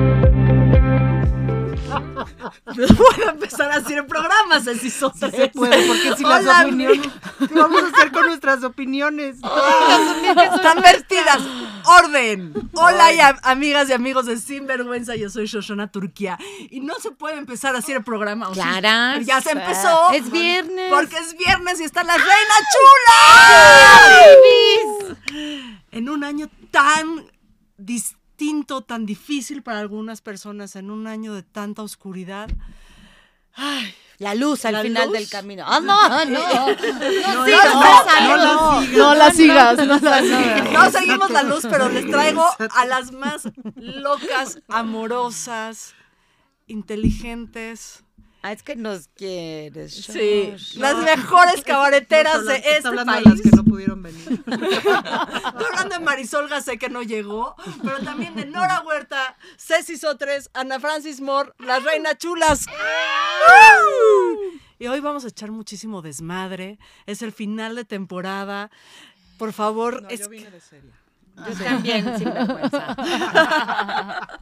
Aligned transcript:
No 2.66 2.86
puedo 2.96 3.30
empezar 3.30 3.70
a 3.70 3.76
hacer 3.76 4.06
programas, 4.06 4.66
así 4.66 4.90
son 4.90 5.12
Sí 5.14 5.30
se 5.30 5.48
puede, 5.48 5.86
porque 5.86 6.16
si 6.16 6.22
las 6.24 6.44
opiniones. 6.64 7.06
¿Qué 7.38 7.54
vamos 7.54 7.82
a 7.82 7.86
hacer 7.88 8.10
con 8.12 8.26
nuestras 8.26 8.64
opiniones? 8.64 9.36
Están 10.54 10.80
vertidas. 10.82 11.38
¡Orden! 11.84 12.52
Hola, 12.74 13.12
y 13.12 13.20
a- 13.20 13.38
amigas 13.42 13.88
y 13.90 13.92
amigos 13.92 14.26
de 14.26 14.38
Sinvergüenza. 14.38 15.14
Yo 15.16 15.30
soy 15.30 15.46
Shoshona 15.46 15.90
Turquía. 15.90 16.38
Y 16.70 16.80
no 16.80 16.94
se 16.96 17.10
puede 17.12 17.36
empezar 17.36 17.76
así 17.76 17.92
el 17.92 18.02
programa. 18.02 18.48
¿o 18.48 18.54
sí? 18.54 18.60
Clara. 18.60 19.20
Ya 19.20 19.40
se 19.40 19.52
empezó. 19.52 20.10
Es 20.12 20.30
viernes. 20.30 20.90
Porque 20.90 21.16
es 21.16 21.36
viernes 21.36 21.80
y 21.80 21.84
está 21.84 22.02
la 22.02 22.16
Reina 22.16 22.54
Chula. 25.28 25.80
En 25.92 26.08
un 26.08 26.24
año 26.24 26.48
tan 26.70 27.26
distinto, 27.76 28.23
tan 28.86 29.06
difícil 29.06 29.62
para 29.62 29.80
algunas 29.80 30.20
personas, 30.20 30.76
en 30.76 30.90
un 30.90 31.06
año 31.06 31.34
de 31.34 31.42
tanta 31.42 31.82
oscuridad. 31.82 32.48
Ay, 33.54 33.94
La 34.18 34.34
luz 34.34 34.64
al 34.64 34.74
¿La 34.74 34.82
final 34.82 35.08
luz? 35.08 35.18
del 35.18 35.28
camino. 35.28 35.64
¡Ah, 35.66 35.80
no! 35.82 36.08
No, 36.08 36.24
no, 36.24 36.66
no, 36.66 37.44
sigas, 37.46 37.74
no, 37.74 38.36
no, 38.36 38.80
no, 38.82 38.98
No 38.98 39.14
la 39.14 39.30
sigas, 39.30 39.76
no 39.78 39.98
la 39.98 40.22
sigas. 40.22 40.72
No 40.72 40.90
seguimos 40.90 41.30
la 41.30 41.42
luz, 41.42 41.66
pero 41.68 41.88
les 41.88 42.08
traigo 42.10 42.46
a 42.70 42.84
las 42.86 43.12
más 43.12 43.48
locas, 43.76 44.60
amorosas, 44.68 45.94
inteligentes. 46.66 48.03
Ah, 48.46 48.52
es 48.52 48.62
que 48.62 48.76
nos 48.76 49.08
quieres. 49.08 49.94
Sí, 49.94 50.52
las 50.76 50.96
mejores 50.96 51.62
cabareteras 51.64 52.44
de 52.44 52.56
habla- 52.56 52.56
está 52.56 52.70
este 52.76 52.88
hablando 52.88 53.12
país. 53.14 53.24
de 53.24 53.30
las 53.30 53.40
que 53.40 53.50
no 53.56 53.64
pudieron 53.64 54.02
venir. 54.02 54.22
Estoy 54.46 55.66
hablando 55.72 55.98
de 55.98 56.00
Marisol 56.00 56.46
Gacé 56.50 56.76
que 56.76 56.90
no 56.90 57.02
llegó, 57.02 57.56
pero 57.82 58.00
también 58.00 58.34
de 58.34 58.44
Nora 58.44 58.82
Huerta, 58.82 59.38
Ceci 59.56 59.96
Sotres, 59.96 60.50
Ana 60.52 60.78
Francis 60.78 61.22
Moore, 61.22 61.52
las 61.58 61.82
Reina 61.84 62.18
Chulas. 62.18 62.66
Y 64.78 64.88
hoy 64.88 65.00
vamos 65.00 65.24
a 65.24 65.28
echar 65.28 65.50
muchísimo 65.50 66.02
desmadre. 66.02 66.78
Es 67.06 67.22
el 67.22 67.32
final 67.32 67.74
de 67.76 67.86
temporada. 67.86 68.70
Por 69.38 69.54
favor, 69.54 70.06
es 70.10 70.28
vine 70.28 70.50
de 70.50 70.60
seria. 70.60 70.92
Yo 71.48 71.64
también, 71.64 72.18
sin 72.18 72.30
vergüenza. 72.30 72.94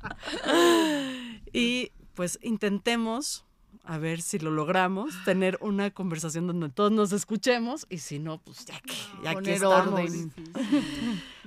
Y 1.53 1.92
pues 2.14 2.39
intentemos, 2.42 3.44
a 3.84 3.98
ver 3.98 4.22
si 4.22 4.38
lo 4.38 4.50
logramos, 4.50 5.12
tener 5.25 5.58
una 5.61 5.91
conversación 5.91 6.47
donde 6.47 6.69
todos 6.69 6.92
nos 6.92 7.12
escuchemos 7.12 7.86
y 7.88 7.98
si 7.98 8.19
no, 8.19 8.38
pues 8.38 8.64
ya 8.64 8.78
que, 8.80 8.94
ya 9.25 9.30
que 9.30 9.34
Poner 9.34 9.55
estamos. 9.55 10.00
orden. 10.00 10.33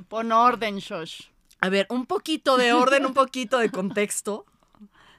Pon 0.09 0.31
orden, 0.31 0.77
Shosh. 0.77 1.21
A 1.61 1.69
ver, 1.69 1.87
un 1.89 2.05
poquito 2.05 2.57
de 2.57 2.73
orden, 2.73 3.05
un 3.05 3.13
poquito 3.13 3.57
de 3.57 3.69
contexto. 3.71 4.45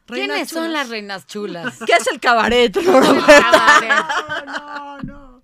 Reina 0.07 0.35
¿Quiénes 0.35 0.51
son 0.51 0.73
las 0.73 0.89
reinas 0.89 1.27
chulas? 1.27 1.79
¿Qué 1.87 1.93
es 1.95 2.07
el 2.07 2.21
cabaret? 2.21 2.77
No, 4.47 4.99
no. 5.03 5.43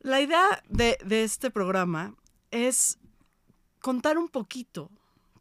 La 0.00 0.20
idea 0.20 0.62
de, 0.68 0.98
de 1.04 1.24
este 1.24 1.50
programa 1.50 2.14
es 2.50 2.98
contar 3.80 4.18
un 4.18 4.28
poquito 4.28 4.90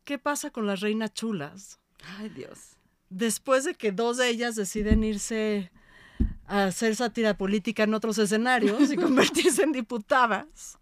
qué 0.03 0.17
pasa 0.19 0.51
con 0.51 0.67
las 0.67 0.81
reinas 0.81 1.13
chulas 1.13 1.79
Ay, 2.19 2.29
Dios. 2.29 2.76
Después 3.09 3.63
de 3.63 3.73
que 3.73 3.91
dos 3.91 4.17
de 4.17 4.29
ellas 4.29 4.55
deciden 4.55 5.03
irse 5.03 5.71
a 6.47 6.65
hacer 6.65 6.95
sátira 6.95 7.37
política 7.37 7.83
en 7.83 7.93
otros 7.93 8.17
escenarios 8.17 8.91
y 8.91 8.95
convertirse 8.97 9.63
en 9.63 9.71
diputadas. 9.71 10.77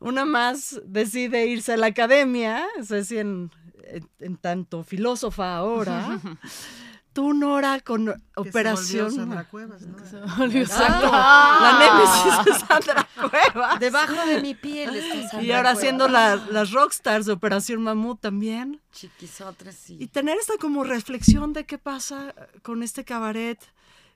Una 0.00 0.24
más 0.24 0.80
decide 0.84 1.46
irse 1.46 1.74
a 1.74 1.76
la 1.76 1.86
academia, 1.86 2.66
Ceci 2.82 3.18
en, 3.18 3.50
en, 3.84 4.08
en 4.20 4.36
tanto 4.36 4.82
filósofa 4.82 5.56
ahora. 5.56 6.20
Tú, 7.14 7.32
Nora, 7.32 7.80
con 7.80 8.04
Que 8.06 8.12
se 8.12 8.18
volvió 8.36 8.50
operación. 8.50 9.10
Sandra 9.12 9.44
Cuevas, 9.48 9.82
¿no? 9.82 9.96
La 9.96 11.78
némesis 11.78 12.44
de 12.44 12.66
Sandra 12.66 13.08
Cuevas. 13.30 13.80
Debajo 13.80 14.26
de 14.26 14.42
mi 14.42 14.54
piel 14.54 14.94
está 14.96 15.40
Y 15.42 15.50
ahora 15.52 15.70
Cuevas. 15.70 15.80
siendo 15.80 16.08
la- 16.08 16.36
las 16.36 16.72
rockstars 16.72 17.24
de 17.26 17.32
Operación 17.32 17.82
Mamut 17.82 18.20
también. 18.20 18.80
Chiquisotres, 18.92 19.76
sí. 19.76 19.96
Y 20.00 20.08
tener 20.08 20.36
esta 20.38 20.54
como 20.58 20.84
reflexión 20.84 21.52
de 21.52 21.64
qué 21.64 21.78
pasa 21.78 22.34
con 22.62 22.82
este 22.82 23.04
cabaret 23.04 23.58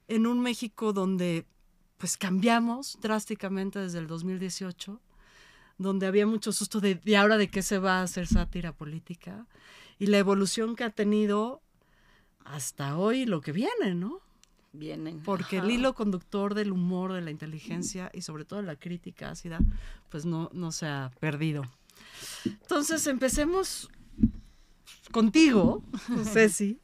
en 0.08 0.26
un 0.26 0.40
México 0.40 0.92
donde 0.92 1.46
pues 1.98 2.16
cambiamos 2.16 2.98
drásticamente 3.00 3.78
desde 3.78 3.98
el 4.00 4.06
2018, 4.08 5.00
donde 5.78 6.06
había 6.06 6.26
mucho 6.26 6.52
susto 6.52 6.80
de, 6.80 6.96
de 6.96 7.16
ahora 7.16 7.36
de 7.38 7.48
qué 7.48 7.62
se 7.62 7.78
va 7.78 8.00
a 8.00 8.02
hacer 8.02 8.26
sátira 8.26 8.72
política 8.72 9.46
y 10.00 10.06
la 10.06 10.18
evolución 10.18 10.74
que 10.76 10.84
ha 10.84 10.90
tenido 10.90 11.60
hasta 12.52 12.96
hoy 12.98 13.26
lo 13.26 13.40
que 13.40 13.52
viene, 13.52 13.94
¿no? 13.94 14.20
Vienen. 14.72 15.20
Porque 15.20 15.58
el 15.58 15.70
hilo 15.70 15.94
conductor 15.94 16.54
del 16.54 16.72
humor, 16.72 17.12
de 17.12 17.20
la 17.22 17.30
inteligencia 17.30 18.10
y 18.12 18.22
sobre 18.22 18.44
todo 18.44 18.60
de 18.60 18.66
la 18.66 18.76
crítica 18.76 19.30
ácida, 19.30 19.58
pues 20.10 20.24
no, 20.24 20.50
no 20.52 20.72
se 20.72 20.86
ha 20.86 21.10
perdido. 21.20 21.64
Entonces, 22.44 23.06
empecemos 23.06 23.88
contigo, 25.10 25.82
Ceci. 26.32 26.78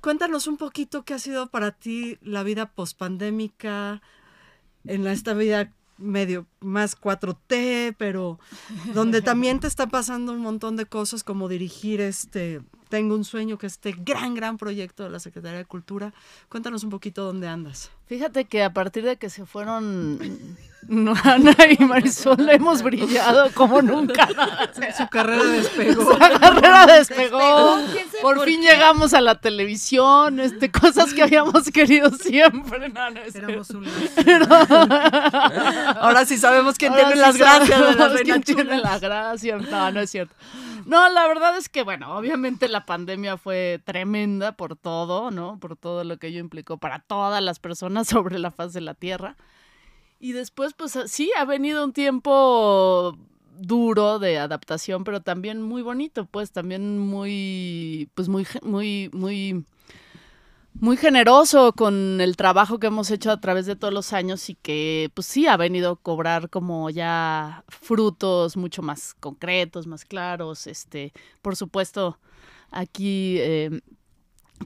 Cuéntanos 0.00 0.46
un 0.46 0.56
poquito 0.56 1.04
qué 1.04 1.14
ha 1.14 1.18
sido 1.18 1.48
para 1.48 1.72
ti 1.72 2.18
la 2.20 2.42
vida 2.42 2.66
pospandémica, 2.72 4.02
en 4.84 5.02
la- 5.04 5.12
esta 5.12 5.34
vida 5.34 5.72
medio 5.98 6.46
más 6.60 6.94
4T, 7.00 7.94
pero 7.98 8.38
donde 8.94 9.22
también 9.22 9.58
te 9.60 9.66
está 9.66 9.88
pasando 9.88 10.32
un 10.32 10.40
montón 10.40 10.76
de 10.76 10.84
cosas 10.86 11.24
como 11.24 11.48
dirigir 11.48 12.00
este 12.02 12.60
Tengo 12.88 13.14
un 13.14 13.24
sueño 13.24 13.58
que 13.58 13.66
este 13.66 13.94
gran, 13.96 14.34
gran 14.34 14.58
proyecto 14.58 15.04
de 15.04 15.10
la 15.10 15.18
Secretaría 15.18 15.58
de 15.58 15.64
Cultura. 15.64 16.12
Cuéntanos 16.48 16.84
un 16.84 16.90
poquito 16.90 17.24
dónde 17.24 17.48
andas. 17.48 17.90
Fíjate 18.06 18.44
que 18.44 18.62
a 18.62 18.72
partir 18.72 19.04
de 19.04 19.16
que 19.16 19.30
se 19.30 19.44
fueron 19.46 20.18
Ana 21.24 21.56
y 21.78 21.82
Marisol 21.82 22.48
hemos 22.48 22.82
brillado 22.82 23.50
como 23.54 23.82
nunca. 23.82 24.28
Su 24.96 25.08
carrera 25.08 25.42
despegó. 25.44 26.16
La 26.16 26.38
carrera 26.38 26.86
despegó. 26.86 27.78
¿Quién 27.92 28.06
sabe 28.06 28.22
Por 28.22 28.36
por 28.36 28.44
fin 28.44 28.60
qué? 28.60 28.68
llegamos 28.68 29.14
a 29.14 29.20
la 29.20 29.40
televisión, 29.40 30.38
este, 30.38 30.70
cosas 30.70 31.12
que 31.12 31.22
habíamos 31.22 31.70
querido 31.72 32.10
siempre. 32.10 32.88
No, 32.90 33.10
no 33.10 33.20
es 33.20 33.34
Éramos 33.34 33.70
un 33.70 33.86
Ahora 35.98 36.24
sí 36.24 36.38
sabemos 36.38 36.76
quién 36.76 36.92
Ahora 36.92 37.12
tiene 37.12 37.16
sí 37.16 37.20
las 37.20 37.36
gracias 37.36 37.80
de 37.80 37.94
la 37.94 38.08
Reina 38.08 38.40
quién 38.40 38.42
tiene 38.42 38.78
la 38.78 38.98
gracia. 38.98 39.56
No, 39.56 39.90
no 39.90 40.00
es 40.00 40.10
cierto. 40.10 40.34
No, 40.86 41.08
la 41.08 41.26
verdad 41.26 41.58
es 41.58 41.68
que, 41.68 41.82
bueno, 41.82 42.16
obviamente 42.16 42.68
la 42.68 42.86
pandemia 42.86 43.36
fue 43.36 43.82
tremenda 43.84 44.52
por 44.52 44.76
todo, 44.76 45.32
¿no? 45.32 45.58
Por 45.58 45.76
todo 45.76 46.04
lo 46.04 46.16
que 46.18 46.28
ello 46.28 46.38
implicó 46.38 46.78
para 46.78 47.00
todas 47.00 47.42
las 47.42 47.58
personas 47.58 48.06
sobre 48.08 48.38
la 48.38 48.52
faz 48.52 48.72
de 48.72 48.80
la 48.80 48.94
Tierra. 48.94 49.36
Y 50.20 50.30
después, 50.32 50.74
pues 50.74 50.96
sí, 51.06 51.32
ha 51.36 51.44
venido 51.44 51.84
un 51.84 51.92
tiempo 51.92 53.18
duro 53.58 54.20
de 54.20 54.38
adaptación, 54.38 55.02
pero 55.02 55.22
también 55.22 55.60
muy 55.60 55.82
bonito, 55.82 56.24
pues 56.26 56.52
también 56.52 57.00
muy, 57.00 58.08
pues 58.14 58.28
muy, 58.28 58.46
muy, 58.62 59.10
muy, 59.12 59.64
muy 60.80 60.96
generoso 60.96 61.72
con 61.72 62.20
el 62.20 62.36
trabajo 62.36 62.78
que 62.78 62.88
hemos 62.88 63.10
hecho 63.10 63.30
a 63.30 63.40
través 63.40 63.66
de 63.66 63.76
todos 63.76 63.94
los 63.94 64.12
años 64.12 64.50
y 64.50 64.54
que 64.54 65.10
pues 65.14 65.26
sí 65.26 65.46
ha 65.46 65.56
venido 65.56 65.92
a 65.92 65.96
cobrar 65.96 66.50
como 66.50 66.90
ya 66.90 67.64
frutos 67.68 68.56
mucho 68.56 68.82
más 68.82 69.14
concretos, 69.14 69.86
más 69.86 70.04
claros. 70.04 70.66
Este, 70.66 71.12
por 71.42 71.56
supuesto, 71.56 72.18
aquí 72.70 73.36
eh, 73.38 73.80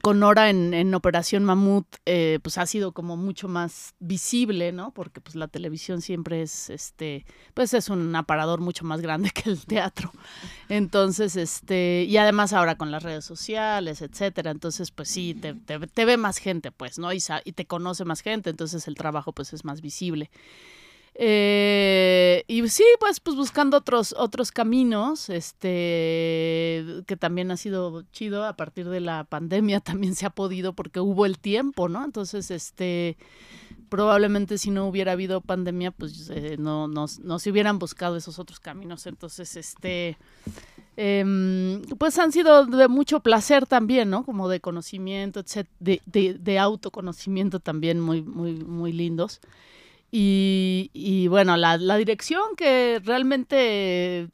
con 0.01 0.19
Nora 0.19 0.49
en, 0.49 0.73
en 0.73 0.93
Operación 0.95 1.43
Mamut, 1.43 1.85
eh, 2.05 2.39
pues 2.41 2.57
ha 2.57 2.65
sido 2.65 2.93
como 2.93 3.17
mucho 3.17 3.47
más 3.47 3.93
visible, 3.99 4.71
¿no? 4.71 4.91
Porque 4.93 5.19
pues 5.21 5.35
la 5.35 5.47
televisión 5.47 6.01
siempre 6.01 6.41
es, 6.41 6.69
este, 6.69 7.25
pues 7.53 7.73
es 7.73 7.89
un 7.89 8.15
aparador 8.15 8.61
mucho 8.61 8.85
más 8.85 9.01
grande 9.01 9.29
que 9.33 9.49
el 9.49 9.65
teatro. 9.65 10.11
Entonces, 10.69 11.35
este, 11.35 12.05
y 12.07 12.17
además 12.17 12.53
ahora 12.53 12.75
con 12.75 12.91
las 12.91 13.03
redes 13.03 13.25
sociales, 13.25 14.01
etcétera, 14.01 14.51
entonces 14.51 14.91
pues 14.91 15.09
sí, 15.09 15.33
te, 15.33 15.53
te- 15.53 15.79
te 15.87 16.05
ve 16.05 16.17
más 16.17 16.37
gente, 16.37 16.71
pues, 16.71 16.97
¿no? 16.97 17.11
Y, 17.13 17.21
y 17.43 17.51
te 17.51 17.65
conoce 17.65 18.05
más 18.05 18.21
gente, 18.21 18.49
entonces 18.49 18.87
el 18.87 18.95
trabajo 18.95 19.33
pues 19.33 19.53
es 19.53 19.65
más 19.65 19.81
visible. 19.81 20.29
Eh, 21.23 22.43
y 22.47 22.67
sí, 22.67 22.83
pues, 22.99 23.19
pues 23.19 23.35
buscando 23.35 23.77
otros, 23.77 24.15
otros 24.17 24.51
caminos, 24.51 25.29
este, 25.29 26.83
que 27.05 27.15
también 27.15 27.51
ha 27.51 27.57
sido 27.57 28.01
chido 28.11 28.43
a 28.43 28.53
partir 28.53 28.89
de 28.89 29.01
la 29.01 29.23
pandemia, 29.25 29.79
también 29.81 30.15
se 30.15 30.25
ha 30.25 30.31
podido 30.31 30.73
porque 30.73 30.99
hubo 30.99 31.27
el 31.27 31.37
tiempo, 31.37 31.89
¿no? 31.89 32.03
Entonces, 32.03 32.49
este, 32.49 33.17
probablemente 33.87 34.57
si 34.57 34.71
no 34.71 34.87
hubiera 34.87 35.11
habido 35.11 35.41
pandemia, 35.41 35.91
pues 35.91 36.31
eh, 36.31 36.55
no, 36.57 36.87
no, 36.87 37.05
no 37.21 37.37
se 37.37 37.51
hubieran 37.51 37.77
buscado 37.77 38.15
esos 38.15 38.39
otros 38.39 38.59
caminos. 38.59 39.05
Entonces, 39.05 39.55
este, 39.55 40.17
em, 40.97 41.83
pues 41.99 42.17
han 42.17 42.31
sido 42.31 42.65
de 42.65 42.87
mucho 42.87 43.19
placer 43.19 43.67
también, 43.67 44.09
¿no? 44.09 44.25
Como 44.25 44.49
de 44.49 44.59
conocimiento, 44.59 45.43
de, 45.79 46.01
de, 46.07 46.33
de 46.33 46.57
autoconocimiento 46.57 47.59
también 47.59 47.99
muy, 47.99 48.23
muy, 48.23 48.55
muy 48.55 48.91
lindos. 48.91 49.39
Y, 50.11 50.91
y 50.93 51.27
bueno, 51.29 51.55
la, 51.55 51.77
dirección 51.97 52.55
que 52.57 53.01
realmente 53.03 54.29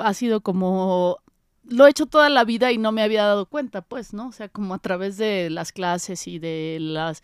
ha 0.00 0.14
sido 0.14 0.42
como 0.42 1.18
lo 1.66 1.86
he 1.86 1.90
hecho 1.90 2.06
toda 2.06 2.28
la 2.28 2.44
vida 2.44 2.72
y 2.72 2.78
no 2.78 2.92
me 2.92 3.02
había 3.02 3.24
dado 3.24 3.46
cuenta, 3.46 3.80
pues, 3.80 4.12
¿no? 4.12 4.28
O 4.28 4.32
sea, 4.32 4.48
como 4.50 4.74
a 4.74 4.78
través 4.78 5.16
de 5.16 5.48
las 5.48 5.72
clases 5.72 6.26
y 6.26 6.38
de 6.38 6.78
las 6.80 7.22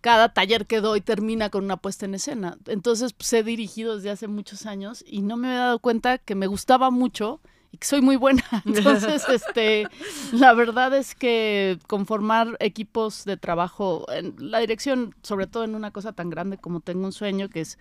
cada 0.00 0.32
taller 0.34 0.66
que 0.66 0.80
doy 0.80 1.00
termina 1.00 1.48
con 1.48 1.64
una 1.64 1.76
puesta 1.76 2.06
en 2.06 2.14
escena. 2.14 2.58
Entonces, 2.66 3.12
pues 3.12 3.32
he 3.32 3.42
dirigido 3.42 3.96
desde 3.96 4.10
hace 4.10 4.28
muchos 4.28 4.66
años 4.66 5.04
y 5.06 5.22
no 5.22 5.36
me 5.36 5.48
había 5.48 5.60
dado 5.60 5.78
cuenta 5.78 6.18
que 6.18 6.34
me 6.34 6.48
gustaba 6.48 6.90
mucho 6.90 7.40
y 7.72 7.78
que 7.78 7.86
soy 7.86 8.00
muy 8.02 8.16
buena. 8.16 8.44
Entonces, 8.66 9.24
este, 9.28 9.88
la 10.32 10.52
verdad 10.52 10.94
es 10.94 11.14
que 11.16 11.78
conformar 11.88 12.56
equipos 12.60 13.24
de 13.24 13.36
trabajo 13.36 14.06
en 14.12 14.34
la 14.38 14.58
dirección, 14.60 15.14
sobre 15.22 15.46
todo 15.48 15.64
en 15.64 15.74
una 15.74 15.90
cosa 15.90 16.12
tan 16.12 16.30
grande 16.30 16.58
como 16.58 16.80
tengo 16.80 17.04
un 17.06 17.12
sueño, 17.12 17.48
que 17.48 17.62
es 17.62 17.78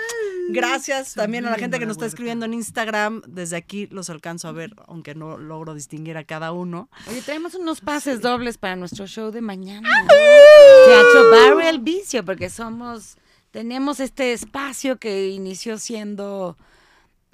Gracias 0.50 1.14
también 1.14 1.46
a 1.46 1.50
la 1.50 1.56
gente 1.56 1.78
que 1.78 1.86
nos 1.86 1.96
está 1.96 2.06
escribiendo 2.06 2.44
en 2.44 2.54
Instagram. 2.54 3.22
Desde 3.26 3.56
aquí 3.56 3.86
los 3.86 4.10
alcanzo 4.10 4.48
a 4.48 4.52
ver, 4.52 4.74
aunque 4.86 5.14
no 5.14 5.38
logro 5.38 5.72
distinguir 5.72 6.16
a 6.16 6.24
cada 6.24 6.52
uno. 6.52 6.90
Oye, 7.08 7.22
tenemos 7.22 7.54
unos 7.54 7.80
pases 7.80 8.20
dobles 8.20 8.58
para 8.58 8.76
nuestro 8.76 9.06
show 9.06 9.30
de 9.30 9.40
mañana. 9.40 9.88
Teatro 10.86 11.30
Barrio 11.30 11.60
El 11.60 11.78
Vicio, 11.78 12.24
porque 12.24 12.50
somos, 12.50 13.16
tenemos 13.50 14.00
este 14.00 14.32
espacio 14.32 14.98
que 14.98 15.28
inició 15.28 15.78
siendo, 15.78 16.58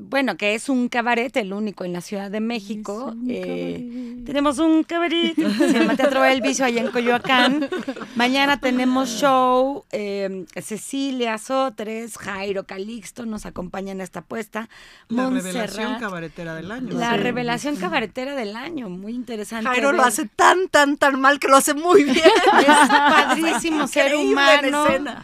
bueno, 0.01 0.37
que 0.37 0.55
es 0.55 0.69
un 0.69 0.89
cabaret, 0.89 1.37
el 1.37 1.53
único 1.53 1.85
en 1.85 1.93
la 1.93 2.01
Ciudad 2.01 2.31
de 2.31 2.39
México. 2.39 3.15
Eh, 3.29 4.23
tenemos 4.25 4.59
un 4.61 4.85
cabaret, 4.85 5.35
se 5.35 5.73
llama 5.73 5.97
Teatro 5.97 6.25
El 6.25 6.41
Vicio, 6.41 6.65
allá 6.65 6.83
en 6.83 6.93
Coyoacán. 6.93 7.69
Mañana 8.15 8.61
tenemos 8.61 9.09
show, 9.09 9.85
eh, 9.91 10.45
Cecilia 10.63 11.37
Sotres, 11.39 12.17
Jairo 12.17 12.65
Calixto 12.65 13.27
nos 13.27 13.45
acompañan 13.45 14.01
a 14.01 14.05
esta 14.05 14.21
apuesta. 14.21 14.69
La 15.09 15.29
revelación 15.31 15.99
cabaretera 15.99 16.55
del 16.55 16.71
año. 16.71 16.97
La 16.97 17.11
Sí. 17.13 17.17
revelación 17.19 17.75
cabaretera 17.77 18.37
del 18.37 18.55
año, 18.55 18.89
muy 18.89 19.13
interesante. 19.15 19.67
Jairo 19.69 19.91
lo 19.93 20.05
hace 20.05 20.27
tan, 20.27 20.69
tan, 20.69 20.97
tan 20.97 21.21
mal 21.21 21.41
que 21.41 21.49
lo 21.49 21.57
hace 21.57 21.75
muy 21.75 22.05
bien. 22.05 22.17
Es 22.19 22.89
padrísimo 22.89 23.89
ser 23.89 24.13
Increíble 24.15 24.31
en 24.63 24.75
humano. 24.75 24.87
escena. 24.87 25.23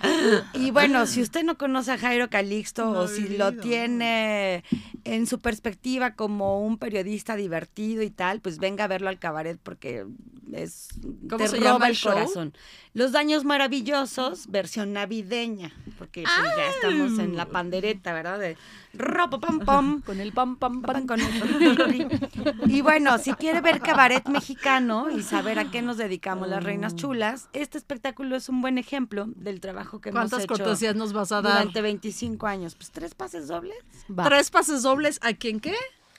Y 0.54 0.72
bueno, 0.72 1.06
si 1.06 1.22
usted 1.22 1.44
no 1.44 1.56
conoce 1.56 1.92
a 1.92 1.98
Jairo 1.98 2.28
Calixto 2.28 2.86
No 2.86 3.00
o 3.00 3.06
si 3.08 3.28
lo 3.36 3.52
tiene 3.52 4.63
en 5.04 5.26
su 5.26 5.38
perspectiva 5.38 6.14
como 6.14 6.60
un 6.60 6.78
periodista 6.78 7.36
divertido 7.36 8.02
y 8.02 8.10
tal, 8.10 8.40
pues 8.40 8.58
venga 8.58 8.84
a 8.84 8.88
verlo 8.88 9.08
al 9.08 9.18
cabaret 9.18 9.58
porque 9.62 10.06
es 10.52 10.88
¿Cómo 11.28 11.36
te 11.36 11.48
se 11.48 11.56
roba 11.56 11.72
llama 11.72 11.88
el 11.88 12.00
corazón. 12.00 12.54
Los 12.94 13.10
daños 13.10 13.44
maravillosos, 13.44 14.46
versión 14.46 14.92
navideña, 14.92 15.72
porque 15.98 16.22
pues, 16.22 16.56
ya 16.56 16.70
estamos 16.70 17.18
en 17.18 17.36
la 17.36 17.46
pandereta, 17.46 18.12
¿verdad? 18.12 18.38
De 18.38 18.56
ropa 18.92 19.38
pam 19.40 19.58
pam. 19.58 20.00
Con 20.00 20.20
el 20.20 20.32
pam, 20.32 20.56
pam, 20.56 20.80
pam. 20.80 21.04
con 21.04 21.20
el 21.20 22.20
Y 22.66 22.82
bueno, 22.82 23.18
si 23.18 23.34
quiere 23.34 23.60
ver 23.60 23.80
cabaret 23.80 24.28
mexicano 24.28 25.10
y 25.10 25.24
saber 25.24 25.58
a 25.58 25.72
qué 25.72 25.82
nos 25.82 25.96
dedicamos 25.96 26.48
las 26.48 26.62
reinas 26.62 26.94
chulas, 26.94 27.48
este 27.52 27.78
espectáculo 27.78 28.36
es 28.36 28.48
un 28.48 28.62
buen 28.62 28.78
ejemplo 28.78 29.26
del 29.26 29.58
trabajo 29.58 30.00
que 30.00 30.10
hemos 30.10 30.20
¿Cuántas 30.20 30.44
hecho 30.44 30.54
cortesías 30.54 30.94
nos 30.94 31.12
vas 31.12 31.32
a 31.32 31.42
dar? 31.42 31.58
durante 31.58 31.82
25 31.82 32.46
años. 32.46 32.76
Pues 32.76 32.92
tres 32.92 33.16
pases 33.16 33.48
dobles. 33.48 33.76
Va. 34.08 34.22
Tres 34.22 34.50
pases 34.50 34.82
dobles. 34.82 35.18
¿A 35.20 35.32
quién 35.32 35.58
qué? 35.58 35.74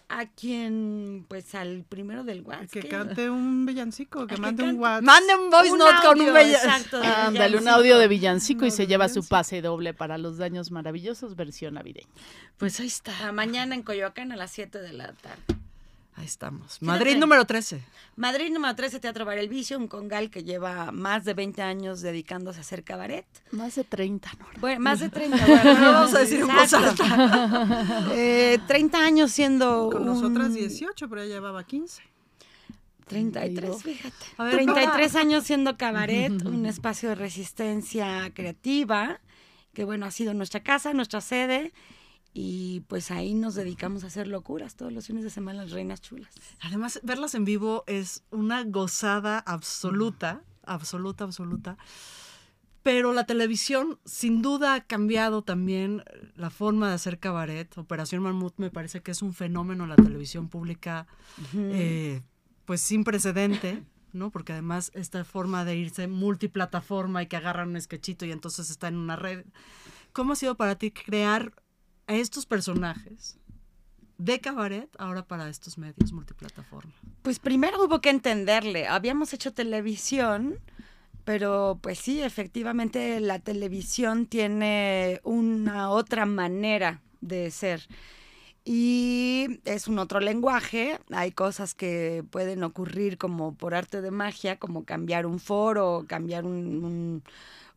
A 0.07 0.27
quien, 0.27 1.25
pues 1.27 1.55
al 1.55 1.83
primero 1.87 2.23
del 2.23 2.41
WhatsApp. 2.41 2.69
Que 2.69 2.87
cante 2.87 3.29
un 3.29 3.65
villancico, 3.65 4.27
que 4.27 4.35
que 4.35 4.41
mande 4.41 4.63
un 4.63 4.79
WhatsApp. 4.79 5.03
Mande 5.03 5.35
un 5.35 5.49
voice 5.49 5.71
Un 5.71 5.79
note 5.79 5.95
con 6.03 6.19
un 6.19 6.25
de 6.25 6.31
Ándale, 6.57 7.27
un 7.27 7.33
villancico. 7.33 7.69
audio 7.69 7.97
de 7.97 8.07
villancico 8.07 8.65
y 8.65 8.71
se 8.71 8.85
lleva 8.85 9.07
su 9.07 9.13
villancico. 9.15 9.29
pase 9.29 9.61
doble 9.61 9.93
para 9.95 10.17
los 10.19 10.37
daños 10.37 10.69
maravillosos, 10.69 11.35
versión 11.35 11.73
navideña. 11.73 12.07
Pues 12.57 12.79
ahí 12.79 12.87
está. 12.87 13.31
Mañana 13.31 13.73
en 13.73 13.81
Coyoacán 13.81 14.31
a 14.31 14.35
las 14.35 14.51
7 14.51 14.79
de 14.79 14.93
la 14.93 15.11
tarde. 15.13 15.41
Ahí 16.17 16.25
estamos. 16.25 16.79
Fíjate. 16.79 16.85
Madrid 16.85 17.17
número 17.17 17.43
13. 17.45 17.81
Madrid 18.15 18.49
número 18.53 18.73
13, 18.73 19.01
Teatro 19.01 19.25
Bar 19.25 19.37
El 19.37 19.49
Vicio, 19.49 19.77
un 19.77 19.87
congal 19.89 20.29
que 20.29 20.43
lleva 20.45 20.91
más 20.93 21.25
de 21.25 21.33
20 21.33 21.61
años 21.61 21.99
dedicándose 22.01 22.59
a 22.59 22.61
hacer 22.61 22.85
cabaret. 22.85 23.25
Más 23.51 23.75
de 23.75 23.83
30, 23.83 24.31
¿no? 24.39 24.45
Bueno, 24.61 24.79
más 24.79 25.01
de 25.01 25.09
30. 25.09 25.37
Bueno, 25.45 25.73
No 25.73 25.91
vamos 25.91 26.13
a 26.15 26.19
decir 26.19 26.39
en 26.39 26.47
voz 26.47 26.71
exacto. 26.73 27.03
Eh, 28.13 28.59
30 28.67 28.97
años 28.97 29.31
siendo. 29.31 29.89
Con 29.91 30.03
un- 30.03 30.07
nosotras 30.07 30.53
18, 30.53 31.09
pero 31.09 31.21
ella 31.21 31.35
llevaba 31.35 31.65
15. 31.65 32.01
33, 33.07 33.83
fíjate. 33.83 34.15
A 34.37 34.43
ver, 34.45 34.53
33 34.55 35.15
años 35.15 35.43
siendo 35.43 35.77
cabaret, 35.77 36.31
un 36.45 36.65
espacio 36.65 37.09
de 37.09 37.15
resistencia 37.15 38.31
creativa, 38.33 39.19
que 39.73 39.83
bueno, 39.83 40.05
ha 40.05 40.11
sido 40.11 40.33
nuestra 40.33 40.61
casa, 40.63 40.93
nuestra 40.93 41.21
sede. 41.21 41.71
Y 42.37 42.81
pues 42.89 43.11
ahí 43.11 43.33
nos 43.33 43.55
dedicamos 43.55 44.03
a 44.03 44.07
hacer 44.07 44.27
locuras 44.27 44.75
todos 44.75 44.91
los 44.91 45.07
fines 45.07 45.23
de 45.23 45.29
semana, 45.29 45.61
las 45.63 45.71
reinas 45.71 46.01
chulas. 46.01 46.29
Además, 46.59 46.99
verlas 47.01 47.33
en 47.33 47.45
vivo 47.45 47.85
es 47.87 48.25
una 48.29 48.65
gozada 48.65 49.39
absoluta, 49.39 50.43
absoluta, 50.63 51.23
absoluta. 51.23 51.77
Pero 52.83 53.13
la 53.13 53.25
televisión 53.25 53.99
sin 54.03 54.41
duda 54.41 54.73
ha 54.73 54.81
cambiado 54.81 55.43
también 55.43 56.03
la 56.35 56.49
forma 56.49 56.89
de 56.89 56.95
hacer 56.95 57.19
cabaret. 57.19 57.77
Operación 57.77 58.21
Mamut 58.21 58.55
me 58.57 58.69
parece 58.69 59.01
que 59.01 59.11
es 59.11 59.21
un 59.21 59.33
fenómeno 59.33 59.85
en 59.85 59.91
la 59.91 59.95
televisión 59.95 60.49
pública, 60.49 61.07
eh, 61.53 62.21
pues 62.65 62.81
sin 62.81 63.05
precedente, 63.05 63.81
¿no? 64.11 64.29
Porque 64.29 64.51
además 64.51 64.91
esta 64.93 65.23
forma 65.23 65.63
de 65.63 65.77
irse 65.77 66.09
multiplataforma 66.09 67.23
y 67.23 67.27
que 67.27 67.37
agarran 67.37 67.69
un 67.69 67.81
sketchito 67.81 68.25
y 68.25 68.33
entonces 68.33 68.69
está 68.69 68.89
en 68.89 68.97
una 68.97 69.15
red. 69.15 69.45
¿Cómo 70.11 70.33
ha 70.33 70.35
sido 70.35 70.55
para 70.55 70.75
ti 70.75 70.91
crear 70.91 71.53
a 72.07 72.15
estos 72.15 72.45
personajes 72.45 73.37
de 74.17 74.39
cabaret 74.39 74.89
ahora 74.97 75.25
para 75.25 75.49
estos 75.49 75.77
medios 75.77 76.13
multiplataforma? 76.13 76.93
Pues 77.21 77.39
primero 77.39 77.83
hubo 77.83 77.99
que 78.01 78.09
entenderle. 78.09 78.87
Habíamos 78.87 79.33
hecho 79.33 79.53
televisión, 79.53 80.59
pero 81.25 81.79
pues 81.81 81.99
sí, 81.99 82.21
efectivamente 82.21 83.19
la 83.19 83.39
televisión 83.39 84.25
tiene 84.27 85.19
una 85.23 85.89
otra 85.89 86.25
manera 86.25 87.01
de 87.21 87.51
ser. 87.51 87.87
Y 88.63 89.59
es 89.65 89.87
un 89.87 89.99
otro 89.99 90.19
lenguaje. 90.19 90.99
Hay 91.11 91.31
cosas 91.31 91.75
que 91.75 92.23
pueden 92.31 92.63
ocurrir 92.63 93.17
como 93.17 93.53
por 93.53 93.75
arte 93.75 94.01
de 94.01 94.09
magia, 94.11 94.57
como 94.57 94.85
cambiar 94.85 95.25
un 95.27 95.39
foro, 95.39 96.05
cambiar 96.07 96.45
un, 96.45 96.83
un- 96.83 97.23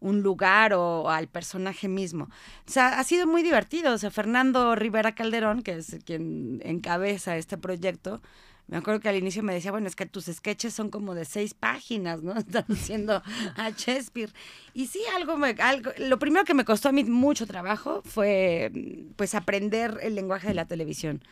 un 0.00 0.22
lugar 0.22 0.72
o 0.74 1.10
al 1.10 1.28
personaje 1.28 1.88
mismo. 1.88 2.24
O 2.66 2.70
sea, 2.70 2.98
ha 2.98 3.04
sido 3.04 3.26
muy 3.26 3.42
divertido. 3.42 3.92
O 3.92 3.98
sea, 3.98 4.10
Fernando 4.10 4.74
Rivera 4.74 5.14
Calderón, 5.14 5.62
que 5.62 5.76
es 5.76 5.96
quien 6.04 6.60
encabeza 6.64 7.36
este 7.36 7.58
proyecto, 7.58 8.20
me 8.68 8.76
acuerdo 8.76 9.00
que 9.00 9.08
al 9.08 9.16
inicio 9.16 9.42
me 9.42 9.54
decía, 9.54 9.70
bueno, 9.70 9.86
es 9.86 9.96
que 9.96 10.04
tus 10.04 10.26
sketches 10.26 10.74
son 10.74 10.90
como 10.90 11.14
de 11.14 11.24
seis 11.24 11.54
páginas, 11.54 12.22
¿no? 12.22 12.32
Están 12.38 12.66
haciendo 12.68 13.22
a 13.56 13.70
Shakespeare. 13.70 14.30
Y 14.74 14.86
sí, 14.86 15.00
algo, 15.16 15.38
me, 15.38 15.56
algo, 15.58 15.90
lo 15.98 16.18
primero 16.18 16.44
que 16.44 16.52
me 16.52 16.66
costó 16.66 16.90
a 16.90 16.92
mí 16.92 17.02
mucho 17.04 17.46
trabajo 17.46 18.02
fue, 18.04 18.70
mm, 18.72 19.14
pues, 19.16 19.34
aprender 19.34 19.98
el 20.02 20.14
lenguaje 20.14 20.48
de 20.48 20.54
la 20.54 20.66
televisión. 20.66 21.22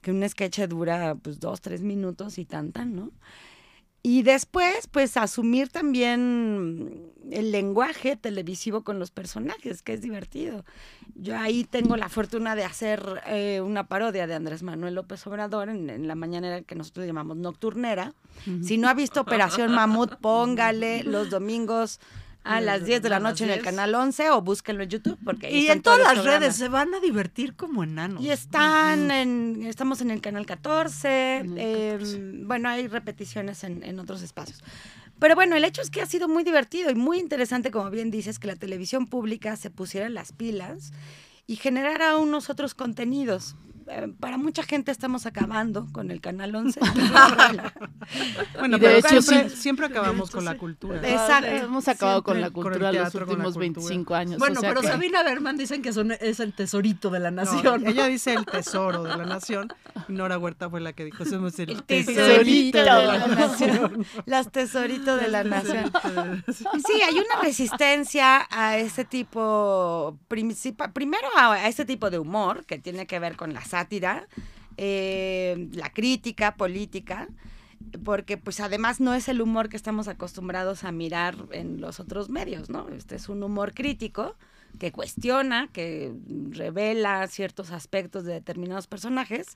Que 0.00 0.10
un 0.10 0.28
sketch 0.28 0.58
dura, 0.62 1.14
pues, 1.14 1.38
dos, 1.38 1.60
tres 1.60 1.82
minutos 1.82 2.36
y 2.38 2.44
tan, 2.44 2.72
¿no? 2.72 3.12
Y 4.04 4.22
después, 4.24 4.88
pues 4.88 5.16
asumir 5.16 5.68
también 5.68 7.12
el 7.30 7.52
lenguaje 7.52 8.16
televisivo 8.16 8.82
con 8.82 8.98
los 8.98 9.12
personajes, 9.12 9.82
que 9.82 9.92
es 9.92 10.00
divertido. 10.00 10.64
Yo 11.14 11.38
ahí 11.38 11.62
tengo 11.62 11.96
la 11.96 12.08
fortuna 12.08 12.56
de 12.56 12.64
hacer 12.64 13.22
eh, 13.26 13.60
una 13.60 13.86
parodia 13.86 14.26
de 14.26 14.34
Andrés 14.34 14.64
Manuel 14.64 14.96
López 14.96 15.24
Obrador 15.28 15.68
en, 15.68 15.88
en 15.88 16.08
la 16.08 16.16
mañanera 16.16 16.62
que 16.62 16.74
nosotros 16.74 17.06
llamamos 17.06 17.36
Nocturnera. 17.36 18.12
Si 18.62 18.76
no 18.76 18.88
ha 18.88 18.94
visto 18.94 19.20
Operación 19.20 19.72
Mamut, 19.72 20.16
póngale 20.16 21.04
los 21.04 21.30
domingos 21.30 22.00
a 22.44 22.60
las 22.60 22.84
10 22.84 23.02
de 23.02 23.08
la 23.08 23.20
noche 23.20 23.44
en 23.44 23.50
el 23.50 23.56
10. 23.56 23.64
canal 23.64 23.94
11 23.94 24.30
o 24.30 24.42
búsquenlo 24.42 24.82
en 24.82 24.90
YouTube 24.90 25.18
porque 25.24 25.46
ahí 25.46 25.66
Y 25.66 25.68
en 25.68 25.82
todas 25.82 26.00
las 26.00 26.24
redes 26.24 26.56
se 26.56 26.68
van 26.68 26.94
a 26.94 27.00
divertir 27.00 27.54
como 27.54 27.84
enanos. 27.84 28.22
Y 28.22 28.30
están 28.30 29.10
en, 29.10 29.64
estamos 29.64 30.00
en 30.00 30.10
el 30.10 30.20
canal 30.20 30.46
14, 30.46 31.42
eh, 31.56 32.42
bueno, 32.44 32.68
hay 32.68 32.88
repeticiones 32.88 33.64
en, 33.64 33.82
en 33.84 33.98
otros 34.00 34.22
espacios. 34.22 34.62
Pero 35.18 35.36
bueno, 35.36 35.54
el 35.54 35.64
hecho 35.64 35.82
es 35.82 35.90
que 35.90 36.02
ha 36.02 36.06
sido 36.06 36.26
muy 36.26 36.42
divertido 36.42 36.90
y 36.90 36.96
muy 36.96 37.20
interesante, 37.20 37.70
como 37.70 37.90
bien 37.90 38.10
dices, 38.10 38.40
que 38.40 38.48
la 38.48 38.56
televisión 38.56 39.06
pública 39.06 39.54
se 39.56 39.70
pusiera 39.70 40.06
en 40.06 40.14
las 40.14 40.32
pilas 40.32 40.92
y 41.46 41.56
generara 41.56 42.16
unos 42.16 42.50
otros 42.50 42.74
contenidos. 42.74 43.54
Eh, 43.88 44.12
para 44.20 44.36
mucha 44.38 44.62
gente 44.62 44.90
estamos 44.92 45.26
acabando 45.26 45.86
con 45.92 46.10
el 46.10 46.20
canal 46.20 46.54
11. 46.54 46.80
Bueno, 48.58 48.78
de 48.78 48.86
pero 48.86 48.98
hecho, 48.98 49.22
siempre, 49.22 49.50
sí. 49.50 49.56
siempre 49.56 49.86
acabamos 49.86 50.30
con 50.30 50.44
la 50.44 50.56
cultura. 50.56 50.96
Exacto. 51.08 51.46
Hemos 51.50 51.88
acabado 51.88 52.22
con 52.22 52.40
la 52.40 52.48
Siempre 52.48 52.62
con 52.62 52.72
el 52.72 52.78
cultura 52.78 52.92
los 52.92 53.02
teatro, 53.12 53.26
con 53.26 53.38
la 53.38 53.48
últimos 53.48 53.54
cultura. 53.54 53.62
25 53.88 54.14
años. 54.14 54.38
Bueno, 54.38 54.58
o 54.58 54.60
sea 54.60 54.68
pero 54.70 54.80
que- 54.82 54.86
Sabina 54.88 55.22
Berman 55.22 55.56
dicen 55.56 55.82
que 55.82 55.92
son, 55.92 56.12
es 56.12 56.40
el 56.40 56.52
tesorito 56.52 57.10
de 57.10 57.20
la 57.20 57.30
nación. 57.30 57.82
¿no? 57.82 57.88
ella 57.90 58.06
dice 58.06 58.34
el 58.34 58.44
tesoro 58.44 59.02
de 59.04 59.16
la 59.16 59.24
nación. 59.24 59.72
y 60.08 60.12
Nora 60.12 60.38
Huerta 60.38 60.68
fue 60.68 60.80
la 60.80 60.92
que 60.92 61.04
dijo, 61.04 61.24
somos 61.24 61.58
el, 61.58 61.70
El 61.70 61.82
tesorito 61.84 62.22
tesorito 62.22 62.78
de 62.78 62.84
de 62.84 63.06
la 63.06 63.26
nación. 63.28 64.06
Las 64.26 64.50
tesoritos 64.52 65.20
de 65.20 65.28
la 65.28 65.44
nación. 65.44 65.92
Sí, 66.52 67.00
hay 67.02 67.14
una 67.14 67.42
resistencia 67.42 68.46
a 68.50 68.78
ese 68.78 69.04
tipo, 69.04 70.18
primero 70.28 71.28
a, 71.36 71.52
a 71.54 71.68
ese 71.68 71.84
tipo 71.84 72.10
de 72.10 72.18
humor 72.18 72.64
que 72.66 72.78
tiene 72.78 73.06
que 73.06 73.18
ver 73.18 73.36
con 73.36 73.52
la 73.54 73.64
sátira, 73.82 74.28
eh, 74.76 75.68
la 75.72 75.90
crítica 75.92 76.54
política, 76.56 77.28
porque 78.04 78.36
pues 78.36 78.60
además 78.60 79.00
no 79.00 79.12
es 79.14 79.28
el 79.28 79.40
humor 79.40 79.68
que 79.68 79.76
estamos 79.76 80.08
acostumbrados 80.08 80.84
a 80.84 80.92
mirar 80.92 81.34
en 81.52 81.80
los 81.80 82.00
otros 82.00 82.28
medios, 82.30 82.70
¿no? 82.70 82.88
Este 82.88 83.16
es 83.16 83.28
un 83.28 83.42
humor 83.42 83.74
crítico 83.74 84.36
que 84.78 84.90
cuestiona, 84.90 85.68
que 85.72 86.14
revela 86.52 87.26
ciertos 87.28 87.72
aspectos 87.72 88.24
de 88.24 88.32
determinados 88.32 88.86
personajes 88.86 89.46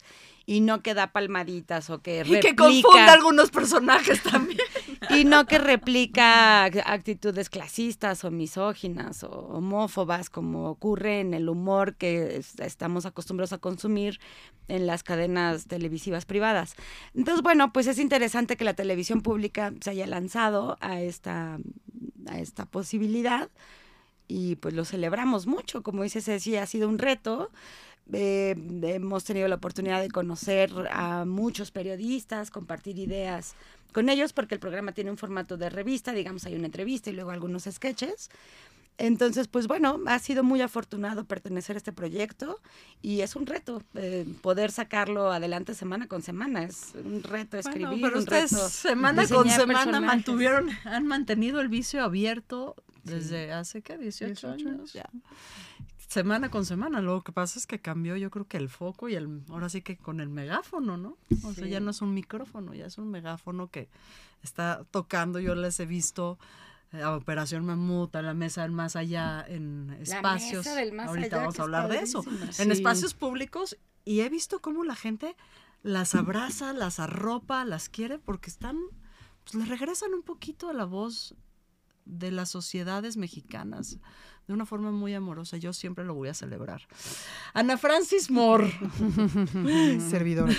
y 0.45 0.59
no 0.61 0.83
que 0.83 0.93
da 0.93 1.07
palmaditas 1.11 1.89
o 1.89 2.01
que 2.03 2.19
Y 2.23 2.29
que 2.39 2.49
replica- 2.49 2.55
confunde 2.65 2.99
a 3.01 3.13
algunos 3.13 3.49
personajes 3.49 4.21
también. 4.21 4.59
Y 5.09 5.25
no 5.25 5.45
que 5.45 5.57
replica 5.59 6.63
actitudes 6.65 7.49
clasistas 7.49 8.23
o 8.23 8.31
misóginas 8.31 9.23
o 9.23 9.29
homófobas 9.29 10.29
como 10.29 10.69
ocurre 10.69 11.19
en 11.19 11.33
el 11.33 11.49
humor 11.49 11.95
que 11.95 12.37
es- 12.37 12.59
estamos 12.59 13.05
acostumbrados 13.05 13.53
a 13.53 13.57
consumir 13.57 14.19
en 14.67 14.85
las 14.87 15.03
cadenas 15.03 15.67
televisivas 15.67 16.25
privadas. 16.25 16.75
Entonces, 17.15 17.41
bueno, 17.41 17.71
pues 17.71 17.87
es 17.87 17.99
interesante 17.99 18.57
que 18.57 18.65
la 18.65 18.73
televisión 18.73 19.21
pública 19.21 19.73
se 19.81 19.91
haya 19.91 20.07
lanzado 20.07 20.77
a 20.81 21.01
esta, 21.01 21.59
a 22.27 22.39
esta 22.39 22.65
posibilidad 22.65 23.49
y 24.27 24.55
pues 24.57 24.73
lo 24.73 24.83
celebramos 24.83 25.47
mucho. 25.47 25.83
Como 25.83 26.03
dice 26.03 26.21
Ceci, 26.21 26.57
ha 26.57 26.65
sido 26.65 26.89
un 26.89 26.97
reto. 26.99 27.49
Eh, 28.13 28.55
hemos 28.83 29.23
tenido 29.23 29.47
la 29.47 29.55
oportunidad 29.55 30.01
de 30.01 30.09
conocer 30.09 30.71
a 30.91 31.25
muchos 31.25 31.71
periodistas, 31.71 32.51
compartir 32.51 32.97
ideas 32.97 33.55
con 33.91 34.09
ellos, 34.09 34.33
porque 34.33 34.55
el 34.55 34.59
programa 34.59 34.91
tiene 34.91 35.11
un 35.11 35.17
formato 35.17 35.57
de 35.57 35.69
revista, 35.69 36.13
digamos, 36.13 36.45
hay 36.45 36.55
una 36.55 36.67
entrevista 36.67 37.09
y 37.09 37.13
luego 37.13 37.31
algunos 37.31 37.63
sketches. 37.63 38.29
Entonces, 38.99 39.47
pues 39.47 39.67
bueno, 39.67 39.99
ha 40.07 40.17
sido 40.17 40.43
muy 40.43 40.61
afortunado 40.61 41.25
pertenecer 41.25 41.75
a 41.75 41.77
este 41.77 41.93
proyecto 41.93 42.59
y 43.01 43.21
es 43.21 43.35
un 43.35 43.45
reto 43.45 43.83
eh, 43.93 44.25
poder 44.41 44.71
sacarlo 44.71 45.31
adelante 45.31 45.75
semana 45.75 46.07
con 46.07 46.23
semana. 46.23 46.63
Es 46.63 46.93
un 46.95 47.21
reto 47.21 47.57
escribir, 47.57 47.87
Bueno, 47.87 48.01
pero 48.01 48.17
un 48.17 48.23
ustedes 48.23 48.51
reto 48.51 48.69
semana 48.69 49.27
con 49.27 49.47
semana 49.49 49.67
personajes. 49.67 50.01
mantuvieron, 50.01 50.69
han 50.85 51.05
mantenido 51.05 51.61
el 51.61 51.67
vicio 51.67 52.03
abierto 52.03 52.75
desde 53.03 53.53
hace, 53.53 53.83
¿qué? 53.83 53.97
18, 53.97 54.31
18 54.33 54.47
años. 54.47 54.67
años. 54.67 54.93
Ya. 54.93 55.09
Semana 56.07 56.49
con 56.49 56.65
semana. 56.65 57.01
Lo 57.01 57.21
que 57.21 57.33
pasa 57.33 57.59
es 57.59 57.67
que 57.67 57.79
cambió, 57.79 58.15
yo 58.15 58.31
creo 58.31 58.47
que 58.47 58.55
el 58.55 58.69
foco 58.69 59.09
y 59.09 59.15
el, 59.15 59.43
ahora 59.49 59.67
sí 59.67 59.81
que 59.81 59.97
con 59.97 60.21
el 60.21 60.29
megáfono, 60.29 60.95
¿no? 60.95 61.17
O 61.43 61.53
sea, 61.53 61.67
ya 61.67 61.81
no 61.81 61.91
es 61.91 62.01
un 62.01 62.13
micrófono, 62.13 62.73
ya 62.73 62.85
es 62.85 62.97
un 62.97 63.11
megáfono 63.11 63.69
que 63.69 63.89
está 64.41 64.85
tocando. 64.89 65.39
Yo 65.39 65.53
les 65.53 65.77
he 65.81 65.85
visto 65.85 66.39
eh, 66.93 67.01
a 67.01 67.13
Operación 67.13 67.65
Mamut, 67.65 68.15
a 68.15 68.21
la 68.21 68.33
mesa 68.33 68.61
del 68.61 68.71
más 68.71 68.95
allá, 68.95 69.45
en 69.45 69.97
espacios. 69.99 70.65
mesa 70.65 70.75
del 70.75 70.93
más 70.93 71.09
Ahorita 71.09 71.27
allá, 71.27 71.37
vamos 71.39 71.59
a 71.59 71.63
hablar 71.63 71.89
de 71.89 71.99
eso. 71.99 72.23
En 72.59 72.71
espacios 72.71 73.13
públicos 73.13 73.77
y 74.05 74.21
he 74.21 74.29
visto 74.29 74.61
cómo 74.61 74.85
la 74.85 74.95
gente 74.95 75.35
las 75.83 76.15
abraza, 76.15 76.71
las 76.71 77.01
arropa, 77.01 77.65
las 77.65 77.89
quiere 77.89 78.17
porque 78.17 78.49
están, 78.49 78.77
pues 79.43 79.55
le 79.55 79.65
regresan 79.65 80.13
un 80.13 80.23
poquito 80.23 80.69
a 80.69 80.73
la 80.73 80.85
voz 80.85 81.35
de 82.05 82.31
las 82.31 82.49
sociedades 82.49 83.17
mexicanas 83.17 83.99
de 84.47 84.53
una 84.53 84.65
forma 84.65 84.91
muy 84.91 85.13
amorosa. 85.13 85.57
Yo 85.57 85.73
siempre 85.73 86.05
lo 86.05 86.13
voy 86.13 86.29
a 86.29 86.33
celebrar. 86.33 86.81
Ana 87.53 87.77
Francis 87.77 88.29
Moore. 88.31 88.71
Servidora. 90.09 90.53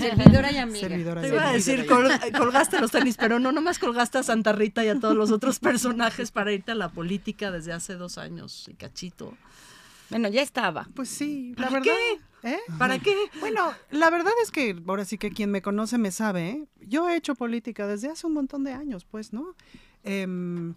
Servidora 0.00 0.52
y 0.52 0.56
amiga. 0.58 0.88
Servidora. 0.88 1.22
Te 1.22 1.28
iba 1.28 1.48
a 1.48 1.52
decir, 1.52 1.86
col- 1.86 2.10
colgaste 2.36 2.80
los 2.80 2.90
tenis, 2.90 3.16
pero 3.16 3.38
no, 3.38 3.52
nomás 3.52 3.78
colgaste 3.78 4.18
a 4.18 4.22
Santa 4.22 4.52
Rita 4.52 4.84
y 4.84 4.88
a 4.88 4.98
todos 5.00 5.16
los 5.16 5.30
otros 5.30 5.58
personajes 5.60 6.30
para 6.30 6.52
irte 6.52 6.72
a 6.72 6.74
la 6.74 6.88
política 6.90 7.50
desde 7.50 7.72
hace 7.72 7.94
dos 7.94 8.18
años 8.18 8.68
y 8.68 8.74
cachito. 8.74 9.34
Bueno, 10.10 10.28
ya 10.28 10.42
estaba. 10.42 10.86
Pues 10.94 11.08
sí, 11.08 11.52
la 11.56 11.66
¿Para 11.68 11.80
verdad. 11.80 11.94
qué? 12.42 12.50
¿eh? 12.52 12.58
¿Para 12.78 12.98
qué? 13.00 13.14
Bueno, 13.40 13.72
la 13.90 14.08
verdad 14.10 14.32
es 14.42 14.52
que 14.52 14.76
ahora 14.86 15.04
sí 15.04 15.18
que 15.18 15.30
quien 15.32 15.50
me 15.50 15.62
conoce 15.62 15.98
me 15.98 16.12
sabe. 16.12 16.48
¿eh? 16.50 16.64
Yo 16.86 17.08
he 17.08 17.16
hecho 17.16 17.34
política 17.34 17.88
desde 17.88 18.08
hace 18.08 18.26
un 18.26 18.34
montón 18.34 18.62
de 18.62 18.72
años, 18.72 19.04
pues, 19.04 19.32
¿no? 19.32 19.56
Em, 20.04 20.70
eh, 20.70 20.74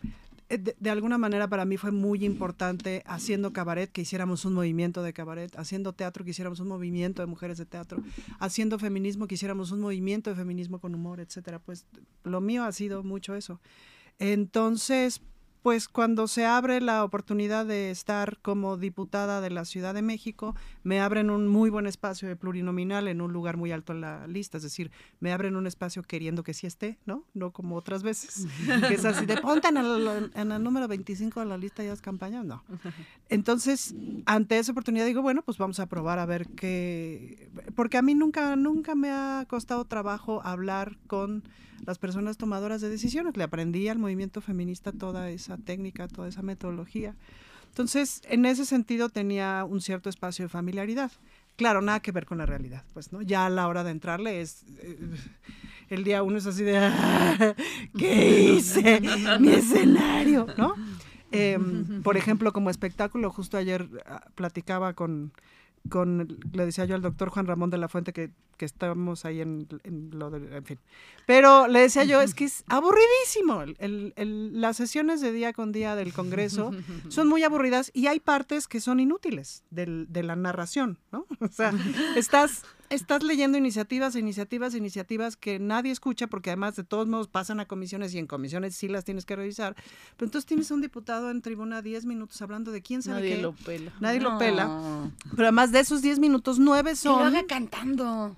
de, 0.50 0.75
de 0.79 0.89
alguna 0.89 1.18
manera 1.18 1.48
para 1.48 1.65
mí 1.65 1.77
fue 1.77 1.91
muy 1.91 2.25
importante 2.25 3.03
haciendo 3.06 3.53
cabaret 3.53 3.91
que 3.91 4.01
hiciéramos 4.01 4.46
un 4.46 4.53
movimiento 4.53 5.03
de 5.03 5.13
cabaret, 5.13 5.56
haciendo 5.58 5.94
teatro 5.94 6.25
que 6.25 6.32
hiciéramos 6.32 6.60
un 6.60 6.68
movimiento 6.68 7.22
de 7.22 7.27
mujeres 7.27 7.58
de 7.58 7.65
teatro, 7.65 8.01
haciendo 8.39 8.79
feminismo 8.79 9.27
que 9.27 9.36
hiciéramos 9.36 9.72
un 9.72 9.82
movimiento 9.82 10.29
de 10.29 10.36
feminismo 10.36 10.79
con 10.79 10.96
humor, 10.96 11.20
etcétera. 11.20 11.60
Pues 11.60 11.86
lo 12.24 12.41
mío 12.41 12.63
ha 12.63 12.72
sido 12.72 13.03
mucho 13.03 13.36
eso. 13.36 13.60
Entonces, 14.18 15.22
pues 15.61 15.87
cuando 15.87 16.27
se 16.27 16.45
abre 16.45 16.79
la 16.81 17.03
oportunidad 17.03 17.65
de 17.65 17.91
estar 17.91 18.37
como 18.41 18.77
diputada 18.77 19.41
de 19.41 19.49
la 19.49 19.65
Ciudad 19.65 19.93
de 19.93 20.01
México, 20.01 20.55
me 20.83 21.01
abren 21.01 21.29
un 21.29 21.47
muy 21.47 21.69
buen 21.69 21.85
espacio 21.85 22.27
de 22.27 22.35
plurinominal 22.35 23.07
en 23.07 23.21
un 23.21 23.33
lugar 23.33 23.57
muy 23.57 23.71
alto 23.71 23.93
en 23.93 24.01
la 24.01 24.27
lista, 24.27 24.57
es 24.57 24.63
decir, 24.63 24.91
me 25.19 25.33
abren 25.33 25.55
un 25.55 25.67
espacio 25.67 26.03
queriendo 26.03 26.43
que 26.43 26.53
sí 26.53 26.67
esté, 26.67 26.97
¿no? 27.05 27.25
No 27.33 27.51
como 27.51 27.75
otras 27.75 28.03
veces, 28.03 28.47
que 28.87 28.93
es 28.93 29.05
así 29.05 29.25
de 29.25 29.37
ponte 29.37 29.67
en 29.67 29.77
el, 29.77 30.31
en 30.33 30.51
el 30.51 30.63
número 30.63 30.87
25 30.87 31.41
de 31.41 31.45
la 31.45 31.57
lista 31.57 31.83
y 31.83 31.87
haz 31.87 32.01
campaña, 32.01 32.43
no. 32.43 32.63
Entonces, 33.27 33.95
ante 34.25 34.59
esa 34.59 34.71
oportunidad 34.71 35.05
digo, 35.05 35.21
bueno, 35.21 35.41
pues 35.41 35.57
vamos 35.57 35.79
a 35.79 35.87
probar 35.87 36.19
a 36.19 36.25
ver 36.25 36.47
qué, 36.47 37.49
porque 37.75 37.97
a 37.97 38.01
mí 38.01 38.15
nunca, 38.15 38.55
nunca 38.55 38.95
me 38.95 39.11
ha 39.11 39.45
costado 39.49 39.85
trabajo 39.85 40.41
hablar 40.43 40.97
con 41.07 41.43
las 41.86 41.98
personas 41.98 42.38
tomadoras 42.38 42.81
de 42.81 42.89
decisiones. 42.89 43.38
Le 43.38 43.43
aprendí 43.43 43.88
al 43.88 44.00
movimiento 44.00 44.41
feminista 44.41 44.91
toda 44.91 45.29
esa 45.29 45.57
técnica, 45.57 46.07
toda 46.07 46.27
esa 46.27 46.41
metodología. 46.41 47.15
Entonces, 47.67 48.21
en 48.27 48.45
ese 48.45 48.65
sentido 48.65 49.09
tenía 49.09 49.63
un 49.63 49.81
cierto 49.81 50.09
espacio 50.09 50.45
de 50.45 50.50
familiaridad. 50.50 51.12
Claro, 51.55 51.81
nada 51.81 52.00
que 52.00 52.12
ver 52.12 52.25
con 52.25 52.38
la 52.38 52.45
realidad, 52.45 52.83
pues, 52.93 53.12
¿no? 53.12 53.21
Ya 53.21 53.45
a 53.45 53.50
la 53.50 53.67
hora 53.67 53.83
de 53.83 53.91
entrarle 53.91 54.41
es... 54.41 54.63
eh, 54.79 54.98
el 55.89 56.03
día 56.03 56.24
uno 56.24 56.38
es 56.38 56.45
así 56.45 56.63
de... 56.63 56.77
"Ah, 56.77 57.55
¿Qué 57.98 58.53
hice? 58.53 59.01
Mi 59.39 59.50
escenario, 59.50 60.48
¿no? 60.57 60.75
Em, 61.31 62.01
por 62.01 62.17
ejemplo, 62.17 62.53
como 62.53 62.69
espectáculo, 62.69 63.29
justo 63.31 63.57
ayer 63.57 63.88
ah, 64.05 64.24
platicaba 64.36 64.93
con, 64.93 65.31
con, 65.89 66.39
le 66.53 66.65
decía 66.65 66.86
yo 66.86 66.95
al 66.95 67.01
doctor 67.01 67.29
Juan 67.29 67.45
Ramón 67.45 67.69
de 67.69 67.77
la 67.77 67.88
Fuente 67.88 68.13
que, 68.13 68.31
que 68.59 68.65
estamos 68.65 69.23
ahí 69.23 69.39
en, 69.39 69.67
en 69.85 70.09
lo 70.13 70.29
de, 70.29 70.57
en 70.57 70.65
fin. 70.65 70.79
Pero 71.25 71.67
le 71.67 71.79
decía 71.79 72.03
yo, 72.03 72.21
es 72.21 72.33
que 72.35 72.43
es 72.45 72.63
aburridísimo. 72.67 73.61
El- 73.61 74.13
el- 74.17 74.59
las 74.59 74.75
sesiones 74.77 75.21
de 75.21 75.31
día 75.31 75.53
con 75.53 75.71
día 75.71 75.95
del 75.95 76.11
Congreso 76.13 76.71
son 77.07 77.27
muy 77.29 77.41
aburridas 77.43 77.89
y 77.93 78.07
hay 78.07 78.19
partes 78.19 78.67
que 78.67 78.81
son 78.81 78.99
inútiles 78.99 79.63
del- 79.71 80.07
de 80.09 80.23
la 80.23 80.35
narración, 80.35 80.97
¿no? 81.11 81.25
O 81.39 81.47
sea, 81.47 81.71
estás, 82.17 82.63
estás 82.89 83.23
leyendo 83.23 83.57
iniciativas, 83.57 84.15
iniciativas, 84.17 84.75
iniciativas 84.75 85.37
que 85.37 85.57
nadie 85.59 85.91
escucha 85.91 86.27
porque 86.27 86.49
además 86.49 86.75
de 86.75 86.83
todos 86.83 87.07
modos 87.07 87.27
pasan 87.29 87.59
a 87.61 87.65
comisiones 87.65 88.13
y 88.13 88.17
en 88.19 88.27
comisiones 88.27 88.75
sí 88.75 88.87
las 88.89 89.05
tienes 89.05 89.25
que 89.25 89.35
revisar. 89.37 89.75
Pero 90.17 90.27
entonces 90.27 90.45
tienes 90.45 90.69
a 90.71 90.73
un 90.73 90.81
diputado 90.81 91.31
en 91.31 91.41
tribuna 91.41 91.81
10 91.81 92.05
minutos 92.05 92.41
hablando 92.41 92.71
de 92.71 92.81
quién 92.81 93.01
sabe 93.03 93.19
Nadie 93.21 93.35
qué. 93.37 93.41
lo 93.41 93.53
pela. 93.53 93.93
Nadie 94.01 94.19
lo 94.19 94.31
No. 94.31 94.37
pela. 94.39 95.11
Pero 95.31 95.43
además 95.43 95.71
de 95.71 95.79
esos 95.79 96.01
10 96.01 96.19
minutos, 96.19 96.59
nueve 96.59 96.89
Que 96.91 97.07
lo 97.07 97.15
son... 97.15 97.27
haga 97.27 97.45
cantando. 97.47 98.35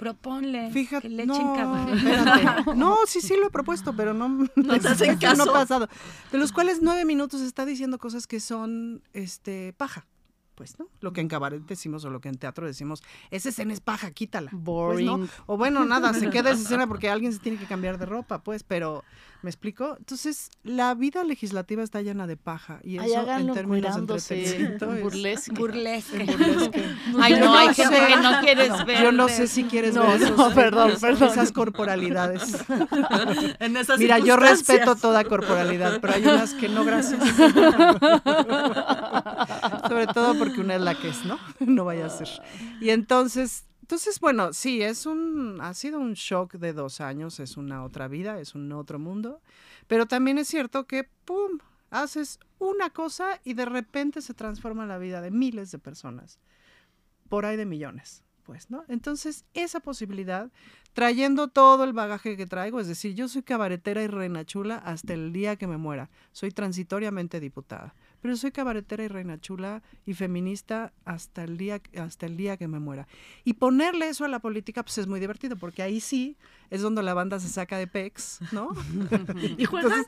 Proponle 0.00 0.70
Fíjate, 0.70 1.08
que 1.08 1.14
le 1.14 1.26
no, 1.26 1.34
echen 1.34 1.54
cabaret. 1.54 1.94
espérate. 1.94 2.74
No, 2.74 2.96
sí, 3.06 3.20
sí 3.20 3.36
lo 3.38 3.48
he 3.48 3.50
propuesto, 3.50 3.94
pero 3.94 4.14
no, 4.14 4.28
No 4.56 4.80
te 4.80 4.88
hacen 4.88 5.08
no 5.08 5.14
ha 5.14 5.18
caso. 5.18 5.52
pasado. 5.52 5.88
De 6.32 6.38
los 6.38 6.52
cuales 6.52 6.78
nueve 6.80 7.04
minutos 7.04 7.42
está 7.42 7.66
diciendo 7.66 7.98
cosas 7.98 8.26
que 8.26 8.40
son, 8.40 9.02
este, 9.12 9.74
paja. 9.74 10.06
Pues, 10.54 10.78
¿no? 10.78 10.88
Lo 11.00 11.12
que 11.12 11.20
en 11.20 11.28
cabaret 11.28 11.62
decimos 11.66 12.04
o 12.06 12.10
lo 12.10 12.20
que 12.20 12.28
en 12.30 12.36
teatro 12.36 12.66
decimos, 12.66 13.02
esa 13.30 13.50
escena 13.50 13.72
es 13.74 13.80
paja, 13.80 14.10
quítala. 14.10 14.50
Pues, 14.50 14.62
Boring. 14.62 15.06
¿no? 15.06 15.28
O 15.46 15.56
bueno, 15.58 15.84
nada, 15.84 16.14
se 16.14 16.30
queda 16.30 16.50
esa 16.50 16.62
escena 16.64 16.86
porque 16.86 17.10
alguien 17.10 17.32
se 17.34 17.38
tiene 17.38 17.58
que 17.58 17.66
cambiar 17.66 17.98
de 17.98 18.06
ropa, 18.06 18.42
pues, 18.42 18.62
pero, 18.62 19.04
¿me 19.42 19.50
explico? 19.50 19.96
Entonces, 19.98 20.50
la 20.64 20.94
vida 20.94 21.24
legislativa 21.24 21.82
está 21.82 22.02
llena 22.02 22.26
de 22.26 22.36
paja 22.36 22.80
y 22.82 22.98
eso 22.98 23.24
Ay, 23.26 23.42
en 23.46 23.52
términos 23.54 23.96
entretenimiento 23.96 24.92
es- 24.94 25.02
Burlesque. 25.02 25.52
Burlesque. 25.52 26.24
burlesque. 26.24 26.84
Ay, 27.20 27.34
no, 27.40 27.54
hay 27.56 27.74
gente 27.74 27.98
que 28.06 28.16
no 28.16 28.40
quieres 28.40 28.84
ver. 28.86 29.02
Yo 29.02 29.12
no 29.12 29.28
sé 29.28 29.46
si 29.46 29.64
quieres 29.64 29.94
No, 29.94 30.06
ver 30.06 30.20
no, 30.20 30.26
esos- 30.26 30.54
perdón, 30.54 30.92
perdón. 31.00 31.28
esas 31.28 31.52
corporalidades. 31.52 32.56
En 33.60 33.76
esas 33.76 33.98
Mira, 33.98 34.18
yo 34.18 34.36
respeto 34.36 34.96
toda 34.96 35.24
corporalidad, 35.24 36.00
pero 36.00 36.14
hay 36.14 36.22
unas 36.22 36.54
que 36.54 36.68
no, 36.68 36.84
gracias. 36.84 37.20
Sobre 39.88 40.06
todo 40.08 40.34
porque 40.38 40.60
una 40.60 40.74
es 40.76 40.80
la 40.80 40.94
que 40.94 41.08
es, 41.08 41.24
¿no? 41.24 41.38
No 41.60 41.84
vaya 41.84 42.06
a 42.06 42.10
ser. 42.10 42.28
Y 42.80 42.90
entonces, 42.90 43.64
entonces, 43.90 44.20
bueno, 44.20 44.52
sí, 44.52 44.82
es 44.82 45.04
un, 45.04 45.58
ha 45.60 45.74
sido 45.74 45.98
un 45.98 46.12
shock 46.12 46.54
de 46.54 46.72
dos 46.72 47.00
años, 47.00 47.40
es 47.40 47.56
una 47.56 47.82
otra 47.82 48.06
vida, 48.06 48.38
es 48.38 48.54
un 48.54 48.70
otro 48.70 49.00
mundo, 49.00 49.42
pero 49.88 50.06
también 50.06 50.38
es 50.38 50.46
cierto 50.46 50.86
que, 50.86 51.08
¡pum!, 51.24 51.58
haces 51.90 52.38
una 52.60 52.90
cosa 52.90 53.40
y 53.42 53.54
de 53.54 53.64
repente 53.64 54.22
se 54.22 54.32
transforma 54.32 54.86
la 54.86 54.98
vida 54.98 55.20
de 55.20 55.32
miles 55.32 55.72
de 55.72 55.80
personas, 55.80 56.38
por 57.28 57.44
ahí 57.44 57.56
de 57.56 57.66
millones, 57.66 58.22
pues, 58.44 58.70
¿no? 58.70 58.84
Entonces, 58.86 59.44
esa 59.54 59.80
posibilidad 59.80 60.52
trayendo 60.92 61.48
todo 61.48 61.82
el 61.82 61.92
bagaje 61.92 62.36
que 62.36 62.46
traigo, 62.46 62.78
es 62.78 62.86
decir, 62.86 63.16
yo 63.16 63.26
soy 63.26 63.42
cabaretera 63.42 64.04
y 64.04 64.06
reina 64.06 64.44
chula 64.44 64.76
hasta 64.76 65.14
el 65.14 65.32
día 65.32 65.56
que 65.56 65.66
me 65.66 65.78
muera. 65.78 66.10
Soy 66.30 66.52
transitoriamente 66.52 67.40
diputada, 67.40 67.96
pero 68.20 68.36
soy 68.36 68.52
cabaretera 68.52 69.04
y 69.04 69.08
reina 69.08 69.40
chula 69.40 69.82
y 70.06 70.14
feminista 70.14 70.92
hasta 71.04 71.44
el 71.44 71.56
día 71.56 71.80
hasta 71.96 72.26
el 72.26 72.36
día 72.36 72.56
que 72.56 72.68
me 72.68 72.78
muera. 72.78 73.06
Y 73.44 73.54
ponerle 73.54 74.08
eso 74.08 74.24
a 74.24 74.28
la 74.28 74.38
política 74.38 74.82
pues 74.82 74.98
es 74.98 75.06
muy 75.06 75.20
divertido 75.20 75.56
porque 75.56 75.82
ahí 75.82 76.00
sí 76.00 76.36
es 76.70 76.82
donde 76.82 77.02
la 77.02 77.14
banda 77.14 77.40
se 77.40 77.48
saca 77.48 77.78
de 77.78 77.86
pex, 77.86 78.40
¿no? 78.52 78.70
¿Y? 79.58 79.64
Entonces, 79.64 80.06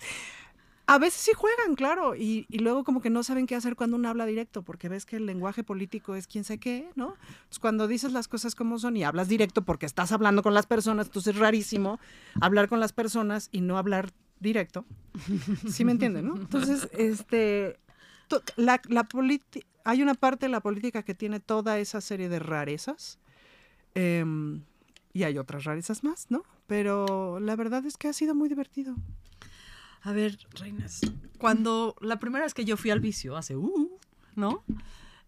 a 0.87 0.99
veces 0.99 1.21
sí 1.21 1.33
juegan, 1.35 1.75
claro, 1.75 2.17
y, 2.17 2.47
y 2.49 2.59
luego 2.59 2.85
como 2.85 3.01
que 3.01 3.09
no 3.09 3.23
saben 3.23 3.47
qué 3.47 3.55
hacer 3.55 3.77
cuando 3.77 3.97
uno 3.97 4.09
habla 4.09 4.27
directo, 4.27 4.63
porque 4.63 4.89
ves 4.89 5.07
que 5.07 5.17
el 5.17 5.27
lenguaje 5.27 5.63
político 5.63 6.17
es 6.17 6.27
quién 6.27 6.45
sé 6.45 6.59
qué, 6.59 6.91
¿no? 6.97 7.15
Entonces, 7.29 7.59
cuando 7.61 7.87
dices 7.87 8.13
las 8.13 8.29
cosas 8.29 8.55
como 8.55 8.79
son 8.79 8.97
y 8.97 9.05
hablas 9.05 9.29
directo 9.29 9.63
porque 9.63 9.87
estás 9.87 10.13
hablando 10.13 10.43
con 10.43 10.55
las 10.55 10.67
personas, 10.67 11.07
entonces 11.07 11.35
es 11.35 11.41
rarísimo 11.41 12.01
hablar 12.41 12.69
con 12.69 12.81
las 12.81 12.93
personas 12.93 13.49
y 13.53 13.61
no 13.61 13.79
hablar 13.79 14.11
directo. 14.41 14.85
¿Sí 15.69 15.85
me 15.85 15.93
entienden, 15.93 16.27
no? 16.27 16.37
Entonces, 16.37 16.89
este, 16.93 17.79
la, 18.57 18.81
la 18.89 19.07
hay 19.85 20.03
una 20.03 20.15
parte 20.15 20.47
de 20.47 20.53
la 20.53 20.61
política 20.61 21.03
que 21.03 21.15
tiene 21.15 21.41
toda 21.41 21.79
esa 21.79 22.01
serie 22.01 22.29
de 22.29 22.39
rarezas, 22.39 23.19
em, 23.95 24.63
y 25.13 25.25
hay 25.25 25.39
otras 25.39 25.65
rarezas 25.65 26.05
más, 26.05 26.31
¿no? 26.31 26.45
Pero 26.67 27.41
la 27.41 27.57
verdad 27.57 27.85
es 27.85 27.97
que 27.97 28.09
ha 28.09 28.13
sido 28.13 28.35
muy 28.35 28.49
divertido. 28.49 28.95
A 30.03 30.13
ver, 30.13 30.39
reinas, 30.59 31.01
cuando 31.39 31.97
la 32.01 32.19
primera 32.19 32.45
vez 32.45 32.55
que 32.55 32.65
yo 32.65 32.77
fui 32.77 32.91
al 32.91 33.01
vicio, 33.01 33.37
hace 33.37 33.57
uh, 33.57 33.99
¿no? 34.35 34.65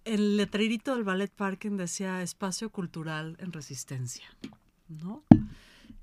El 0.04 0.36
letrerito 0.36 0.94
del 0.94 1.04
Ballet 1.04 1.30
Parking 1.30 1.76
decía 1.76 2.22
espacio 2.22 2.70
cultural 2.70 3.36
en 3.38 3.52
resistencia, 3.52 4.26
¿no? 4.88 5.24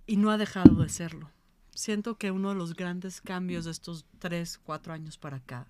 Y 0.08 0.18
no 0.18 0.32
ha 0.32 0.38
dejado 0.38 0.76
de 0.76 0.90
serlo. 0.90 1.30
Siento 1.74 2.16
que 2.18 2.32
uno 2.32 2.50
de 2.50 2.56
los 2.56 2.76
grandes 2.76 3.22
cambios 3.22 3.66
de 3.66 3.72
estos 3.72 4.06
tres, 4.20 4.58
cuatro 4.58 4.94
años 4.94 5.18
para 5.18 5.38
acá 5.38 5.68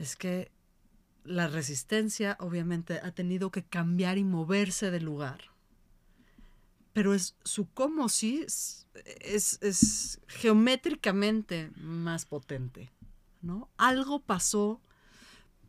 es 0.00 0.16
que 0.16 0.50
la 1.24 1.46
resistencia 1.46 2.36
obviamente 2.40 3.00
ha 3.02 3.12
tenido 3.12 3.50
que 3.50 3.62
cambiar 3.62 4.18
y 4.18 4.24
moverse 4.24 4.90
del 4.90 5.04
lugar. 5.04 5.42
Pero 6.92 7.14
es 7.14 7.36
su 7.44 7.68
cómo 7.70 8.08
sí 8.08 8.42
es, 8.44 8.86
es, 9.20 9.58
es 9.62 10.20
geométricamente 10.26 11.70
más 11.76 12.24
potente, 12.24 12.90
¿no? 13.42 13.70
Algo 13.76 14.20
pasó 14.20 14.80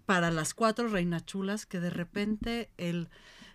para 0.06 0.32
las 0.32 0.54
cuatro 0.54 0.88
reinachulas 0.88 1.66
que 1.66 1.80
de 1.80 1.90
repente 1.90 2.72
el 2.78 3.10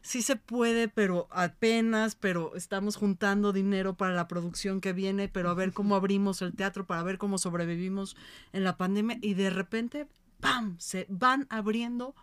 sí 0.07 0.23
se 0.23 0.37
puede, 0.37 0.89
pero 0.89 1.27
apenas, 1.33 2.15
pero 2.15 2.55
estamos 2.55 2.95
juntando 2.95 3.53
dinero 3.53 3.97
para 3.97 4.15
la 4.15 4.29
producción 4.29 4.81
que 4.81 4.93
viene, 4.93 5.29
pero 5.29 5.51
a 5.51 5.55
ver 5.55 5.73
cómo 5.73 5.97
abrimos 5.97 6.43
el 6.43 6.55
teatro, 6.55 6.87
para 6.87 7.03
ver 7.03 7.19
cómo 7.19 7.39
sobrevivimos 7.39 8.17
en 8.53 8.63
la 8.63 8.77
pandemia 8.77 9.19
y 9.21 9.35
de 9.35 9.51
repente, 9.51 10.07
¡pam!, 10.41 10.77
se 10.79 11.07
van 11.09 11.47
abriendo 11.51 12.15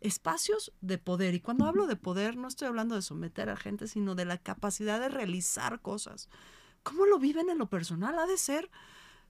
espacios 0.00 0.72
de 0.80 0.98
poder. 0.98 1.34
Y 1.34 1.40
cuando 1.40 1.66
hablo 1.66 1.86
de 1.86 1.96
poder, 1.96 2.36
no 2.36 2.48
estoy 2.48 2.68
hablando 2.68 2.94
de 2.94 3.02
someter 3.02 3.48
a 3.50 3.56
gente, 3.56 3.86
sino 3.86 4.14
de 4.14 4.24
la 4.24 4.38
capacidad 4.38 5.00
de 5.00 5.08
realizar 5.08 5.80
cosas. 5.80 6.28
¿Cómo 6.82 7.06
lo 7.06 7.18
viven 7.18 7.50
en 7.50 7.58
lo 7.58 7.68
personal? 7.68 8.18
Ha 8.18 8.26
de 8.26 8.36
ser 8.36 8.70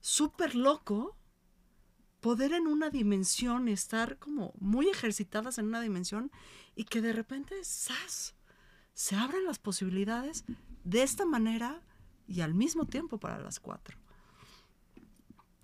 súper 0.01 0.55
loco 0.55 1.15
poder 2.19 2.53
en 2.53 2.67
una 2.67 2.89
dimensión 2.89 3.67
estar 3.67 4.17
como 4.17 4.53
muy 4.59 4.87
ejercitadas 4.87 5.57
en 5.57 5.67
una 5.67 5.81
dimensión 5.81 6.31
y 6.75 6.85
que 6.85 7.01
de 7.01 7.13
repente, 7.13 7.55
¡zas! 7.63 8.35
se 8.93 9.15
abran 9.15 9.43
las 9.45 9.59
posibilidades 9.59 10.45
de 10.83 11.03
esta 11.03 11.25
manera 11.25 11.81
y 12.27 12.41
al 12.41 12.53
mismo 12.53 12.85
tiempo 12.85 13.19
para 13.19 13.39
las 13.39 13.59
cuatro. 13.59 13.97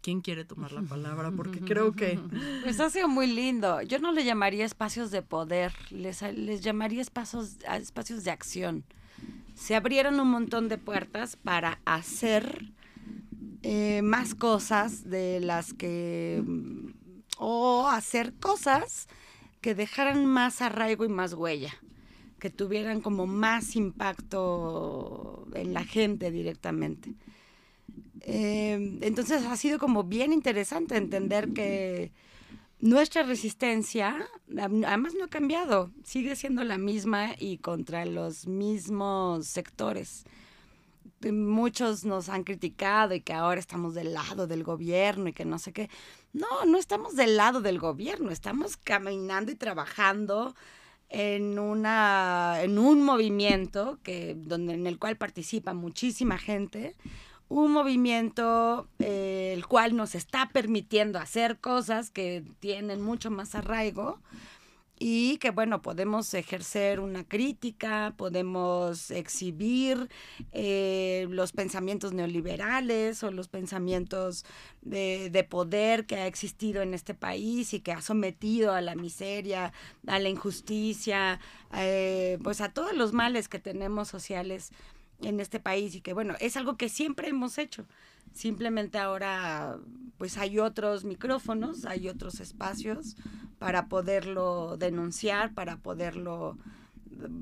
¿Quién 0.10 0.22
quiere 0.22 0.44
tomar 0.44 0.72
la 0.72 0.82
palabra? 0.82 1.30
Porque 1.30 1.60
creo 1.60 1.92
que 1.92 2.20
Pues 2.64 2.80
ha 2.80 2.90
sido 2.90 3.08
muy 3.08 3.28
lindo. 3.28 3.84
Yo 3.84 4.00
no 4.00 4.12
le 4.12 4.26
llamaría 4.26 4.66
espacios 4.66 5.12
de 5.12 5.22
poder, 5.22 5.72
les, 5.92 6.24
les 6.36 6.62
llamaría 6.62 7.00
espacios, 7.00 7.58
espacios 7.80 8.24
de 8.24 8.32
acción. 8.32 8.84
Se 9.54 9.76
abrieron 9.76 10.20
un 10.20 10.32
montón 10.32 10.68
de 10.68 10.80
puertas 10.80 11.36
para 11.36 11.80
hacer 11.86 12.72
eh, 13.62 14.02
más 14.02 14.34
cosas 14.34 15.08
de 15.08 15.42
las 15.42 15.76
que... 15.76 16.42
mm, 16.44 16.88
o 17.38 17.88
hacer 17.88 18.34
cosas 18.34 19.08
que 19.62 19.76
dejaran 19.76 20.26
más 20.26 20.64
arraigo 20.64 21.06
y 21.06 21.10
más 21.10 21.36
huella, 21.36 21.76
que 22.40 22.50
tuvieran 22.50 23.02
como 23.02 23.28
más 23.28 23.76
impacto 23.76 25.46
en 25.54 25.76
la 25.76 25.84
gente 25.84 26.32
directamente. 26.32 27.14
Eh, 28.22 29.00
entonces 29.02 29.46
ha 29.46 29.56
sido 29.56 29.80
como 29.80 30.04
bien 30.04 30.34
interesante 30.34 30.98
entender 30.98 31.54
que 31.54 32.12
nuestra 32.80 33.24
resistencia, 33.24 34.26
además 34.58 35.14
no 35.14 35.26
ha 35.26 35.30
cambiado, 35.30 35.92
sigue 36.04 36.36
siendo 36.36 36.64
la 36.64 36.78
misma 36.78 37.36
y 37.38 37.58
contra 37.58 38.06
los 38.06 38.48
mismos 38.48 39.48
sectores. 39.48 40.24
Eh, 41.22 41.32
Muchos 41.32 42.06
nos 42.06 42.30
han 42.30 42.44
criticado 42.44 43.14
y 43.14 43.22
que 43.22 43.34
ahora 43.34 43.60
estamos 43.60 43.94
del 43.94 44.14
lado 44.14 44.48
del 44.48 44.64
gobierno 44.64 45.30
y 45.30 45.34
que 45.34 45.46
no 45.46 45.60
sé 45.60 45.74
qué. 45.74 45.90
No, 46.32 46.66
no 46.66 46.78
estamos 46.78 47.16
del 47.16 47.36
lado 47.36 47.62
del 47.62 47.80
gobierno, 47.80 48.32
estamos 48.32 48.78
caminando 48.78 49.52
y 49.52 49.56
trabajando 49.56 50.56
en 51.10 51.58
una 51.58 52.60
en 52.62 52.78
un 52.78 53.04
movimiento 53.04 53.98
que 54.04 54.36
donde 54.38 54.74
en 54.74 54.86
el 54.86 55.00
cual 55.00 55.18
participa 55.18 55.74
muchísima 55.74 56.38
gente 56.38 56.96
un 57.50 57.72
movimiento 57.72 58.88
eh, 59.00 59.54
el 59.56 59.66
cual 59.66 59.96
nos 59.96 60.16
está 60.16 60.50
permitiendo 60.54 61.20
hacer 61.20 61.58
cosas 61.60 62.12
que 62.12 62.44
tienen 62.60 63.02
mucho 63.02 63.32
más 63.32 63.56
arraigo 63.56 64.20
y 65.00 65.38
que 65.38 65.52
bueno, 65.52 65.82
podemos 65.82 66.34
ejercer 66.34 67.00
una 67.00 67.24
crítica, 67.24 68.14
podemos 68.18 69.12
exhibir 69.12 70.10
eh, 70.52 71.26
los 71.30 71.54
pensamientos 71.54 72.12
neoliberales 72.12 73.24
o 73.24 73.32
los 73.32 73.48
pensamientos 73.48 74.46
de, 74.82 75.30
de 75.30 75.44
poder 75.46 76.06
que 76.06 76.18
ha 76.18 76.28
existido 76.28 76.82
en 76.82 76.94
este 76.94 77.14
país 77.14 77.74
y 77.74 77.80
que 77.80 77.94
ha 77.94 78.02
sometido 78.02 78.74
a 78.74 78.82
la 78.82 78.94
miseria, 78.96 79.72
a 80.06 80.20
la 80.20 80.28
injusticia, 80.28 81.40
eh, 81.74 82.38
pues 82.44 82.60
a 82.60 82.74
todos 82.74 82.94
los 82.94 83.14
males 83.14 83.48
que 83.48 83.60
tenemos 83.60 84.10
sociales 84.10 84.72
en 85.22 85.40
este 85.40 85.60
país 85.60 85.96
y 85.96 86.02
que 86.02 86.14
bueno, 86.14 86.36
es 86.40 86.58
algo 86.58 86.78
que 86.78 86.90
siempre 86.90 87.30
hemos 87.30 87.58
hecho. 87.58 87.86
Simplemente 88.34 88.98
ahora 88.98 89.78
pues 90.18 90.38
hay 90.38 90.60
otros 90.60 91.06
micrófonos, 91.06 91.86
hay 91.86 92.10
otros 92.10 92.40
espacios 92.40 93.16
para 93.58 93.88
poderlo 93.88 94.78
denunciar, 94.78 95.54
para 95.54 95.78
poderlo 95.78 96.58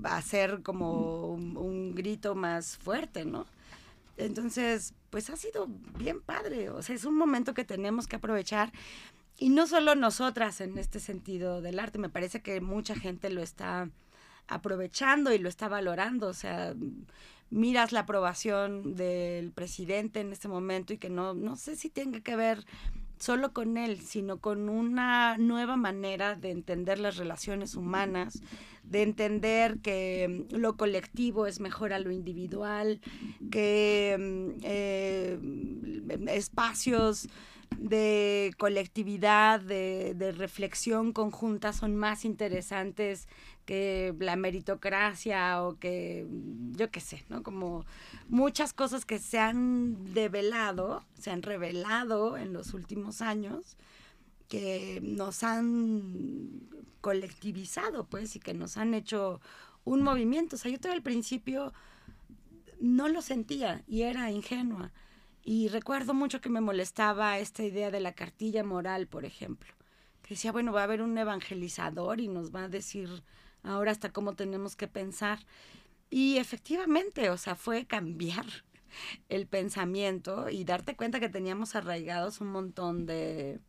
hacer 0.04 0.62
como 0.64 1.28
un, 1.34 1.94
grito 1.96 2.36
más 2.36 2.78
fuerte, 2.78 3.26
¿no? 3.26 3.46
Entonces, 4.18 4.94
pues 5.10 5.30
ha 5.30 5.36
sido 5.36 5.68
bien 5.98 6.22
padre, 6.22 6.70
o 6.70 6.82
sea, 6.82 6.96
es 6.96 7.06
un 7.06 7.16
momento 7.16 7.54
que 7.54 7.64
tenemos 7.64 8.08
que 8.08 8.16
aprovechar 8.16 8.72
y 9.38 9.50
no 9.50 9.68
solo 9.68 9.94
nosotras 9.94 10.62
en 10.62 10.78
este 10.80 11.00
sentido 11.00 11.62
del 11.62 11.80
arte, 11.80 12.00
me 12.00 12.10
parece 12.10 12.42
que 12.42 12.60
mucha 12.62 12.96
gente 12.96 13.30
lo 13.30 13.42
está 13.42 13.90
aprovechando 14.48 15.34
y 15.34 15.38
lo 15.38 15.50
está 15.50 15.68
valorando. 15.68 16.28
O 16.28 16.34
sea, 16.34 16.74
miras 17.50 17.92
la 17.92 18.02
aprobación 18.02 18.96
del 18.96 19.52
presidente 19.52 20.20
en 20.20 20.32
este 20.32 20.48
momento 20.48 20.94
y 20.94 20.98
que 20.98 21.10
no, 21.10 21.34
no 21.34 21.56
sé 21.56 21.76
si 21.76 21.90
tenga 21.90 22.20
que 22.22 22.36
ver 22.36 22.66
solo 23.20 23.54
con 23.54 23.78
él, 23.78 24.00
sino 24.02 24.38
con 24.38 24.70
una 24.70 25.38
nueva 25.38 25.76
manera 25.76 26.36
de 26.36 26.52
entender 26.52 27.00
las 27.00 27.18
relaciones 27.18 27.76
humanas, 27.76 28.42
de 28.84 29.02
entender 29.02 29.80
que 29.80 30.46
mm, 30.50 30.56
lo 30.56 30.78
colectivo 30.78 31.48
es 31.48 31.60
mejor 31.60 31.94
a 31.94 32.00
lo 32.00 32.12
individual, 32.12 33.02
que 33.52 34.16
mm, 34.20 34.60
eh, 34.64 35.40
espacios 36.28 37.28
de 37.78 38.54
colectividad, 38.58 39.60
de, 39.60 40.14
de, 40.16 40.32
reflexión 40.32 41.12
conjunta 41.14 41.74
son 41.74 41.96
más 41.96 42.26
interesantes 42.26 43.28
que 43.66 44.16
la 44.20 44.36
meritocracia 44.38 45.62
o 45.62 45.78
que, 45.78 46.26
yo 46.72 46.90
qué 46.90 47.02
sé, 47.02 47.26
¿no? 47.30 47.44
Como 47.44 47.86
muchas 48.30 48.74
cosas 48.74 49.06
que 49.06 49.20
se 49.20 49.40
han 49.40 50.14
develado, 50.14 51.04
se 51.20 51.32
han 51.32 51.44
revelado 51.44 52.38
en 52.38 52.54
los 52.54 52.74
últimos 52.74 53.22
años, 53.22 53.78
que 54.48 55.00
nos 55.04 55.44
han 55.44 56.62
colectivizado, 57.02 58.06
pues, 58.06 58.36
y 58.36 58.40
que 58.40 58.54
nos 58.54 58.78
han 58.78 58.94
hecho 58.94 59.42
un 59.84 60.02
movimiento. 60.02 60.56
O 60.56 60.60
sea, 60.60 60.72
yo 60.72 60.80
todo 60.80 60.94
al 60.94 61.02
principio 61.02 61.74
no 62.80 63.10
lo 63.10 63.22
sentía 63.22 63.84
y 63.88 64.04
era 64.04 64.32
ingenua. 64.32 64.92
Y 65.50 65.70
recuerdo 65.70 66.14
mucho 66.14 66.42
que 66.42 66.50
me 66.50 66.60
molestaba 66.60 67.40
esta 67.40 67.64
idea 67.64 67.90
de 67.90 68.02
la 68.02 68.12
cartilla 68.12 68.66
moral, 68.66 69.08
por 69.08 69.24
ejemplo. 69.24 69.74
Que 70.22 70.34
decía, 70.34 70.52
bueno, 70.52 70.74
va 70.74 70.82
a 70.82 70.84
haber 70.84 71.02
un 71.02 71.18
evangelizador 71.18 72.20
y 72.20 72.28
nos 72.28 72.54
va 72.54 72.66
a 72.66 72.68
decir 72.68 73.24
ahora 73.64 73.92
hasta 73.92 74.12
cómo 74.12 74.36
tenemos 74.36 74.76
que 74.76 74.90
pensar. 74.90 75.40
Y 76.10 76.36
efectivamente, 76.36 77.30
o 77.30 77.38
sea, 77.38 77.56
fue 77.56 77.86
cambiar 77.86 78.46
el 79.30 79.48
pensamiento 79.48 80.50
y 80.50 80.66
darte 80.66 80.98
cuenta 80.98 81.22
que 81.22 81.30
teníamos 81.30 81.76
arraigados 81.76 82.42
un 82.42 82.50
montón 82.50 83.06
de, 83.06 83.62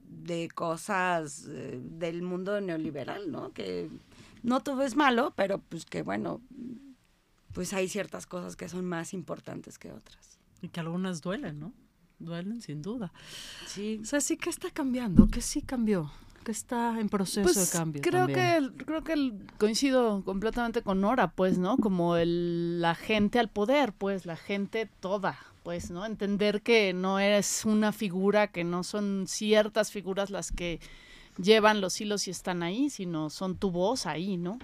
de 0.00 0.48
cosas 0.48 1.46
eh, 1.48 1.78
del 1.80 2.22
mundo 2.22 2.60
neoliberal, 2.60 3.30
¿no? 3.30 3.52
Que 3.52 3.88
no 4.42 4.64
todo 4.64 4.82
es 4.82 4.96
malo, 4.96 5.32
pero 5.36 5.58
pues 5.58 5.84
que 5.84 6.02
bueno, 6.02 6.40
pues 7.52 7.72
hay 7.72 7.86
ciertas 7.86 8.26
cosas 8.26 8.56
que 8.56 8.68
son 8.68 8.84
más 8.84 9.14
importantes 9.14 9.78
que 9.78 9.92
otras. 9.92 10.37
Y 10.62 10.68
que 10.68 10.80
algunas 10.80 11.20
duelen, 11.20 11.60
¿no? 11.60 11.72
Duelen 12.18 12.60
sin 12.62 12.82
duda. 12.82 13.12
Sí. 13.66 14.00
O 14.02 14.04
sea, 14.04 14.20
sí 14.20 14.36
que 14.36 14.50
está 14.50 14.70
cambiando, 14.70 15.28
que 15.28 15.40
sí 15.40 15.62
cambió 15.62 16.10
está 16.50 16.98
en 17.00 17.08
proceso 17.08 17.48
de 17.48 17.54
pues, 17.54 17.70
cambio. 17.70 18.02
Creo 18.02 18.26
que 18.26 18.70
creo 18.84 19.04
que 19.04 19.32
coincido 19.58 20.22
completamente 20.24 20.82
con 20.82 21.00
Nora, 21.00 21.32
pues, 21.32 21.58
¿no? 21.58 21.76
Como 21.76 22.16
el, 22.16 22.80
la 22.80 22.94
gente 22.94 23.38
al 23.38 23.48
poder, 23.48 23.92
pues, 23.92 24.26
la 24.26 24.36
gente 24.36 24.88
toda, 25.00 25.38
pues, 25.62 25.90
¿no? 25.90 26.06
Entender 26.06 26.62
que 26.62 26.92
no 26.92 27.18
eres 27.18 27.64
una 27.64 27.92
figura, 27.92 28.48
que 28.48 28.64
no 28.64 28.84
son 28.84 29.26
ciertas 29.26 29.90
figuras 29.92 30.30
las 30.30 30.52
que 30.52 30.80
llevan 31.38 31.80
los 31.80 32.00
hilos 32.00 32.26
y 32.28 32.30
están 32.30 32.62
ahí, 32.62 32.90
sino 32.90 33.30
son 33.30 33.56
tu 33.56 33.70
voz 33.70 34.06
ahí, 34.06 34.36
¿no? 34.36 34.58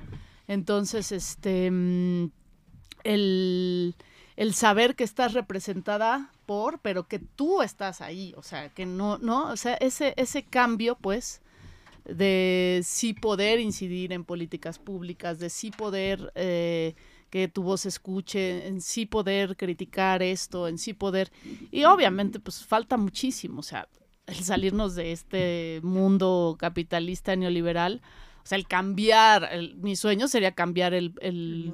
Entonces, 0.46 1.12
este, 1.12 1.70
mm, 1.70 2.30
el, 3.04 3.94
el 4.36 4.54
saber 4.54 4.96
que 4.96 5.04
estás 5.04 5.32
representada 5.32 6.30
por, 6.46 6.80
pero 6.80 7.06
que 7.06 7.18
tú 7.18 7.62
estás 7.62 8.00
ahí, 8.00 8.34
o 8.36 8.42
sea, 8.42 8.68
que 8.68 8.86
no, 8.86 9.18
no, 9.18 9.50
o 9.50 9.56
sea, 9.56 9.74
ese, 9.74 10.14
ese 10.16 10.42
cambio, 10.42 10.96
pues, 10.96 11.40
de 12.04 12.82
sí 12.84 13.14
poder 13.14 13.60
incidir 13.60 14.12
en 14.12 14.24
políticas 14.24 14.78
públicas, 14.78 15.38
de 15.38 15.50
sí 15.50 15.70
poder 15.70 16.32
eh, 16.34 16.94
que 17.30 17.48
tu 17.48 17.62
voz 17.62 17.86
escuche, 17.86 18.66
en 18.66 18.80
sí 18.80 19.06
poder 19.06 19.56
criticar 19.56 20.22
esto, 20.22 20.68
en 20.68 20.78
sí 20.78 20.92
poder... 20.92 21.32
Y 21.70 21.84
obviamente 21.84 22.40
pues 22.40 22.64
falta 22.64 22.96
muchísimo, 22.96 23.60
o 23.60 23.62
sea, 23.62 23.88
el 24.26 24.42
salirnos 24.42 24.94
de 24.94 25.12
este 25.12 25.80
mundo 25.82 26.56
capitalista 26.58 27.36
neoliberal 27.36 28.02
o 28.44 28.46
sea, 28.46 28.58
el 28.58 28.68
cambiar, 28.68 29.48
mi 29.76 29.96
sueño 29.96 30.28
sería 30.28 30.52
cambiar 30.52 30.92
el, 30.92 31.14
el, 31.22 31.72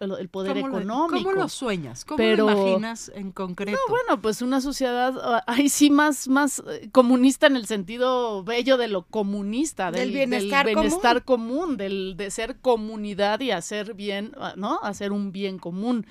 el, 0.00 0.28
poder 0.30 0.56
económico. 0.56 1.22
¿Cómo 1.22 1.32
lo 1.32 1.46
sueñas? 1.50 2.06
¿Cómo 2.06 2.24
lo 2.24 2.50
imaginas 2.50 3.12
en 3.14 3.32
concreto? 3.32 3.76
No, 3.76 3.94
bueno, 3.94 4.22
pues 4.22 4.40
una 4.40 4.62
sociedad 4.62 5.12
ah, 5.22 5.44
ahí 5.46 5.68
sí 5.68 5.90
más, 5.90 6.26
más 6.26 6.62
eh, 6.66 6.88
comunista 6.90 7.48
en 7.48 7.56
el 7.56 7.66
sentido 7.66 8.42
bello 8.44 8.78
de 8.78 8.88
lo 8.88 9.02
comunista, 9.02 9.90
del, 9.90 10.10
bienestar, 10.10 11.22
común, 11.22 11.76
del, 11.76 12.16
de 12.16 12.30
ser 12.30 12.56
comunidad 12.60 13.40
y 13.40 13.50
hacer 13.50 13.92
bien, 13.92 14.32
ah, 14.38 14.54
¿no? 14.56 14.80
Hacer 14.82 15.12
un 15.12 15.32
bien 15.32 15.58
común. 15.58 16.06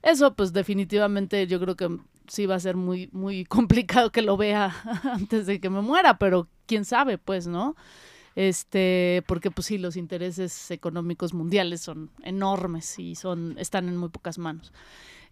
Eso, 0.00 0.34
pues 0.34 0.52
definitivamente 0.52 1.48
yo 1.48 1.58
creo 1.58 1.74
que 1.74 1.88
sí 2.28 2.46
va 2.46 2.54
a 2.54 2.60
ser 2.60 2.76
muy, 2.76 3.08
muy 3.10 3.44
complicado 3.46 4.12
que 4.12 4.22
lo 4.22 4.36
vea 4.36 4.76
antes 5.12 5.46
de 5.46 5.60
que 5.60 5.70
me 5.70 5.80
muera, 5.80 6.18
pero 6.18 6.46
quién 6.66 6.84
sabe, 6.84 7.18
pues, 7.18 7.48
¿no? 7.48 7.74
Este, 8.38 9.24
porque 9.26 9.50
pues 9.50 9.66
sí, 9.66 9.78
los 9.78 9.96
intereses 9.96 10.70
económicos 10.70 11.34
mundiales 11.34 11.80
son 11.80 12.08
enormes 12.22 12.96
y 13.00 13.16
son, 13.16 13.56
están 13.58 13.88
en 13.88 13.96
muy 13.96 14.10
pocas 14.10 14.38
manos. 14.38 14.72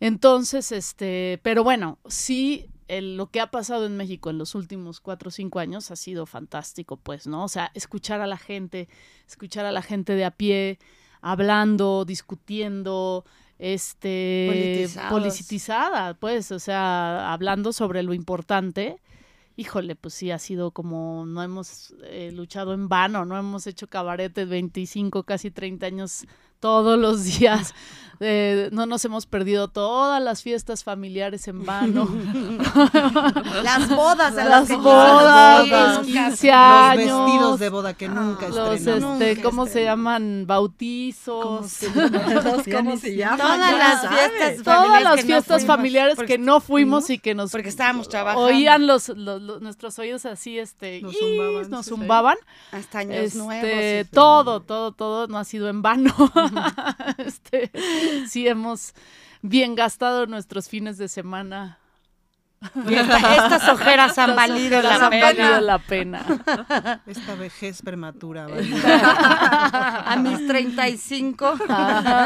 Entonces, 0.01 0.73
este, 0.73 1.39
pero 1.45 1.63
bueno, 1.63 1.99
sí, 2.09 2.69
lo 2.89 3.31
que 3.31 3.39
ha 3.39 3.53
pasado 3.53 3.87
en 3.87 3.97
México 3.97 4.29
en 4.29 4.39
los 4.39 4.57
últimos 4.57 4.99
cuatro 4.99 5.29
o 5.29 5.31
cinco 5.31 5.61
años 5.61 5.93
ha 5.93 5.97
sido 5.97 6.27
fantástico, 6.27 6.97
pues, 6.97 7.29
¿no? 7.29 7.45
O 7.45 7.49
sea, 7.49 7.71
escuchar 7.75 8.21
a 8.23 8.27
la 8.27 8.39
gente, 8.39 8.89
escuchar 9.29 9.67
a 9.67 9.73
la 9.73 9.83
gente 9.83 10.17
de 10.17 10.25
a 10.25 10.33
pie, 10.33 10.81
hablando, 11.21 12.05
discutiendo, 12.05 13.25
este, 13.61 14.89
politizada, 15.09 16.15
pues, 16.15 16.51
o 16.51 16.59
sea, 16.59 17.33
hablando 17.33 17.73
sobre 17.73 18.03
lo 18.03 18.15
importante 18.15 18.99
híjole, 19.57 19.97
pues 19.97 20.15
sí, 20.15 20.31
ha 20.31 20.39
sido 20.39 20.71
como, 20.71 21.25
no 21.27 21.43
hemos 21.43 21.95
eh, 22.05 22.31
luchado 22.33 22.75
en 22.75 22.89
vano, 22.89 23.25
no 23.25 23.37
hemos 23.39 23.67
hecho 23.67 23.89
cabaret 23.89 24.33
25, 24.35 25.25
casi 25.25 25.51
30 25.51 25.87
años 25.87 26.27
todos 26.61 26.99
los 26.99 27.25
días. 27.39 27.75
Eh, 28.19 28.71
no 28.73 28.87
nos 28.87 29.05
hemos 29.05 29.27
perdido 29.27 29.69
todas 29.69 30.23
las 30.23 30.43
fiestas 30.43 30.85
familiares 30.85 31.49
en 31.49 31.67
vano. 31.67 32.09
las 33.63 33.89
bodas, 33.95 34.35
las, 34.35 34.69
bodas, 34.69 35.69
los 35.69 36.07
15 36.07 36.51
años, 36.51 37.07
los 37.07 37.25
vestidos 37.27 37.59
de 37.61 37.69
boda 37.69 37.95
que 37.95 38.09
nunca 38.09 38.49
los, 38.49 38.81
este, 38.81 39.43
¿cómo 39.43 39.67
se 39.67 39.85
llaman? 39.85 40.45
Bautizos. 40.47 41.81
¿Cómo 42.73 42.97
se, 42.97 43.17
llaman? 43.17 43.39
Todas 43.39 43.79
las 43.79 44.09
fiestas 44.09 44.65
todas 44.65 45.03
las 45.03 45.21
fiestas 45.23 45.67
familiares 45.67 46.19
que 46.27 46.39
no 46.39 46.61
fuimos 46.61 47.11
y 47.11 47.19
que 47.19 47.35
nos 47.35 47.53
porque 47.53 47.69
estábamos 47.69 48.09
trabajando. 48.09 48.47
Oían 48.47 48.87
los, 48.87 49.15
nuestros 49.15 49.99
oídos 49.99 50.25
así, 50.25 50.59
este, 50.59 51.03
nos 51.03 51.15
zumbaban, 51.19 51.71
nos 51.71 51.87
zumbaban. 51.87 52.37
hasta 52.73 53.01
años 53.01 53.17
este, 53.17 53.39
nuevos. 53.39 54.11
Todo, 54.11 54.61
todo, 54.61 54.93
todo 54.93 55.27
no 55.27 55.37
ha 55.37 55.45
sido 55.45 55.69
en 55.69 55.83
vano. 55.83 56.15
este, 57.19 57.71
sí 58.29 58.49
hemos 58.49 58.95
bien 59.43 59.75
gastado 59.75 60.27
nuestros 60.27 60.69
fines 60.69 60.99
de 60.99 61.09
semana 61.09 61.79
estas 62.89 63.69
ojeras 63.69 64.17
han, 64.19 64.35
valido, 64.35 64.81
la 64.81 65.11
pena. 65.11 65.61
la 65.61 65.79
pena. 65.79 66.25
Esta 67.07 67.35
vejez 67.35 67.83
prematura. 67.83 68.47
a 70.07 70.17
mis 70.17 70.47
35. 70.47 71.55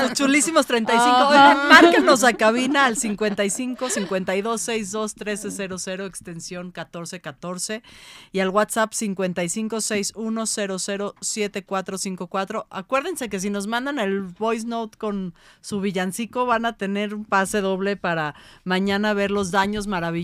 Los 0.03 0.13
chulísimos 0.15 0.67
35. 0.67 1.29
Oigan, 1.29 1.69
márquenos 1.69 2.23
a 2.23 2.33
cabina 2.35 2.87
al 2.87 2.97
55 2.97 3.91
52 3.91 4.61
62 4.61 5.17
1300 5.17 5.89
extensión 6.07 6.67
1414 6.67 7.83
y 8.31 8.39
al 8.41 8.51
WhatsApp 8.51 8.93
55 8.93 9.81
61 9.81 10.47
7454. 10.47 12.67
Acuérdense 12.71 13.29
que 13.29 13.41
si 13.41 13.51
nos 13.51 13.67
mandan 13.67 13.99
el 13.99 14.23
voice 14.23 14.65
note 14.67 14.97
con 14.97 15.35
su 15.61 15.81
villancico 15.81 16.47
van 16.47 16.67
a 16.67 16.77
tener 16.77 17.15
un 17.15 17.25
pase 17.25 17.61
doble 17.61 17.97
para 17.97 18.37
mañana 18.65 19.13
ver 19.13 19.33
los 19.33 19.51
daños 19.51 19.89
maravillosos 19.89 20.20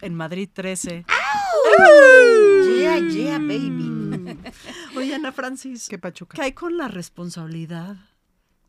en 0.00 0.14
Madrid 0.14 0.48
13. 0.52 1.04
Yeah, 2.78 2.98
yeah, 3.08 3.38
baby. 3.38 4.38
Oye, 4.96 5.14
Ana 5.14 5.32
Francis. 5.32 5.88
¿Qué 5.88 5.98
pachuca? 5.98 6.36
¿Qué 6.36 6.42
hay 6.42 6.52
con 6.52 6.76
la 6.76 6.88
responsabilidad? 6.88 7.96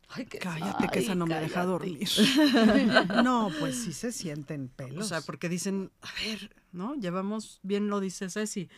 Ay, 0.08 0.26
cállate, 0.26 0.88
que 0.88 1.00
esa 1.00 1.14
no 1.14 1.26
me 1.26 1.40
deja 1.40 1.64
dormir. 1.64 2.08
no, 3.24 3.50
pues 3.58 3.82
sí 3.82 3.92
se 3.92 4.12
sienten 4.12 4.68
pelos. 4.68 5.06
O 5.06 5.08
sea, 5.08 5.20
porque 5.22 5.48
dicen, 5.48 5.90
a 6.02 6.08
ver, 6.24 6.54
¿no? 6.72 6.94
Llevamos, 6.94 7.60
bien 7.62 7.88
lo 7.88 8.00
dice 8.00 8.30
Ceci, 8.30 8.68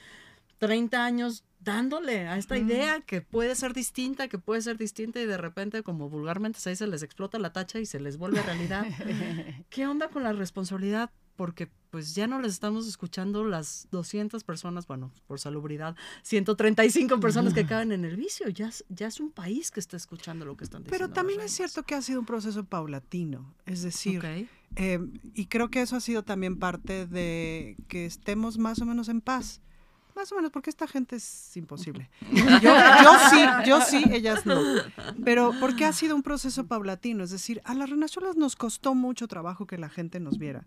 30 0.59 1.05
años 1.05 1.45
dándole 1.61 2.29
a 2.29 2.39
esta 2.39 2.57
idea 2.57 3.01
que 3.01 3.21
puede 3.21 3.55
ser 3.55 3.75
distinta, 3.75 4.29
que 4.29 4.39
puede 4.39 4.63
ser 4.63 4.79
distinta 4.79 5.21
y 5.21 5.27
de 5.27 5.37
repente, 5.37 5.83
como 5.83 6.09
vulgarmente 6.09 6.61
se 6.61 6.71
dice, 6.71 6.87
les 6.87 7.03
explota 7.03 7.39
la 7.39 7.53
tacha 7.53 7.81
y 7.81 7.87
se 7.87 8.01
les 8.01 8.17
vuelve 8.17 8.43
realidad. 8.43 8.87
¿Qué 9.69 9.87
onda 9.87 10.09
con 10.09 10.23
la 10.23 10.33
responsabilidad 10.33 11.11
porque 11.37 11.71
pues 11.91 12.15
ya 12.15 12.27
no 12.27 12.41
les 12.41 12.53
estamos 12.53 12.87
escuchando 12.87 13.45
las 13.45 13.89
200 13.91 14.43
personas, 14.45 14.87
bueno, 14.87 15.13
por 15.27 15.39
salubridad, 15.41 15.95
135 16.23 17.21
personas 17.21 17.55
que 17.55 17.65
caen 17.67 17.93
en 17.93 18.05
el 18.05 18.17
vicio. 18.17 18.49
Ya, 18.49 18.69
es- 18.69 18.85
ya 18.89 19.07
es 19.07 19.21
un 19.21 19.31
país 19.31 19.71
que 19.71 19.81
está 19.81 19.97
escuchando 19.97 20.45
lo 20.45 20.57
que 20.57 20.65
están 20.65 20.83
diciendo. 20.83 21.05
Pero 21.07 21.15
también 21.15 21.41
es 21.41 21.53
cierto 21.53 21.83
que 21.85 21.95
ha 21.95 22.03
sido 22.03 22.21
un 22.21 22.27
proceso 22.27 22.65
paulatino, 22.65 23.55
es 23.65 23.83
decir, 23.83 24.19
Ok. 24.19 24.49
eh, 24.77 24.99
y 25.35 25.47
creo 25.47 25.71
que 25.71 25.81
eso 25.83 25.97
ha 25.97 26.01
sido 26.01 26.23
también 26.23 26.59
parte 26.59 27.07
de 27.07 27.77
que 27.89 28.05
estemos 28.07 28.59
más 28.59 28.81
o 28.81 28.87
menos 28.87 29.09
en 29.09 29.21
paz. 29.21 29.61
Más 30.15 30.33
o 30.33 30.37
menos, 30.37 30.51
porque 30.51 30.71
esta 30.71 30.87
gente 30.89 31.17
es 31.17 31.55
imposible. 31.59 32.09
Yo, 32.63 32.71
yo 33.03 33.13
sí, 33.31 33.45
yo 33.67 33.81
sí, 33.83 34.03
ellas 34.11 34.47
no. 34.47 34.59
Pero 35.27 35.53
porque 35.61 35.85
ha 35.85 35.93
sido 35.93 36.17
un 36.17 36.23
proceso 36.23 36.67
paulatino, 36.67 37.23
es 37.25 37.31
decir, 37.31 37.61
a 37.65 37.75
las 37.75 37.91
Renachuelas 37.91 38.35
nos 38.35 38.57
costó 38.57 38.95
mucho 38.95 39.29
trabajo 39.29 39.67
que 39.67 39.77
la 39.77 39.91
gente 39.91 40.19
nos 40.19 40.39
viera. 40.39 40.67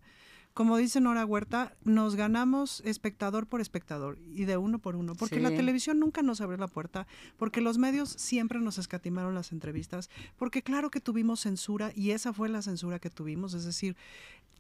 Como 0.59 0.75
dice 0.75 0.99
Nora 0.99 1.25
Huerta, 1.25 1.71
nos 1.85 2.15
ganamos 2.15 2.81
espectador 2.83 3.47
por 3.47 3.61
espectador 3.61 4.17
y 4.35 4.43
de 4.43 4.57
uno 4.57 4.77
por 4.77 4.97
uno, 4.97 5.15
porque 5.15 5.39
la 5.39 5.51
televisión 5.51 5.99
nunca 6.01 6.21
nos 6.21 6.41
abrió 6.41 6.57
la 6.57 6.67
puerta, 6.67 7.07
porque 7.37 7.61
los 7.61 7.77
medios 7.77 8.09
siempre 8.09 8.59
nos 8.59 8.77
escatimaron 8.77 9.33
las 9.35 9.53
entrevistas, 9.53 10.09
porque 10.35 10.61
claro 10.61 10.91
que 10.91 10.99
tuvimos 10.99 11.39
censura 11.39 11.93
y 11.95 12.11
esa 12.11 12.33
fue 12.33 12.49
la 12.49 12.61
censura 12.61 12.99
que 12.99 13.09
tuvimos, 13.09 13.53
es 13.53 13.63
decir, 13.63 13.95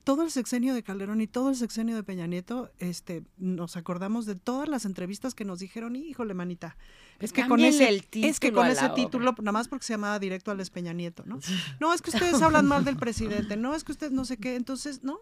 todo 0.05 0.23
el 0.23 0.31
sexenio 0.31 0.73
de 0.73 0.83
Calderón 0.83 1.19
y 1.19 1.27
todo 1.27 1.49
el 1.49 1.57
sexenio 1.57 1.97
de 1.97 2.03
Peña 2.03 2.27
Nieto, 2.27 2.71
este, 2.79 3.25
nos 3.37 3.75
acordamos 3.75 4.25
de 4.25 4.35
todas 4.35 4.69
las 4.69 4.85
entrevistas 4.85 5.35
que 5.35 5.43
nos 5.43 5.59
dijeron, 5.59 5.97
híjole, 5.97 6.33
manita, 6.33 6.77
es 7.19 7.33
que 7.33 7.45
con 7.45 7.59
ese, 7.59 7.89
el 7.89 8.07
es 8.13 8.39
que 8.39 8.47
título 8.47 8.61
con 8.61 8.71
ese 8.71 8.85
obra. 8.85 8.93
título, 8.93 9.35
nada 9.39 9.51
más 9.51 9.67
porque 9.67 9.85
se 9.85 9.91
llamaba 9.91 10.17
directo 10.17 10.49
al 10.49 10.65
Peña 10.73 10.93
Nieto, 10.93 11.23
¿no? 11.25 11.39
No, 11.81 11.93
es 11.93 12.01
que 12.01 12.11
ustedes 12.11 12.41
hablan 12.41 12.67
mal 12.67 12.85
del 12.85 12.95
presidente, 12.95 13.57
no, 13.57 13.75
es 13.75 13.83
que 13.83 13.91
ustedes 13.91 14.13
no 14.13 14.23
sé 14.23 14.37
qué, 14.37 14.55
entonces, 14.55 15.03
¿no? 15.03 15.19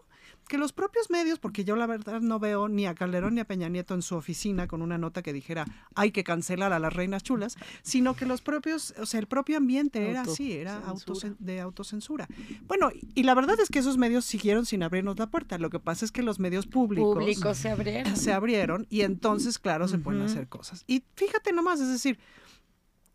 Que 0.48 0.58
los 0.58 0.72
propios 0.72 1.10
medios, 1.10 1.38
porque 1.38 1.62
yo 1.64 1.76
la 1.76 1.86
verdad 1.86 2.20
no 2.20 2.38
veo 2.38 2.68
ni 2.68 2.86
a 2.86 2.94
Calderón 2.94 3.34
ni 3.34 3.40
a 3.40 3.44
Peña 3.44 3.68
Nieto 3.68 3.94
en 3.94 4.02
su 4.02 4.14
oficina 4.16 4.66
con 4.66 4.80
una 4.82 4.96
nota 4.98 5.22
que 5.22 5.32
dijera 5.32 5.66
hay 5.94 6.10
que 6.10 6.24
cancelar 6.24 6.72
a 6.72 6.78
las 6.78 6.92
reinas 6.92 7.22
chulas, 7.22 7.56
sino 7.82 8.14
que 8.16 8.24
los 8.26 8.40
propios, 8.40 8.94
o 8.98 9.06
sea, 9.06 9.20
el 9.20 9.26
propio 9.26 9.58
ambiente 9.58 10.08
era 10.10 10.22
así, 10.22 10.52
era 10.54 10.80
autocen- 10.86 11.36
de 11.38 11.60
autocensura. 11.60 12.26
Bueno, 12.66 12.90
y 13.14 13.22
la 13.24 13.34
verdad 13.34 13.60
es 13.60 13.68
que 13.68 13.78
esos 13.78 13.98
medios 13.98 14.24
siguieron 14.24 14.64
sin 14.66 14.82
abrirnos 14.82 15.18
la 15.18 15.26
puerta. 15.26 15.58
Lo 15.58 15.70
que 15.70 15.78
pasa 15.80 16.04
es 16.04 16.12
que 16.12 16.22
los 16.22 16.38
medios 16.38 16.66
públicos 16.66 17.14
Públicos 17.18 17.58
se 17.58 17.68
abrieron. 17.68 18.16
se 18.16 18.32
abrieron 18.32 18.86
y 18.88 19.02
entonces, 19.02 19.58
claro, 19.58 19.86
se 19.88 19.98
pueden 19.98 20.22
hacer 20.22 20.48
cosas. 20.48 20.84
Y 20.86 21.04
fíjate 21.14 21.52
nomás, 21.52 21.80
es 21.80 21.88
decir, 21.88 22.18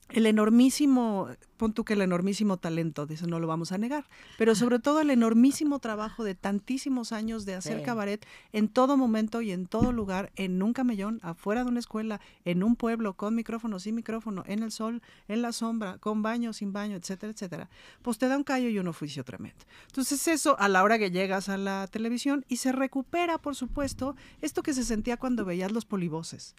el 0.10 0.26
enormísimo, 0.28 1.30
pon 1.58 1.74
tú 1.74 1.84
que 1.86 1.94
el 1.94 2.02
enormísimo 2.02 2.58
talento, 2.58 3.06
dice, 3.06 3.28
no 3.28 3.40
lo 3.40 3.48
vamos 3.48 3.72
a 3.72 3.78
negar, 3.78 4.06
pero 4.38 4.56
sobre 4.56 4.80
todo 4.80 5.02
el 5.02 5.10
enormísimo 5.10 5.80
trabajo 5.80 6.24
de 6.24 6.36
tantísimos 6.36 7.12
años 7.12 7.46
de 7.46 7.56
hacer 7.56 7.78
Sí. 7.80 7.84
cabaret 7.84 8.26
en 8.52 8.68
todo 8.68 8.98
momento 8.98 9.42
y 9.42 9.52
en 9.52 9.66
todo 9.68 9.92
lugar, 9.92 10.32
en 10.36 10.62
un 10.62 10.74
camellón, 10.74 11.20
afuera 11.24 11.64
de 11.64 11.70
una 11.70 11.80
escuela, 11.80 12.20
en 12.46 12.64
un 12.64 12.76
pueblo, 12.76 13.14
con 13.14 13.36
micrófono, 13.36 13.80
sin 13.80 13.96
micrófono, 13.96 14.44
en 14.48 14.64
el 14.64 14.72
sol, 14.72 15.02
en 15.28 15.42
la 15.42 15.52
sombra, 15.52 15.98
con 16.00 16.22
baño, 16.22 16.54
sin 16.54 16.74
baño, 16.74 16.96
etcétera, 16.96 17.32
etcétera, 17.34 17.70
pues 18.02 18.18
te 18.18 18.28
da 18.28 18.38
un 18.38 18.44
callo 18.44 18.70
y 18.70 18.80
un 18.80 18.88
oficio 18.88 19.24
tremendo. 19.24 19.64
Entonces 19.88 20.28
eso 20.28 20.60
a 20.60 20.68
la 20.70 20.84
hora 20.84 20.98
que 21.00 21.12
llegas 21.12 21.50
a 21.50 21.58
la 21.58 21.88
televisión 21.88 22.46
y 22.48 22.58
se 22.58 22.72
recupera, 22.72 23.38
por 23.38 23.56
supuesto, 23.56 24.16
esto 24.42 24.64
que 24.64 24.74
se 24.74 24.84
sentía 24.84 25.18
cuando 25.18 25.46
veías 25.46 25.72
los 25.72 25.86
polivoces, 25.86 26.56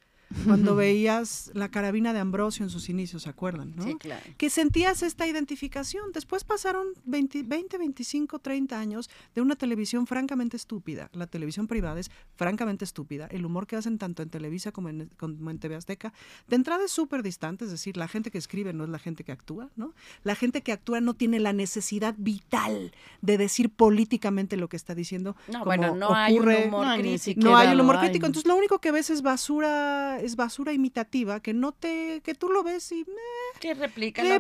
cuando 0.47 0.75
veías 0.77 1.51
la 1.55 1.69
carabina 1.71 2.13
de 2.13 2.19
Ambrosio 2.21 2.65
en 2.65 2.71
sus 2.71 2.89
inicios, 2.89 3.23
¿se 3.25 3.29
acuerdan? 3.29 3.75
¿no? 3.77 3.85
Sí, 3.85 3.95
claro. 3.97 4.23
que 4.39 4.49
sentías 4.85 5.03
esta 5.03 5.27
identificación. 5.27 6.13
Después 6.13 6.45
pasaron 6.45 6.89
20, 7.05 7.43
20, 7.45 7.79
25, 7.79 8.39
30 8.39 8.79
años 8.79 9.09
de 9.35 9.41
una 9.41 9.57
televisión 9.57 10.07
francamente 10.07 10.57
estúpida. 10.57 11.09
La 11.13 11.27
televisión 11.27 11.67
privada 11.67 11.99
es 12.01 12.11
francamente 12.37 12.85
estúpida. 12.85 13.27
El 13.31 13.47
humor 13.47 13.67
que 13.67 13.77
hacen 13.77 13.99
tanto 13.99 14.23
en 14.23 14.29
Televisa 14.31 14.73
como 14.73 14.89
en, 14.91 15.11
como 15.17 15.51
en 15.51 15.59
TV 15.59 15.77
Azteca, 15.77 16.13
de 16.49 16.57
entrada 16.57 16.85
es 16.85 16.91
súper 16.93 17.23
distante, 17.23 17.65
es 17.65 17.71
decir, 17.71 17.97
la 17.97 18.09
gente 18.09 18.31
que 18.31 18.37
escribe 18.39 18.73
no 18.73 18.85
es 18.85 18.91
la 18.91 18.99
gente 18.99 19.25
que 19.25 19.33
actúa, 19.33 19.71
¿no? 19.77 19.95
La 20.23 20.35
gente 20.35 20.63
que 20.63 20.73
actúa 20.73 21.01
no 21.01 21.15
tiene 21.15 21.41
la 21.41 21.53
necesidad 21.53 22.15
vital 22.19 22.93
de 23.23 23.39
decir 23.39 23.71
políticamente 23.71 24.57
lo 24.57 24.69
que 24.69 24.77
está 24.77 24.95
diciendo. 24.95 25.35
No, 25.49 25.53
como 25.61 25.65
bueno, 25.65 25.95
no 25.97 26.15
hay 26.15 26.39
un 26.39 26.45
ocurre- 26.45 26.67
humor 26.69 26.87
No, 26.87 26.97
crítico. 26.99 27.41
no 27.41 27.57
hay 27.57 27.69
el 27.69 27.81
humor 27.81 27.97
hay. 27.97 28.03
crítico. 28.09 28.27
Entonces 28.27 28.47
lo 28.49 28.57
único 28.57 28.81
que 28.81 28.91
ves 28.93 29.09
es 29.11 29.23
basura, 29.23 30.19
es 30.21 30.37
basura 30.37 30.73
imitativa 30.73 31.41
que 31.41 31.55
no 31.55 31.73
te, 31.73 32.21
que 32.23 32.35
tú 32.35 32.49
lo 32.51 32.63
ves 32.63 32.93
y 32.93 33.05
meh, 33.05 33.61
que 33.61 33.73
replica 33.75 34.23
la 34.23 34.35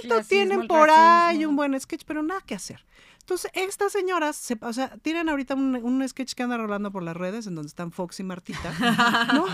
pronto 0.00 0.24
tienen 0.28 0.66
por 0.66 0.88
ahí 0.90 1.44
un 1.44 1.56
buen 1.56 1.78
sketch, 1.80 2.02
pero 2.06 2.22
nada 2.22 2.40
que 2.46 2.54
hacer. 2.54 2.84
Entonces, 3.20 3.50
estas 3.54 3.92
señoras, 3.92 4.34
se- 4.34 4.58
o 4.60 4.72
sea, 4.72 4.96
tienen 4.98 5.28
ahorita 5.28 5.54
un, 5.54 5.76
un 5.76 6.08
sketch 6.08 6.32
que 6.34 6.42
anda 6.42 6.56
rolando 6.56 6.90
por 6.90 7.02
las 7.04 7.16
redes, 7.16 7.46
en 7.46 7.54
donde 7.54 7.68
están 7.68 7.92
Fox 7.92 8.18
y 8.18 8.24
Martita, 8.24 8.72
¿no? 9.34 9.44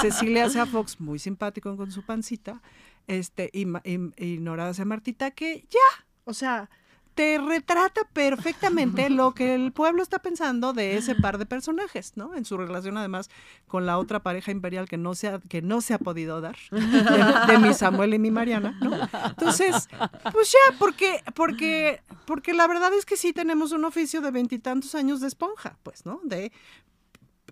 Cecilia 0.00 0.44
hace 0.46 0.60
a 0.60 0.66
Fox 0.66 1.00
muy 1.00 1.18
simpático 1.18 1.76
con 1.76 1.90
su 1.90 2.02
pancita, 2.04 2.62
este, 3.08 3.50
y, 3.52 3.66
y, 3.84 3.98
y 4.16 4.38
Nora 4.38 4.68
hace 4.68 4.82
a 4.82 4.84
Martita, 4.84 5.32
que 5.32 5.66
ya, 5.70 6.04
o 6.24 6.34
sea, 6.34 6.70
te 7.16 7.38
retrata 7.38 8.02
perfectamente 8.12 9.08
lo 9.08 9.32
que 9.32 9.54
el 9.54 9.72
pueblo 9.72 10.02
está 10.02 10.18
pensando 10.18 10.74
de 10.74 10.98
ese 10.98 11.14
par 11.14 11.38
de 11.38 11.46
personajes, 11.46 12.12
¿no? 12.14 12.34
En 12.34 12.44
su 12.44 12.58
relación 12.58 12.98
además 12.98 13.30
con 13.66 13.86
la 13.86 13.96
otra 13.96 14.22
pareja 14.22 14.50
imperial 14.50 14.86
que 14.86 14.98
no 14.98 15.14
se 15.14 15.28
ha, 15.28 15.40
que 15.40 15.62
no 15.62 15.80
se 15.80 15.94
ha 15.94 15.98
podido 15.98 16.42
dar, 16.42 16.56
de, 16.70 17.52
de 17.52 17.58
mi 17.58 17.72
Samuel 17.72 18.12
y 18.12 18.18
mi 18.18 18.30
Mariana, 18.30 18.78
¿no? 18.82 18.94
Entonces, 19.30 19.88
pues 20.30 20.52
ya, 20.52 20.76
porque, 20.78 21.22
porque, 21.34 22.02
porque 22.26 22.52
la 22.52 22.66
verdad 22.66 22.92
es 22.92 23.06
que 23.06 23.16
sí 23.16 23.32
tenemos 23.32 23.72
un 23.72 23.86
oficio 23.86 24.20
de 24.20 24.30
veintitantos 24.30 24.94
años 24.94 25.22
de 25.22 25.28
esponja, 25.28 25.78
pues, 25.82 26.04
¿no? 26.04 26.20
De 26.22 26.52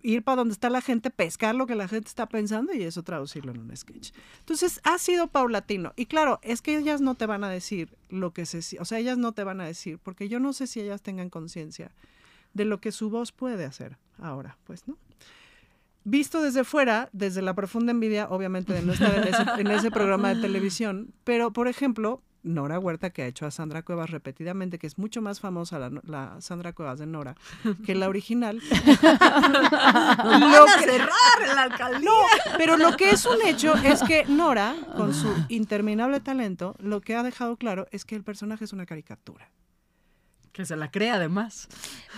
ir 0.05 0.23
para 0.23 0.37
donde 0.37 0.53
está 0.53 0.69
la 0.69 0.83
gente, 0.83 1.11
pescar 1.11 1.55
lo 1.55 1.67
que 1.67 1.75
la 1.75 1.89
gente 1.89 2.09
está 2.09 2.29
pensando 2.29 2.75
y 2.75 2.83
eso 2.83 3.03
traducirlo 3.03 3.53
en 3.53 3.61
un 3.61 3.75
sketch. 3.75 4.13
Entonces, 4.41 4.81
ha 4.85 4.99
sido 4.99 5.29
paulatino. 5.29 5.95
Y 5.97 6.07
claro, 6.07 6.39
es 6.43 6.61
que 6.61 6.77
ellas 6.77 7.01
no 7.01 7.15
te 7.15 7.25
van 7.25 7.43
a 7.43 7.49
decir 7.49 7.97
lo 8.11 8.33
que 8.33 8.45
se... 8.45 8.79
O 8.81 8.85
sea, 8.85 8.99
ellas 8.99 9.17
no 9.17 9.33
te 9.33 9.45
van 9.45 9.63
a 9.63 9.65
decir, 9.65 9.99
porque 9.99 10.29
yo 10.29 10.39
no 10.41 10.53
sé 10.53 10.67
si 10.67 10.81
ellas 10.81 11.01
tengan 11.01 11.31
conciencia 11.31 11.91
de 12.53 12.67
lo 12.67 12.81
que 12.81 12.93
su 12.93 13.09
voz 13.09 13.33
puede 13.33 13.65
hacer 13.65 13.97
ahora, 14.19 14.59
pues, 14.65 14.87
¿no? 14.87 14.99
Visto 16.05 16.43
desde 16.43 16.65
fuera, 16.65 17.09
desde 17.15 17.41
la 17.41 17.55
profunda 17.55 17.91
envidia, 17.91 18.29
obviamente, 18.29 18.75
de 18.75 18.83
no 18.83 18.93
estar 18.93 19.15
en 19.17 19.25
ese, 19.27 19.43
en 19.59 19.67
ese 19.69 19.91
programa 19.91 20.35
de 20.35 20.43
televisión, 20.43 21.15
pero, 21.25 21.51
por 21.51 21.67
ejemplo, 21.67 22.23
Nora 22.45 22.79
Huerta, 22.79 23.11
que 23.11 23.23
ha 23.23 23.27
hecho 23.27 23.47
a 23.47 23.51
Sandra 23.51 23.83
Cuevas 23.83 24.11
repetidamente, 24.11 24.79
que 24.79 24.87
es 24.87 24.99
mucho 24.99 25.21
más 25.23 25.41
famosa 25.41 25.79
la, 25.79 25.91
la 26.05 26.41
Sandra 26.41 26.73
Cuevas 26.73 26.99
de 26.99 27.07
Nora 27.07 27.35
que 27.85 27.95
la 27.95 28.09
original. 28.09 28.61
Lo 28.75 30.67
que 30.79 30.85
cerrar 30.85 31.55
la 31.55 31.63
alcaldía. 31.63 32.11
Pero 32.57 32.77
lo 32.77 32.97
que 32.97 33.11
es 33.11 33.25
un 33.27 33.43
hecho 33.43 33.75
es 33.75 34.03
que 34.03 34.25
Nora, 34.27 34.77
con 34.97 35.15
su 35.15 35.33
interminable 35.49 36.21
talento, 36.21 36.77
lo 36.79 37.01
que 37.01 37.17
ha 37.17 37.23
dejado 37.23 37.57
claro 37.57 37.87
es 37.91 38.05
que 38.05 38.15
el 38.15 38.23
personaje 38.23 38.65
es 38.65 38.73
una 38.73 38.87
caricatura. 38.87 39.51
Que 40.53 40.65
se 40.65 40.77
la 40.77 40.91
cree 40.91 41.11
además. 41.11 41.69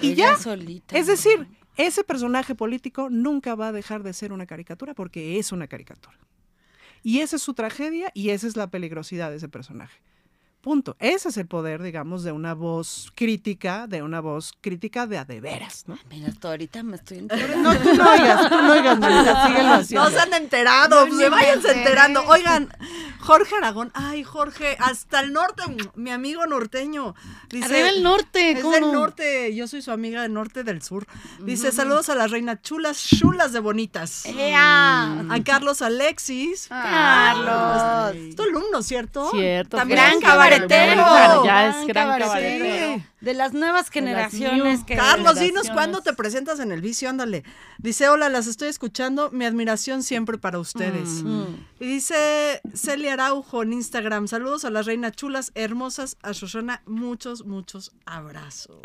Y 0.01 0.13
Ella 0.13 0.33
ya. 0.33 0.37
solita. 0.37 0.97
Es 0.97 1.07
decir, 1.07 1.49
ese 1.77 2.05
personaje 2.05 2.55
político 2.55 3.09
nunca 3.11 3.55
va 3.55 3.69
a 3.69 3.73
dejar 3.73 4.03
de 4.03 4.13
ser 4.13 4.33
una 4.33 4.47
caricatura 4.47 4.95
porque 4.95 5.39
es 5.39 5.53
una 5.53 5.69
caricatura. 5.69 6.19
Y 7.03 7.21
esa 7.21 7.37
es 7.37 7.43
su 7.43 7.55
tragedia 7.55 8.11
y 8.15 8.31
esa 8.31 8.47
es 8.47 8.57
la 8.57 8.69
peligrosidad 8.69 9.31
de 9.31 9.37
ese 9.37 9.49
personaje. 9.49 10.01
Punto. 10.67 10.97
Ese 10.99 11.29
es 11.29 11.37
el 11.37 11.47
poder, 11.47 11.81
digamos, 11.81 12.25
de 12.25 12.33
una 12.33 12.53
voz 12.53 13.13
crítica, 13.15 13.87
de 13.87 14.03
una 14.03 14.19
voz 14.19 14.53
crítica 14.61 15.07
de 15.07 15.17
a 15.17 15.25
de 15.25 15.41
veras, 15.41 15.85
¿no? 15.87 15.97
Mira, 16.11 16.33
tú 16.41 16.49
ahorita 16.49 16.83
me 16.83 16.97
estoy 16.97 17.19
enterando. 17.19 17.57
No, 17.73 17.79
tú 17.79 17.95
no 17.95 18.11
oigas, 18.11 18.49
tú 18.49 18.57
no 18.57 18.73
oigas, 18.73 18.99
manita, 18.99 19.47
síguelo 19.47 19.69
haciendo. 19.75 20.05
No 20.05 20.11
se 20.11 20.19
han 20.21 20.35
enterado, 20.35 21.05
Yo 21.05 21.07
pues, 21.07 21.21
se 21.21 21.31
me 21.31 21.37
váyanse 21.37 21.71
enterando. 21.71 22.25
Oigan, 22.27 22.69
Jorge 23.21 23.55
Aragón, 23.55 23.93
ay, 23.95 24.25
Jorge, 24.25 24.77
hasta 24.81 25.21
el 25.21 25.33
norte, 25.33 25.63
mi 25.95 26.11
amigo 26.11 26.45
norteño. 26.47 27.15
Dice, 27.49 27.67
Arriba 27.67 27.89
el 27.91 28.03
norte, 28.03 28.51
Es 28.51 28.61
¿cómo 28.61 28.75
del 28.75 28.81
no? 28.83 28.93
norte, 28.93 29.55
yo 29.55 29.69
soy 29.69 29.83
su 29.83 29.93
amiga 29.93 30.23
del 30.23 30.33
norte 30.33 30.65
del 30.65 30.83
sur. 30.83 31.07
Dice, 31.41 31.71
saludos 31.71 32.09
a 32.09 32.17
la 32.17 32.27
reina 32.27 32.61
chulas, 32.61 33.05
chulas 33.05 33.53
de 33.53 33.61
bonitas. 33.61 34.27
¡Ea! 34.27 35.27
A 35.31 35.45
Carlos 35.45 35.81
Alexis. 35.81 36.67
Carlos. 36.69 38.17
Es 38.17 38.35
tu 38.35 38.43
alumno, 38.43 38.83
¿cierto? 38.83 39.31
Cierto. 39.31 39.77
También 39.77 40.01
Gran 40.01 40.15
es 40.15 40.21
cabaretero. 40.61 41.45
Ya 41.45 41.69
es 41.69 41.87
gran 41.87 42.19
cabaretero. 42.19 43.03
De 43.27 43.35
las 43.35 43.53
nuevas 43.55 43.87
las 43.87 43.91
generaciones 43.91 44.79
new. 44.79 44.87
que 44.87 44.95
Carlos, 44.97 45.39
dinos 45.41 45.69
cuándo 45.71 46.01
te 46.01 46.13
presentas 46.13 46.61
en 46.61 46.71
el 46.71 46.81
vicio, 46.81 47.09
ándale. 47.11 47.43
Dice, 47.79 48.09
hola, 48.09 48.29
las 48.29 48.47
estoy 48.47 48.69
escuchando, 48.69 49.31
mi 49.33 49.45
admiración 49.45 50.05
siempre 50.05 50.39
para 50.39 50.61
ustedes. 50.61 51.25
Mm. 51.25 51.45
Y 51.81 51.87
dice 51.87 52.61
Celia 52.73 53.15
Araujo 53.15 53.65
en 53.65 53.73
Instagram, 53.73 54.29
saludos 54.29 54.65
a 54.65 54.71
las 54.71 54.87
reinas 54.87 55.11
chulas, 55.13 55.51
hermosas, 55.57 56.17
a 56.23 56.31
Shoshana, 56.31 56.83
muchos, 56.87 57.45
muchos 57.45 57.91
abrazos. 58.05 58.77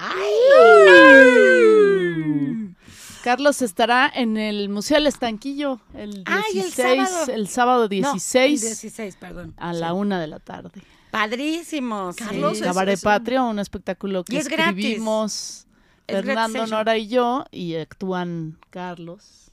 Carlos 3.24 3.62
estará 3.62 4.12
en 4.14 4.38
el 4.38 4.70
Museo 4.70 4.96
del 4.98 5.06
Estanquillo 5.06 5.80
el 5.94 6.24
16, 6.24 6.26
Ay, 6.26 6.60
el 6.60 6.72
sábado. 6.72 7.32
el 7.34 7.48
sábado 7.48 7.82
No, 7.84 7.88
16 7.90 8.64
el 8.64 8.68
16, 8.70 9.16
perdón. 9.18 9.54
a 9.58 9.74
la 9.74 9.90
Sí. 9.90 9.94
una 9.94 10.20
de 10.20 10.26
la 10.28 10.40
tarde. 10.40 10.82
Padrísimo. 11.12 12.14
sí. 12.14 12.24
Carlos, 12.24 12.54
Sí, 12.54 12.60
es- 12.64 12.68
Cabaret 12.68 13.00
Patria, 13.02 13.44
un 13.44 13.60
espectáculo 13.60 14.24
que 14.32 14.36
Y 14.38 14.40
es 14.40 14.48
gratis. 14.48 14.86
escribimos 14.86 15.68
Es 16.08 16.14
Great 16.16 16.26
Fernando, 16.26 16.58
Station. 16.60 16.78
Nora 16.80 16.98
y 16.98 17.08
yo, 17.08 17.46
y 17.52 17.76
actúan 17.76 18.58
Carlos, 18.70 19.52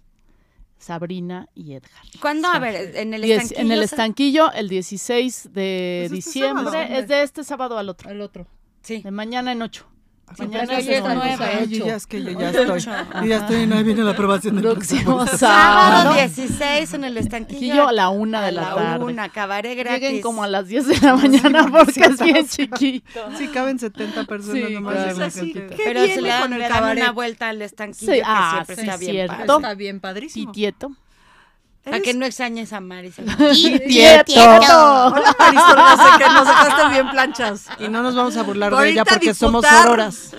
Sabrina 0.78 1.48
y 1.54 1.72
Edgar. 1.74 1.90
¿Cuándo? 2.20 2.48
A 2.48 2.58
ver, 2.58 2.96
en 2.96 3.12
el 3.14 3.22
Diez- 3.22 3.42
estanquillo. 3.42 3.60
en 3.60 3.72
el 3.72 3.82
estanquillo, 3.82 4.52
el 4.52 4.68
16 4.68 5.50
de 5.52 5.98
Es 6.00 6.04
este 6.06 6.14
diciembre, 6.16 6.64
sábado. 6.70 6.94
es 6.94 7.08
de 7.08 7.22
este 7.22 7.44
sábado 7.44 7.78
al 7.78 7.88
otro, 7.88 8.10
El 8.10 8.20
otro. 8.20 8.46
Sí. 8.82 9.02
de 9.02 9.10
mañana 9.10 9.52
en 9.52 9.62
8. 9.62 9.86
Mañana 10.38 10.78
es 10.78 11.02
nueve. 11.02 11.66
yo 11.68 11.86
ya 11.86 11.96
es 11.96 12.06
que 12.06 12.22
yo 12.22 12.30
ya 12.38 12.50
estoy. 12.50 12.80
Yo 12.80 13.24
ya 13.24 13.36
estoy 13.38 13.64
y 13.64 13.72
ahí 13.72 13.82
viene 13.82 14.02
la 14.02 14.10
aprobación 14.12 14.56
del 14.56 14.64
Próximo. 14.64 15.26
Sábado 15.26 15.38
sábado. 15.38 16.14
16 16.14 16.94
en 16.94 17.04
el 17.04 17.16
estanquillo. 17.16 17.88
A 17.88 17.92
la 17.92 18.08
una 18.10 18.42
de 18.42 18.48
A 18.48 18.52
la, 18.52 18.62
la 18.62 18.74
tarde. 18.74 19.04
una, 19.04 19.28
cabaret 19.30 19.76
gratis. 19.76 20.00
Lleguen 20.00 20.20
como 20.22 20.42
a 20.42 20.48
las 20.48 20.68
10 20.68 20.86
de 20.86 21.00
la 21.00 21.16
mañana 21.16 21.66
porque 21.70 22.00
es 22.00 22.20
bien 22.20 22.46
chiquito. 22.46 23.20
Sí, 23.36 23.48
caben 23.48 23.78
70 23.78 24.24
personas 24.24 24.70
nomás. 24.70 24.94
claro. 24.94 25.10
en 25.10 25.18
la 25.18 25.26
Es 25.26 25.36
así, 25.36 25.52
cantidad. 25.52 25.76
¿qué 25.76 25.82
Pero 25.84 26.06
se 26.06 26.20
le 26.20 26.28
dan, 26.28 26.52
una 26.52 27.12
vuelta 27.12 27.48
al 27.48 27.62
estanquillo 27.62 28.12
Sí, 28.12 28.18
que 28.18 28.24
ah, 28.24 28.50
siempre 28.52 28.76
sí, 28.76 28.80
está 28.82 28.96
bien. 28.96 29.30
Está 29.40 29.74
bien 29.74 30.00
padrísimo. 30.00 30.52
Titieto. 30.52 30.92
Para 31.90 32.02
que 32.02 32.14
no 32.14 32.26
extrañes 32.26 32.72
a 32.72 32.80
Mari. 32.80 33.10
Tieto. 33.86 34.32
Hola, 34.34 35.34
Marisol, 35.38 35.78
sé 35.96 36.18
que 36.18 36.30
nos 36.32 36.46
dejaste 36.46 36.88
bien 36.90 37.10
planchas. 37.10 37.66
Y 37.78 37.88
no 37.88 38.02
nos 38.02 38.14
vamos 38.14 38.36
a 38.36 38.42
burlar 38.42 38.74
de 38.74 38.90
ella 38.90 39.04
porque 39.04 39.34
somos 39.34 39.64
auroras. 39.64 40.34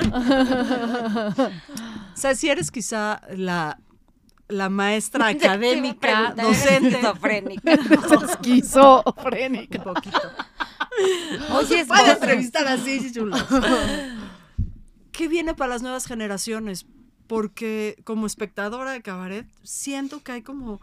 O 2.13 2.17
sea, 2.21 2.35
si 2.35 2.49
eres 2.49 2.69
quizá 2.71 3.21
la, 3.35 3.79
la 4.49 4.69
maestra 4.69 5.27
académica, 5.29 5.99
Pregunta, 6.35 6.43
¿eres 6.43 6.63
docente. 6.63 6.89
esquizofrénica? 6.89 7.73
Esquizofrénica. 8.29 9.77
Un 9.79 9.93
poquito. 9.93 10.21
Oye, 11.53 11.79
es 11.81 11.87
Puede 11.87 12.11
entrevistar 12.11 12.67
así, 12.67 13.11
chulos. 13.13 13.41
¿Qué 15.11 15.27
viene 15.27 15.53
para 15.53 15.69
las 15.71 15.81
nuevas 15.81 16.05
generaciones? 16.05 16.85
Porque 17.27 17.97
como 18.03 18.25
espectadora 18.25 18.91
de 18.91 19.01
cabaret, 19.01 19.45
siento 19.63 20.23
que 20.23 20.31
hay 20.33 20.41
como, 20.41 20.81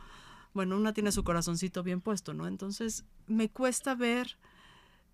bueno, 0.57 0.77
una 0.77 0.93
tiene 0.93 1.13
su 1.13 1.23
corazoncito 1.23 1.83
bien 1.85 2.01
puesto, 2.01 2.35
¿no? 2.35 2.49
Entonces, 2.49 3.05
me 3.29 3.49
cuesta 3.49 3.95
ver 3.95 4.37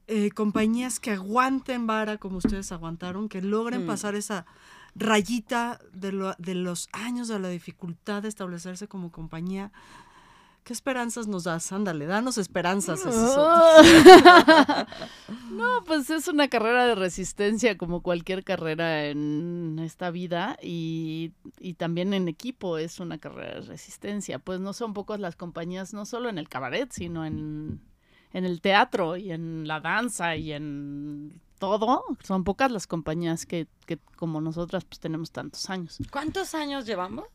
eh, 0.09 0.31
compañías 0.31 0.99
que 1.01 1.11
aguanten 1.13 1.87
vara 1.87 2.17
como 2.19 2.39
ustedes 2.39 2.73
aguantaron, 2.73 3.29
que 3.29 3.41
logren 3.43 3.83
Mm. 3.85 3.87
pasar 3.87 4.15
esa 4.15 4.47
rayita 4.95 5.79
de, 5.93 6.13
lo- 6.13 6.35
de 6.39 6.55
los 6.55 6.89
años 6.93 7.29
de 7.29 7.39
la 7.39 7.49
dificultad 7.49 8.23
de 8.23 8.29
establecerse 8.29 8.89
como 8.89 9.11
compañía. 9.13 9.71
¿Qué 10.65 10.73
esperanzas 10.73 11.27
nos 11.27 11.45
das? 11.45 11.73
Ándale, 11.73 12.07
danos 12.07 12.39
esperanzas. 12.39 13.05
otro. 13.05 13.83
No, 15.51 15.83
pues 15.85 16.09
es 16.09 16.29
una 16.29 16.49
carrera 16.49 16.87
de 16.87 16.95
resistencia 16.95 17.77
como 17.77 18.01
cualquier 18.01 18.43
carrera 18.43 19.07
en 19.07 19.79
esta 19.81 20.11
vida 20.11 20.57
y, 20.63 21.33
y 21.61 21.75
también 21.75 22.15
en 22.15 22.27
equipo 22.27 22.79
es 22.79 23.01
una 23.01 23.19
carrera 23.19 23.61
de 23.61 23.67
resistencia. 23.67 24.39
Pues 24.39 24.61
no 24.61 24.73
son 24.73 24.95
pocas 24.95 25.21
las 25.21 25.37
compañías, 25.37 25.93
no 25.93 26.07
solo 26.07 26.29
en 26.29 26.39
el 26.39 26.49
cabaret, 26.49 26.91
sino 26.91 27.27
en, 27.27 27.81
en 28.33 28.45
el 28.45 28.61
teatro 28.61 29.17
y 29.17 29.31
en 29.33 29.69
la 29.69 29.81
danza 29.81 30.37
y 30.37 30.53
en 30.53 31.41
todo. 31.59 32.05
Son 32.23 32.45
pocas 32.45 32.71
las 32.73 32.87
compañías 32.87 33.47
que, 33.47 33.67
que 33.87 33.99
como 34.17 34.41
nosotras 34.41 34.85
pues 34.85 35.01
tenemos 35.01 35.31
tantos 35.33 35.69
años. 35.71 35.99
¿Cuántos 36.11 36.55
años 36.55 36.87
llevamos? 36.87 37.27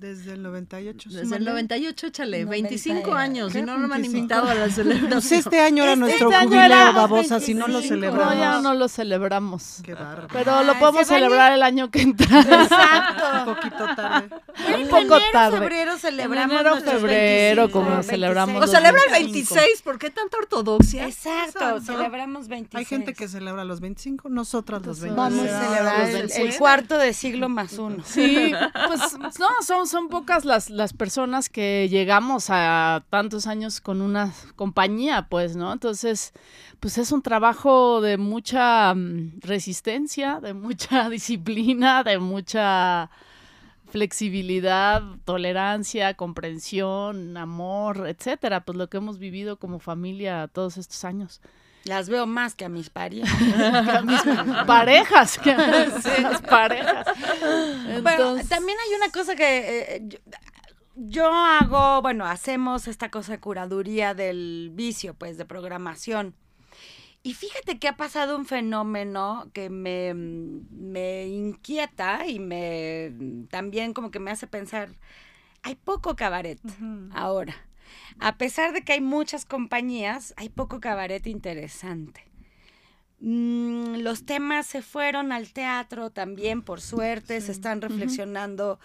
Desde 0.00 0.32
el 0.32 0.42
98. 0.42 1.08
Desde 1.10 1.20
el 1.20 1.26
súmale. 1.26 1.44
98, 1.50 2.06
échale, 2.06 2.44
90 2.46 2.68
25 2.70 3.12
años, 3.14 3.50
y 3.50 3.58
¿Qué? 3.58 3.62
no 3.62 3.76
me 3.76 3.84
han 3.84 3.90
25? 3.90 4.16
invitado 4.16 4.48
a 4.48 4.54
la 4.54 4.60
Pues 4.64 4.74
celebración. 4.74 5.38
este 5.40 5.60
año 5.60 5.82
era 5.82 5.92
Este 5.92 6.00
nuestro 6.00 6.28
año 6.30 6.48
jubileo, 6.48 6.64
era 6.64 6.92
babosa, 6.92 7.38
si 7.40 7.52
no 7.52 7.66
lo 7.68 7.80
25. 7.80 7.94
celebramos. 8.00 8.34
No, 8.34 8.40
ya 8.40 8.60
no 8.62 8.72
lo 8.74 8.88
celebramos. 8.88 9.80
Qué 9.84 9.92
bárbaro. 9.92 10.28
Pero 10.32 10.62
lo 10.62 10.78
podemos 10.78 11.06
celebrar 11.06 11.52
el 11.52 11.62
año 11.62 11.90
que 11.90 12.00
entra. 12.00 12.26
Un 12.40 12.46
Exacto. 12.62 13.54
poquito 13.54 13.94
tarde. 13.94 14.28
En 14.68 14.82
Un 14.82 14.88
poco 14.88 15.02
enero, 15.16 15.20
tarde. 15.32 15.58
febrero 15.58 15.98
celebramos 15.98 16.54
enero, 16.54 16.70
nuestros 16.70 16.94
febrero, 17.00 17.62
25, 17.64 17.72
como 17.72 17.90
26. 17.90 18.10
celebramos 18.10 18.64
O 18.64 18.66
celebra 18.66 19.00
el 19.06 19.12
25. 19.12 19.54
26, 19.54 19.82
¿por 19.82 19.98
qué 19.98 20.10
tanta 20.10 20.36
ortodoxia? 20.38 21.06
Exacto, 21.06 21.48
Exacto. 21.76 21.80
celebramos 21.92 22.48
26. 22.48 22.78
Hay 22.78 22.84
gente 22.86 23.12
que 23.12 23.28
celebra 23.28 23.64
los 23.64 23.80
25, 23.80 24.30
nosotras 24.30 24.80
los 24.86 24.98
26. 25.00 25.14
Vamos 25.16 25.46
a 25.46 25.60
Celebrar 25.68 26.00
el, 26.06 26.12
26. 26.14 26.54
el 26.54 26.58
cuarto 26.58 26.96
de 26.96 27.12
siglo 27.12 27.50
más 27.50 27.74
uno. 27.74 28.02
Sí, 28.04 28.52
pues 28.88 29.38
no, 29.38 29.48
son, 29.62 29.86
son 29.90 30.08
pocas 30.08 30.44
las, 30.44 30.70
las 30.70 30.92
personas 30.92 31.48
que 31.48 31.88
llegamos 31.88 32.46
a 32.48 33.04
tantos 33.10 33.48
años 33.48 33.80
con 33.80 34.00
una 34.00 34.32
compañía, 34.54 35.26
pues, 35.28 35.56
¿no? 35.56 35.72
Entonces, 35.72 36.32
pues 36.78 36.96
es 36.96 37.10
un 37.10 37.22
trabajo 37.22 38.00
de 38.00 38.16
mucha 38.16 38.94
mm, 38.94 39.40
resistencia, 39.40 40.40
de 40.40 40.54
mucha 40.54 41.08
disciplina, 41.10 42.04
de 42.04 42.18
mucha 42.18 43.10
flexibilidad, 43.88 45.02
tolerancia, 45.24 46.14
comprensión, 46.14 47.36
amor, 47.36 48.06
etcétera, 48.06 48.64
pues 48.64 48.78
lo 48.78 48.88
que 48.88 48.98
hemos 48.98 49.18
vivido 49.18 49.58
como 49.58 49.80
familia 49.80 50.46
todos 50.46 50.76
estos 50.78 51.04
años. 51.04 51.40
Las 51.84 52.08
veo 52.08 52.26
más 52.26 52.54
que 52.54 52.64
a 52.66 52.68
mis 52.68 52.90
parientes. 52.90 53.32
Parejas, 54.66 55.38
que 55.42 55.54
las 55.54 56.42
parejas. 56.42 57.06
Bueno, 58.02 58.10
Entonces- 58.10 58.48
también 58.48 58.76
hay 58.86 58.94
una 58.96 59.10
cosa 59.10 59.34
que 59.34 59.94
eh, 59.96 60.02
yo, 60.06 60.18
yo 60.96 61.32
hago, 61.32 62.02
bueno, 62.02 62.26
hacemos 62.26 62.86
esta 62.86 63.10
cosa 63.10 63.32
de 63.32 63.40
curaduría 63.40 64.12
del 64.14 64.70
vicio, 64.74 65.14
pues, 65.14 65.38
de 65.38 65.46
programación. 65.46 66.34
Y 67.22 67.34
fíjate 67.34 67.78
que 67.78 67.88
ha 67.88 67.96
pasado 67.96 68.36
un 68.36 68.46
fenómeno 68.46 69.50
que 69.52 69.68
me, 69.68 70.14
me 70.14 71.26
inquieta 71.28 72.26
y 72.26 72.38
me 72.38 73.12
también 73.50 73.92
como 73.92 74.10
que 74.10 74.18
me 74.20 74.30
hace 74.30 74.46
pensar, 74.46 74.88
hay 75.62 75.74
poco 75.74 76.16
cabaret 76.16 76.58
ahora. 77.12 77.54
A 78.18 78.36
pesar 78.36 78.72
de 78.72 78.82
que 78.82 78.92
hay 78.92 79.00
muchas 79.00 79.44
compañías, 79.44 80.34
hay 80.36 80.48
poco 80.48 80.80
cabaret 80.80 81.26
interesante. 81.26 82.24
Mm, 83.20 83.96
los 83.98 84.24
temas 84.24 84.66
se 84.66 84.80
fueron 84.82 85.30
al 85.32 85.52
teatro 85.52 86.10
también, 86.10 86.62
por 86.62 86.80
suerte, 86.80 87.40
se 87.40 87.52
están 87.52 87.80
reflexionando 87.82 88.78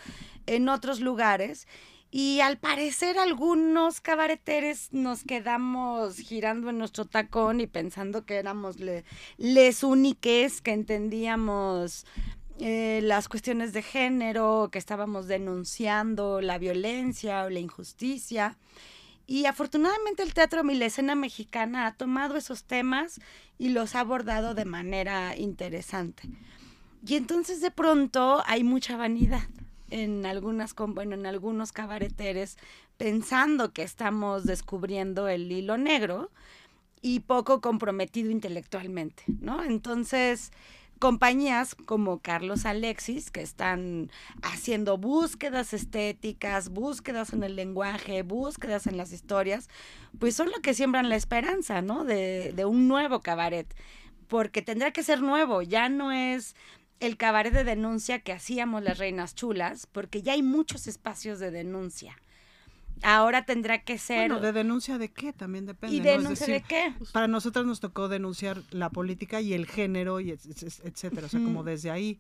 en 0.46 0.68
otros 0.70 1.00
lugares. 1.00 1.68
Y 2.12 2.40
al 2.42 2.58
parecer 2.58 3.18
algunos 3.18 4.00
cabareteres 4.00 4.90
nos 4.94 5.24
quedamos 5.24 6.18
girando 6.18 6.70
en 6.70 6.78
nuestro 6.78 7.06
tacón 7.06 7.60
y 7.62 7.68
pensando 7.68 8.26
que 8.26 8.36
éramos 8.36 8.80
le- 8.80 9.04
les 9.38 9.84
úniques, 9.84 10.62
que 10.62 10.72
entendíamos 10.72 12.06
eh, 12.60 13.02
las 13.04 13.28
cuestiones 13.28 13.74
de 13.74 13.82
género, 13.82 14.70
que 14.72 14.80
estábamos 14.80 15.28
denunciando 15.28 16.40
la 16.40 16.58
violencia 16.58 17.44
o 17.44 17.50
la 17.50 17.60
injusticia. 17.60 18.58
Y 19.28 19.46
afortunadamente 19.46 20.24
el 20.24 20.34
teatro 20.34 20.64
y 20.70 20.76
la 20.76 20.86
escena 20.86 21.16
mexicana 21.16 21.88
ha 21.88 21.96
tomado 21.96 22.36
esos 22.36 22.64
temas 22.64 23.20
y 23.58 23.70
los 23.70 23.96
ha 23.96 24.02
abordado 24.02 24.54
de 24.54 24.66
manera 24.66 25.36
interesante. 25.36 26.30
Y 27.06 27.16
entonces 27.16 27.62
de 27.62 27.72
pronto 27.72 28.44
hay 28.46 28.64
mucha 28.64 28.98
vanidad 28.98 29.44
en 29.90 30.26
algunas 30.26 30.74
bueno, 30.76 31.16
en 31.16 31.26
algunos 31.26 31.72
cabareteres 31.72 32.58
pensando 32.98 33.74
que 33.74 33.84
estamos 33.84 34.46
descubriendo 34.46 35.28
el 35.28 35.52
hilo 35.52 35.78
negro 35.78 36.32
y 37.02 37.20
poco 37.20 37.62
comprometido 37.62 38.32
intelectualmente, 38.32 39.24
¿no? 39.28 39.64
Entonces, 39.64 40.52
compañías 41.00 41.76
como 41.76 42.20
Carlos 42.20 42.66
Alexis, 42.66 43.32
que 43.32 43.42
están 43.42 44.12
haciendo 44.42 44.98
búsquedas 44.98 45.74
estéticas, 45.74 46.70
búsquedas 46.70 47.34
en 47.34 47.44
el 47.44 47.56
lenguaje, 47.56 48.24
búsquedas 48.24 48.88
en 48.88 48.98
las 48.98 49.12
historias, 49.12 49.70
pues 50.20 50.36
son 50.36 50.50
lo 50.52 50.62
que 50.62 50.74
siembran 50.74 51.10
la 51.10 51.16
esperanza, 51.16 51.82
¿no? 51.82 52.06
De, 52.06 52.54
de 52.54 52.66
un 52.66 52.88
nuevo 52.88 53.22
cabaret, 53.22 53.68
porque 54.28 54.62
tendrá 54.62 54.92
que 54.92 55.04
ser 55.04 55.22
nuevo, 55.22 55.62
ya 55.62 55.90
no 55.90 56.12
es 56.12 56.56
el 57.00 57.18
cabaret 57.18 57.54
de 57.54 57.64
denuncia 57.64 58.20
que 58.20 58.32
hacíamos 58.32 58.84
las 58.84 58.98
reinas 58.98 59.36
chulas, 59.36 59.88
porque 59.88 60.22
ya 60.22 60.34
hay 60.34 60.44
muchos 60.44 60.88
espacios 60.88 61.40
de 61.40 61.52
denuncia. 61.52 62.18
Ahora 63.04 63.46
tendrá 63.46 63.84
que 63.84 63.98
ser... 63.98 64.30
Bueno, 64.30 64.40
de 64.40 64.52
denuncia 64.52 64.98
de 64.98 65.12
qué 65.12 65.34
también 65.34 65.66
depende. 65.66 65.96
¿Y 65.96 66.00
denuncia 66.00 66.48
de 66.48 66.62
qué? 66.62 66.94
Para 67.12 67.28
nosotros 67.28 67.66
nos 67.66 67.80
tocó 67.80 68.08
denunciar 68.08 68.62
la 68.72 68.90
política 68.90 69.42
y 69.42 69.54
el 69.54 69.66
género 69.68 70.20
y 70.20 70.32
et- 70.32 70.46
et- 70.46 70.82
etcétera. 70.86 71.28
O 71.28 71.30
sea, 71.30 71.42
como 71.44 71.64
desde 71.64 71.92
ahí, 71.92 72.20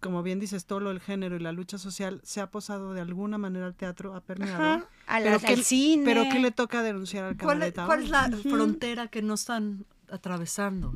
como 0.00 0.22
bien 0.22 0.38
dices, 0.40 0.64
todo 0.66 0.80
lo 0.80 0.90
del 0.90 1.00
género 1.00 1.36
y 1.36 1.38
la 1.40 1.52
lucha 1.52 1.78
social 1.78 2.20
se 2.24 2.40
ha 2.40 2.50
posado 2.50 2.92
de 2.92 3.00
alguna 3.00 3.38
manera 3.38 3.66
al 3.66 3.74
teatro, 3.74 4.14
ha 4.14 4.20
permeado. 4.20 4.62
Ajá, 4.62 4.88
a 5.06 5.18
Pero 5.18 5.30
las- 5.30 5.42
¿qué- 5.44 5.52
al 5.54 5.64
cine. 5.64 6.04
Pero 6.04 6.24
¿qué 6.30 6.38
le 6.40 6.50
toca 6.50 6.82
denunciar 6.82 7.24
al 7.24 7.36
¿Cuál, 7.36 7.58
cabaret 7.58 7.74
cuál 7.86 8.02
es 8.04 8.10
la 8.10 8.24
ahora? 8.24 8.36
frontera 8.38 9.08
que 9.08 9.22
no 9.22 9.34
están 9.34 9.86
atravesando? 10.10 10.94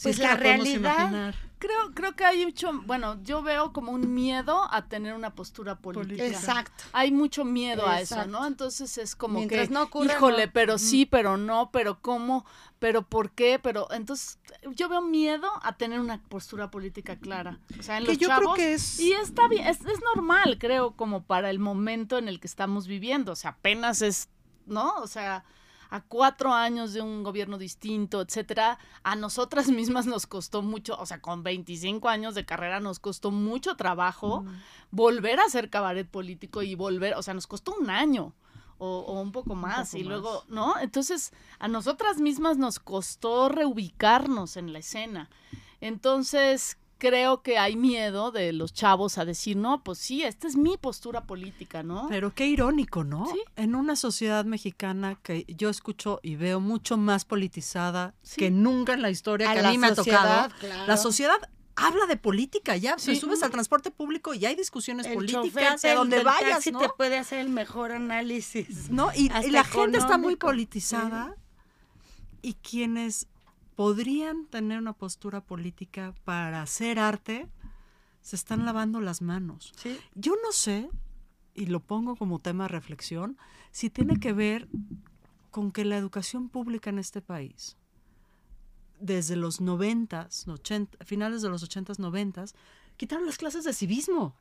Sí, 0.00 0.04
pues 0.04 0.16
es 0.16 0.20
que 0.22 0.26
la 0.28 0.36
realidad. 0.36 0.76
imaginar. 1.10 1.34
Creo, 1.58 1.92
creo 1.92 2.16
que 2.16 2.24
hay 2.24 2.46
mucho, 2.46 2.70
bueno, 2.86 3.22
yo 3.22 3.42
veo 3.42 3.70
como 3.74 3.92
un 3.92 4.14
miedo 4.14 4.66
a 4.72 4.88
tener 4.88 5.12
una 5.12 5.34
postura 5.34 5.76
política. 5.78 6.26
Exacto. 6.26 6.84
Hay 6.92 7.12
mucho 7.12 7.44
miedo 7.44 7.86
a 7.86 8.00
eso. 8.00 8.24
¿no? 8.26 8.46
Entonces 8.46 8.96
es 8.96 9.14
como 9.14 9.34
Mientras 9.40 9.68
que, 9.68 9.74
no 9.74 9.90
híjole, 10.02 10.46
no. 10.46 10.52
pero 10.54 10.78
sí, 10.78 11.04
pero 11.04 11.36
no, 11.36 11.70
pero 11.70 12.00
cómo, 12.00 12.46
pero 12.78 13.02
por 13.06 13.32
qué, 13.32 13.58
pero 13.62 13.88
entonces 13.92 14.38
yo 14.74 14.88
veo 14.88 15.02
miedo 15.02 15.50
a 15.62 15.76
tener 15.76 16.00
una 16.00 16.22
postura 16.22 16.70
política 16.70 17.16
clara. 17.16 17.58
O 17.78 17.82
sea, 17.82 17.98
en 17.98 18.04
Que 18.04 18.12
los 18.12 18.18
yo 18.18 18.28
creo 18.28 18.40
chavos, 18.40 18.56
que 18.56 18.72
es- 18.72 18.98
y 18.98 19.12
está 19.12 19.46
bien, 19.48 19.66
es, 19.66 19.80
es 19.84 20.00
normal, 20.14 20.56
creo, 20.58 20.92
como 20.96 21.24
para 21.24 21.50
el 21.50 21.58
momento 21.58 22.16
en 22.16 22.28
el 22.28 22.40
que 22.40 22.46
estamos 22.46 22.86
viviendo. 22.86 23.32
O 23.32 23.36
sea, 23.36 23.50
apenas 23.50 24.00
es, 24.00 24.30
¿no? 24.64 24.94
O 24.94 25.06
sea, 25.06 25.44
a 25.90 26.00
cuatro 26.02 26.52
años 26.54 26.92
de 26.92 27.02
un 27.02 27.22
gobierno 27.22 27.58
distinto, 27.58 28.20
etcétera, 28.20 28.78
a 29.02 29.16
nosotras 29.16 29.68
mismas 29.68 30.06
nos 30.06 30.26
costó 30.26 30.62
mucho, 30.62 30.96
o 30.98 31.04
sea, 31.04 31.20
con 31.20 31.42
25 31.42 32.08
años 32.08 32.34
de 32.34 32.46
carrera 32.46 32.80
nos 32.80 33.00
costó 33.00 33.30
mucho 33.30 33.76
trabajo 33.76 34.44
volver 34.90 35.40
a 35.40 35.44
hacer 35.44 35.68
cabaret 35.68 36.08
político 36.08 36.62
y 36.62 36.74
volver, 36.74 37.14
o 37.14 37.22
sea, 37.22 37.34
nos 37.34 37.46
costó 37.46 37.74
un 37.78 37.90
año. 37.90 38.34
O, 38.82 39.00
o 39.00 39.20
un 39.20 39.30
poco 39.30 39.54
más, 39.54 39.90
poco 39.90 39.98
y 39.98 40.04
más. 40.04 40.08
luego, 40.08 40.44
¿no? 40.48 40.78
Entonces, 40.80 41.34
a 41.58 41.68
nosotras 41.68 42.18
mismas 42.18 42.56
nos 42.56 42.78
costó 42.78 43.50
reubicarnos 43.50 44.56
en 44.56 44.72
la 44.72 44.78
escena. 44.78 45.28
Entonces, 45.82 46.78
creo 47.00 47.42
que 47.42 47.58
hay 47.58 47.74
miedo 47.74 48.30
de 48.30 48.52
los 48.52 48.72
chavos 48.72 49.18
a 49.18 49.24
decir, 49.24 49.56
no, 49.56 49.82
pues 49.82 49.98
sí, 49.98 50.22
esta 50.22 50.46
es 50.46 50.54
mi 50.56 50.76
postura 50.76 51.24
política, 51.24 51.82
¿no? 51.82 52.06
Pero 52.08 52.32
qué 52.32 52.46
irónico, 52.46 53.02
¿no? 53.02 53.26
Sí. 53.26 53.40
En 53.56 53.74
una 53.74 53.96
sociedad 53.96 54.44
mexicana 54.44 55.16
que 55.20 55.44
yo 55.48 55.68
escucho 55.68 56.20
y 56.22 56.36
veo 56.36 56.60
mucho 56.60 56.96
más 56.96 57.24
politizada 57.24 58.14
Sí. 58.22 58.36
que 58.38 58.50
nunca 58.52 58.92
en 58.94 59.02
la 59.02 59.10
historia 59.10 59.50
A 59.50 59.54
que 59.54 59.58
a 59.58 59.62
la 59.62 59.70
mí 59.72 59.78
me 59.78 59.88
ha 59.88 59.94
sociedad, 59.96 60.44
tocado. 60.50 60.60
claro. 60.60 60.86
La 60.86 60.96
sociedad 60.96 61.36
habla 61.74 62.04
de 62.06 62.16
política, 62.18 62.76
ya 62.76 62.98
Sí. 62.98 63.12
te 63.14 63.16
subes 63.20 63.42
al 63.42 63.50
transporte 63.50 63.90
público 63.90 64.34
y 64.34 64.44
hay 64.44 64.54
discusiones 64.54 65.06
El 65.06 65.14
políticas, 65.14 65.80
chofer 65.80 65.90
a 65.92 65.94
donde 65.94 66.22
vayas, 66.22 66.50
taxi 66.50 66.72
¿no? 66.72 66.78
te 66.80 66.90
puede 66.90 67.16
hacer 67.18 67.38
el 67.38 67.48
mejor 67.48 67.90
análisis. 67.92 68.90
¿no? 68.90 69.10
Y, 69.16 69.30
la 69.50 69.64
gente 69.64 69.96
está 69.98 70.18
muy 70.18 70.34
económico. 70.34 70.46
politizada 70.46 71.34
y 72.42 72.54
quienes 72.54 73.26
podrían 73.76 74.46
tener 74.46 74.78
una 74.78 74.92
postura 74.92 75.40
política 75.40 76.14
para 76.24 76.62
hacer 76.62 76.98
arte 76.98 77.48
se 78.22 78.36
están 78.36 78.64
lavando 78.64 79.00
las 79.00 79.22
manos. 79.22 79.72
Sí. 79.76 79.98
Yo 80.14 80.34
no 80.44 80.52
sé, 80.52 80.90
y 81.54 81.66
lo 81.66 81.80
pongo 81.80 82.16
como 82.16 82.38
tema 82.38 82.64
de 82.64 82.68
reflexión, 82.68 83.38
si 83.70 83.90
tiene 83.90 84.18
que 84.18 84.32
ver 84.32 84.68
con 85.50 85.72
que 85.72 85.84
la 85.84 85.96
educación 85.96 86.48
pública 86.48 86.90
en 86.90 86.98
este 86.98 87.22
país, 87.22 87.76
desde 89.00 89.36
los 89.36 89.60
noventas, 89.60 90.46
80, 90.46 91.04
finales 91.04 91.42
de 91.42 91.48
los 91.48 91.62
ochentas, 91.62 91.98
noventas, 91.98 92.54
quitaron 92.96 93.26
las 93.26 93.38
clases 93.38 93.64
de 93.64 93.72
civismo 93.72 94.36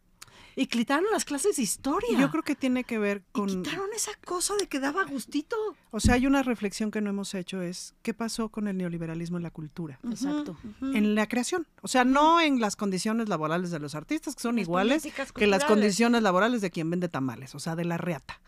y 0.56 0.68
quitaron 0.68 1.06
las 1.12 1.26
clases 1.26 1.58
de 1.58 1.64
historia. 1.64 2.18
Yo 2.20 2.32
creo 2.32 2.44
que 2.44 2.56
tiene 2.56 2.84
que 2.84 3.00
ver 3.00 3.24
Y 3.30 3.32
con... 3.32 3.48
quitaron 3.48 3.88
esa 3.96 4.12
cosa 4.26 4.56
de 4.56 4.68
que 4.68 4.80
daba 4.80 5.04
gustito. 5.06 5.56
O 5.92 6.00
sea, 6.00 6.16
hay 6.16 6.28
una 6.28 6.44
reflexión 6.44 6.92
que 6.92 7.02
no 7.02 7.10
hemos 7.10 7.34
hecho, 7.34 7.62
es 7.62 7.96
qué 8.02 8.14
pasó 8.14 8.50
con 8.50 8.68
el 8.68 8.78
neoliberalismo 8.78 9.38
en 9.38 9.44
la 9.44 9.52
cultura. 9.52 10.00
Exacto. 10.10 10.58
En 10.82 11.16
la 11.16 11.28
creación. 11.28 11.68
O 11.82 11.88
sea, 11.88 12.04
no 12.04 12.42
en 12.42 12.60
las 12.60 12.76
condiciones 12.76 13.30
laborales 13.30 13.72
de 13.72 13.80
los 13.80 13.96
artistas, 13.96 14.36
que 14.36 14.42
son 14.42 14.56
Las 14.56 14.64
iguales 14.64 15.08
que 15.36 15.48
las 15.48 15.66
condiciones 15.66 16.22
laborales 16.22 16.62
de 16.62 16.72
quien 16.72 16.90
vende 16.90 17.10
tamales, 17.10 17.56
o 17.56 17.60
sea, 17.60 17.76
de 17.76 17.86
la 17.86 17.98
reata. 17.98 18.40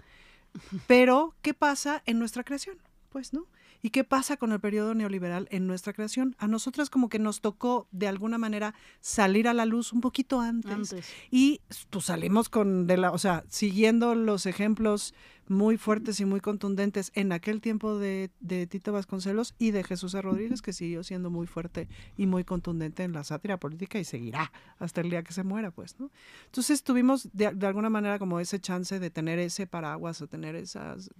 Pero, 0.87 1.33
¿qué 1.41 1.53
pasa 1.53 2.03
en 2.05 2.19
nuestra 2.19 2.43
creación? 2.43 2.77
Pues, 3.09 3.33
¿no? 3.33 3.45
¿Y 3.81 3.89
qué 3.89 4.03
pasa 4.03 4.37
con 4.37 4.51
el 4.51 4.59
periodo 4.59 4.93
neoliberal 4.93 5.47
en 5.51 5.67
nuestra 5.67 5.93
creación? 5.93 6.35
A 6.39 6.47
nosotras 6.47 6.89
como 6.89 7.09
que 7.09 7.19
nos 7.19 7.41
tocó 7.41 7.87
de 7.91 8.07
alguna 8.07 8.37
manera 8.37 8.73
salir 8.99 9.47
a 9.47 9.53
la 9.53 9.65
luz 9.65 9.93
un 9.93 10.01
poquito 10.01 10.39
antes. 10.39 10.71
Antes. 10.71 11.09
Y 11.31 11.61
pues 11.89 12.05
salimos 12.05 12.49
con 12.49 12.87
de 12.87 12.97
la, 12.97 13.11
o 13.11 13.17
sea, 13.17 13.43
siguiendo 13.49 14.15
los 14.15 14.45
ejemplos 14.45 15.13
muy 15.47 15.77
fuertes 15.77 16.19
y 16.21 16.25
muy 16.25 16.39
contundentes 16.39 17.11
en 17.13 17.31
aquel 17.33 17.59
tiempo 17.59 17.97
de, 17.97 18.31
de 18.39 18.67
Tito 18.67 18.93
Vasconcelos 18.93 19.53
y 19.59 19.71
de 19.71 19.83
Jesús 19.83 20.15
A. 20.15 20.21
Rodríguez, 20.21 20.61
que 20.61 20.71
siguió 20.71 21.03
siendo 21.03 21.29
muy 21.29 21.45
fuerte 21.45 21.89
y 22.15 22.25
muy 22.25 22.45
contundente 22.45 23.03
en 23.03 23.11
la 23.11 23.23
sátira 23.23 23.57
política 23.57 23.99
y 23.99 24.05
seguirá 24.05 24.51
hasta 24.79 25.01
el 25.01 25.09
día 25.09 25.23
que 25.23 25.33
se 25.33 25.43
muera, 25.43 25.71
pues, 25.71 25.99
¿no? 25.99 26.09
Entonces 26.45 26.83
tuvimos 26.83 27.29
de, 27.33 27.51
de 27.53 27.67
alguna 27.67 27.89
manera 27.89 28.17
como 28.17 28.39
ese 28.39 28.59
chance 28.59 28.97
de 28.99 29.09
tener 29.09 29.39
ese 29.39 29.67
paraguas 29.67 30.21
o 30.21 30.27
tener 30.27 30.55
esas, 30.55 31.11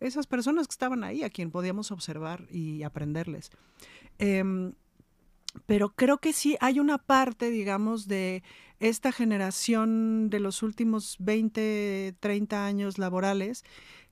esas 0.00 0.26
personas 0.26 0.66
que 0.66 0.72
estaban 0.72 1.04
ahí 1.04 1.22
a 1.22 1.30
quien 1.30 1.50
podíamos 1.50 1.90
observar 1.90 2.46
y 2.50 2.82
aprenderles. 2.82 3.50
Em, 4.18 4.72
pero 5.64 5.90
creo 5.90 6.18
que 6.18 6.32
sí 6.32 6.56
hay 6.60 6.80
una 6.80 6.98
parte, 6.98 7.50
digamos, 7.50 8.08
de 8.08 8.42
esta 8.78 9.10
generación 9.10 10.28
de 10.28 10.40
los 10.40 10.62
últimos 10.62 11.16
20, 11.18 12.14
30 12.20 12.66
años 12.66 12.98
laborales 12.98 13.64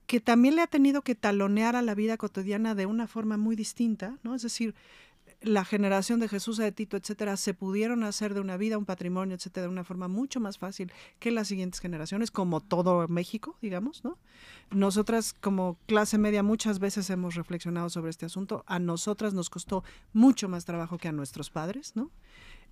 que 0.07 0.19
también 0.19 0.55
le 0.55 0.61
ha 0.61 0.67
tenido 0.67 1.01
que 1.01 1.15
talonear 1.15 1.75
a 1.75 1.81
la 1.81 1.95
vida 1.95 2.17
cotidiana 2.17 2.75
de 2.75 2.85
una 2.85 3.07
forma 3.07 3.37
muy 3.37 3.55
distinta, 3.55 4.19
¿no? 4.23 4.35
Es 4.35 4.43
decir, 4.43 4.75
la 5.45 5.63
generación 5.63 6.19
de 6.19 6.27
Jesús, 6.27 6.57
de 6.57 6.71
Tito, 6.71 6.97
etcétera, 6.97 7.37
se 7.37 7.53
pudieron 7.53 8.03
hacer 8.03 8.33
de 8.33 8.39
una 8.39 8.57
vida 8.57 8.77
un 8.77 8.85
patrimonio, 8.85 9.35
etcétera, 9.35 9.67
de 9.67 9.71
una 9.71 9.83
forma 9.83 10.07
mucho 10.07 10.39
más 10.39 10.57
fácil 10.57 10.91
que 11.19 11.31
las 11.31 11.47
siguientes 11.47 11.79
generaciones, 11.79 12.31
como 12.31 12.61
todo 12.61 13.07
México, 13.07 13.55
digamos, 13.61 14.03
¿no? 14.03 14.17
Nosotras 14.71 15.35
como 15.39 15.77
clase 15.85 16.17
media 16.17 16.41
muchas 16.41 16.79
veces 16.79 17.09
hemos 17.11 17.35
reflexionado 17.35 17.89
sobre 17.89 18.09
este 18.09 18.25
asunto. 18.25 18.63
A 18.67 18.79
nosotras 18.79 19.33
nos 19.33 19.49
costó 19.49 19.83
mucho 20.13 20.49
más 20.49 20.65
trabajo 20.65 20.97
que 20.97 21.07
a 21.07 21.11
nuestros 21.11 21.51
padres, 21.51 21.95
¿no? 21.95 22.09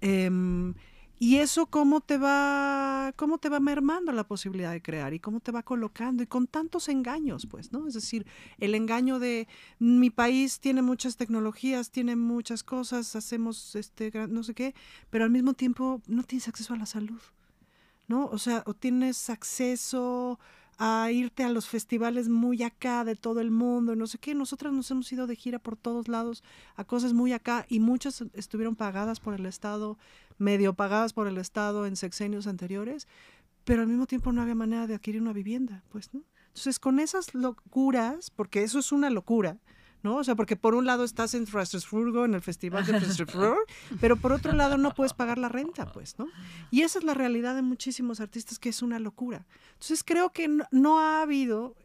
Em, 0.02 0.74
y 1.20 1.38
eso 1.38 1.68
cómo 1.68 2.02
te 2.02 2.18
va, 2.18 3.14
cómo 3.16 3.38
te 3.38 3.50
va 3.50 3.60
mermando 3.60 4.12
la 4.12 4.26
posibilidad 4.26 4.72
de 4.72 4.82
crear 4.82 5.14
y 5.14 5.20
cómo 5.20 5.40
te 5.40 5.52
va 5.52 5.64
colocando 5.64 6.24
y 6.24 6.28
con 6.28 6.48
tantos 6.48 6.90
engaños, 6.90 7.46
pues, 7.46 7.72
¿no? 7.72 7.88
Es 7.88 7.94
decir, 7.94 8.26
el 8.58 8.76
engaño 8.76 9.20
de 9.20 9.48
mi 9.80 10.10
país 10.10 10.60
tiene 10.60 10.82
muchas 10.82 11.16
tecnologías, 11.16 11.92
tiene 11.92 12.16
muchas 12.16 12.64
cosas, 12.64 13.16
hacemos 13.16 13.76
este 13.76 14.12
no 14.28 14.44
sé 14.44 14.54
qué, 14.54 14.76
pero 15.10 15.24
al 15.24 15.32
mismo 15.32 15.54
tiempo 15.54 16.02
no 16.08 16.24
tienes 16.24 16.48
acceso 16.48 16.74
a 16.74 16.78
la 16.78 16.86
salud, 16.86 17.22
¿no? 18.08 18.26
O 18.26 18.38
sea, 18.38 18.64
o 18.66 18.74
tienes 18.74 19.30
acceso 19.30 20.40
a 20.78 21.12
irte 21.12 21.44
a 21.44 21.50
los 21.50 21.68
festivales 21.68 22.30
muy 22.30 22.64
acá 22.64 23.04
de 23.04 23.16
todo 23.16 23.40
el 23.40 23.52
mundo, 23.52 23.96
no 23.96 24.08
sé 24.08 24.18
qué. 24.18 24.34
Nosotras 24.36 24.74
nos 24.74 24.90
hemos 24.92 25.12
ido 25.12 25.28
de 25.28 25.36
gira 25.36 25.60
por 25.60 25.78
todos 25.78 26.08
lados 26.08 26.44
a 26.76 26.84
cosas 26.84 27.14
muy 27.14 27.34
acá 27.34 27.66
y 27.70 27.80
muchas 27.80 28.24
estuvieron 28.34 28.76
pagadas 28.76 29.20
por 29.20 29.34
el 29.34 29.46
Estado, 29.46 29.98
medio 30.38 30.74
pagadas 30.74 31.14
por 31.14 31.28
el 31.28 31.38
Estado 31.38 31.86
en 31.86 31.96
sexenios 31.96 32.48
anteriores, 32.48 33.08
pero 33.64 33.82
al 33.82 33.88
mismo 33.88 34.06
tiempo 34.06 34.32
no 34.32 34.42
había 34.42 34.56
manera 34.56 34.88
de 34.88 34.96
adquirir 34.96 35.22
una 35.22 35.34
vivienda, 35.34 35.84
pues, 35.90 36.14
¿no? 36.14 36.24
Entonces, 36.48 36.80
con 36.80 37.00
esas 37.00 37.34
locuras, 37.34 38.30
porque 38.30 38.64
eso 38.64 38.78
es 38.80 38.92
una 38.92 39.10
locura, 39.10 39.58
¿no? 40.04 40.18
O 40.18 40.24
sea, 40.24 40.36
porque 40.36 40.56
por 40.56 40.76
un 40.76 40.86
lado 40.86 41.04
estás 41.04 41.34
en 41.34 41.48
Strasburgo, 41.48 42.26
en 42.26 42.36
el 42.36 42.42
festival 42.42 42.86
de 42.86 43.00
Strasbourg, 43.00 43.66
pero 44.02 44.18
por 44.18 44.34
otro 44.34 44.52
lado 44.52 44.78
no 44.78 44.94
puedes 44.94 45.14
pagar 45.14 45.38
la 45.38 45.50
renta, 45.50 45.92
pues, 45.92 46.20
¿no? 46.20 46.28
Y 46.70 46.82
esa 46.82 47.00
es 47.00 47.06
la 47.06 47.14
realidad 47.14 47.56
de 47.56 47.62
muchísimos 47.62 48.20
artistas, 48.20 48.60
que 48.60 48.70
es 48.70 48.82
una 48.82 49.00
locura. 49.00 49.48
Entonces, 49.74 50.04
creo 50.04 50.32
que 50.32 50.48
no, 50.48 50.66
no 50.72 51.00
ha 51.00 51.22
habido, 51.22 51.76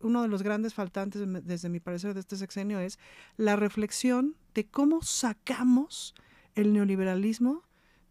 uno 0.00 0.22
de 0.22 0.28
los 0.28 0.42
grandes 0.42 0.74
faltantes, 0.74 1.22
desde 1.44 1.68
mi 1.68 1.78
parecer, 1.78 2.14
de 2.14 2.20
este 2.20 2.36
sexenio 2.36 2.80
es 2.80 2.98
la 3.36 3.54
reflexión 3.54 4.34
de 4.54 4.66
cómo 4.66 5.02
sacamos 5.02 6.14
el 6.54 6.72
neoliberalismo 6.72 7.62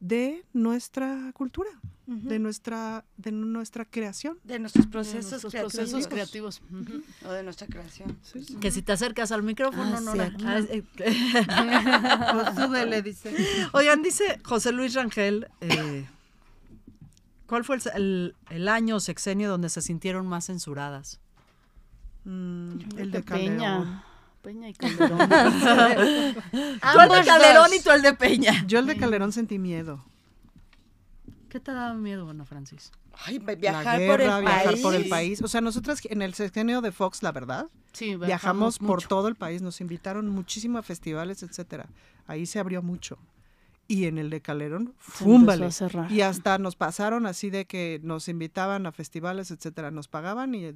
de 0.02 0.44
nuestra 0.52 1.32
cultura, 1.34 1.70
de 2.08 2.40
nuestra 2.40 3.06
de 3.16 3.32
nuestra 3.32 3.86
creación. 3.86 4.38
De 4.44 4.60
nuestros 4.60 4.86
De 4.88 4.92
procesos 4.92 5.32
nuestros 5.44 5.52
creativos. 5.54 5.74
procesos 5.74 6.08
creativos. 6.08 6.62
Ujú. 6.72 7.04
O 7.30 7.32
de 7.32 7.44
nuestra 7.44 7.68
creación. 7.68 8.18
Que 8.60 8.72
si 8.72 8.82
te 8.82 8.92
acercas 8.92 9.32
al 9.32 9.44
micrófono, 9.44 9.96
Ah, 9.98 10.02
no 10.02 10.12
sí, 10.12 10.18
la- 10.18 10.34
Ah, 10.44 10.60
eh, 10.70 10.84
pues 10.96 12.56
súbele, 12.56 13.02
dice. 13.02 13.34
Oigan, 13.74 14.02
dice 14.02 14.40
José 14.44 14.72
Luis 14.74 14.94
Rangel, 14.96 15.48
eh, 15.62 16.06
¿cuál 17.48 17.64
fue 17.64 17.78
el, 17.78 17.82
el- 17.96 18.36
el 18.50 18.68
año 18.68 18.96
o 18.98 19.00
sexenio 19.00 19.50
donde 19.50 19.70
se 19.70 19.82
sintieron 19.82 20.26
más 20.28 20.48
censuradas? 20.48 21.20
Mm, 22.26 22.80
el 22.98 23.12
de 23.12 23.24
Calderón. 23.24 23.58
Peña. 23.58 24.06
Peña 24.42 24.70
y 24.70 24.74
Calderón. 24.74 25.18
Tú 25.30 27.00
el 27.00 27.10
de 27.10 27.24
Calderón 27.26 27.70
dos. 27.70 27.76
y 27.76 27.84
tú 27.84 27.92
el 27.92 28.02
de 28.02 28.14
Peña. 28.14 28.66
Yo 28.68 28.80
el 28.80 28.88
de 28.88 28.98
Calderón 28.98 29.32
sentí 29.32 29.60
miedo. 29.60 30.04
¿Qué 31.50 31.60
te 31.60 31.72
daba 31.74 31.94
miedo, 31.94 32.30
Ana 32.30 32.46
Francis? 32.46 32.92
Ay, 33.26 33.40
La 33.40 33.56
viajar 33.56 34.00
guerra, 34.00 34.14
por 34.14 34.22
el 34.22 34.42
viajar 34.42 34.64
país. 34.66 34.82
por 34.82 34.96
el 34.96 35.10
país. 35.10 35.42
O 35.42 35.48
sea, 35.48 35.60
nosotras 35.62 36.00
en 36.06 36.22
el 36.22 36.34
sexenio 36.34 36.82
de 36.82 36.92
Fox, 36.92 37.22
la 37.24 37.32
verdad, 37.32 37.68
Sí, 37.92 38.16
viajamos 38.16 38.80
por 38.80 39.04
todo 39.04 39.28
el 39.28 39.36
país, 39.36 39.62
nos 39.62 39.82
invitaron 39.82 40.30
muchísimo 40.30 40.78
a 40.78 40.82
festivales, 40.82 41.44
etcétera. 41.44 41.88
Ahí 42.26 42.46
se 42.46 42.58
abrió 42.60 42.82
mucho. 42.82 43.18
Y 43.90 44.06
en 44.06 44.18
el 44.18 44.30
de 44.30 44.40
Calderón, 44.40 44.94
fúmbale. 44.98 45.68
Y 46.10 46.22
hasta 46.22 46.58
nos 46.58 46.78
pasaron 46.78 47.26
así 47.26 47.50
de 47.50 47.66
que 47.66 48.00
nos 48.02 48.30
invitaban 48.30 48.86
a 48.86 48.94
festivales, 48.94 49.52
etcétera. 49.52 49.92
Nos 49.92 50.08
pagaban 50.08 50.56
y 50.56 50.74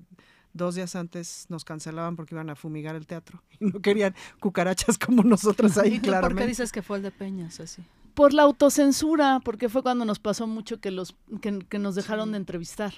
dos 0.56 0.74
días 0.76 0.96
antes 0.96 1.46
nos 1.50 1.64
cancelaban 1.66 2.16
porque 2.16 2.34
iban 2.34 2.50
a 2.50 2.56
fumigar 2.56 2.96
el 2.96 3.06
teatro 3.06 3.44
y 3.60 3.66
no 3.66 3.80
querían 3.82 4.16
cucarachas 4.40 4.98
como 4.98 5.22
nosotras 5.24 5.78
ahí, 5.78 5.96
¿Y 5.96 6.00
tú 6.00 6.00
por 6.00 6.02
qué 6.02 6.08
claramente. 6.10 6.48
dices 6.48 6.72
que 6.72 6.82
fue 6.82 6.98
el 6.98 7.04
de 7.04 7.12
Peñas, 7.12 7.60
así? 7.60 7.84
Por 8.16 8.34
la 8.34 8.44
autocensura, 8.44 9.42
porque 9.44 9.68
fue 9.70 9.84
cuando 9.84 10.06
nos 10.06 10.20
pasó 10.20 10.48
mucho 10.48 10.80
que, 10.80 10.90
los, 10.90 11.16
que, 11.42 11.60
que 11.70 11.80
nos 11.80 11.96
dejaron 11.96 12.32
de 12.32 12.38
entrevistar. 12.38 12.94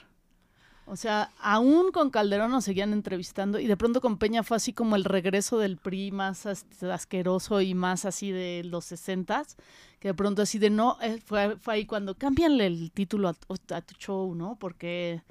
O 0.90 0.96
sea, 0.96 1.32
aún 1.42 1.92
con 1.92 2.12
Calderón 2.12 2.50
nos 2.52 2.64
seguían 2.64 2.94
entrevistando 2.94 3.60
y 3.60 3.68
de 3.68 3.76
pronto 3.76 4.00
con 4.00 4.18
Peña 4.18 4.44
fue 4.44 4.56
así 4.56 4.72
como 4.72 4.96
el 4.96 5.04
regreso 5.04 5.58
del 5.58 5.76
PRI 5.78 6.12
más 6.14 6.46
as- 6.46 6.66
asqueroso 6.84 7.60
y 7.62 7.74
más 7.74 8.06
así 8.06 8.32
de 8.32 8.62
los 8.64 8.86
sesentas, 8.86 9.58
que 10.00 10.10
de 10.10 10.14
pronto 10.14 10.44
así 10.44 10.60
de 10.60 10.70
no, 10.70 10.98
eh, 11.02 11.20
fue, 11.26 11.58
fue 11.58 11.74
ahí 11.74 11.86
cuando 11.86 12.16
cámbianle 12.16 12.68
el 12.68 12.92
título 12.94 13.28
a, 13.28 13.34
tu- 13.34 13.74
a 13.74 13.82
tu 13.82 13.96
show, 13.96 14.34
¿no? 14.34 14.56
Porque 14.58 15.24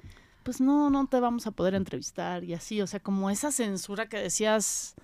pues 0.47 0.61
no, 0.61 0.89
no 0.89 1.07
te 1.07 1.19
vamos 1.19 1.45
a 1.45 1.51
poder 1.51 1.75
entrevistar 1.75 2.45
y 2.45 2.53
así, 2.53 2.81
o 2.81 2.87
sea, 2.87 3.01
como 3.01 3.29
esa 3.29 3.51
censura 3.51 4.07
que 4.07 4.17
decías, 4.17 4.95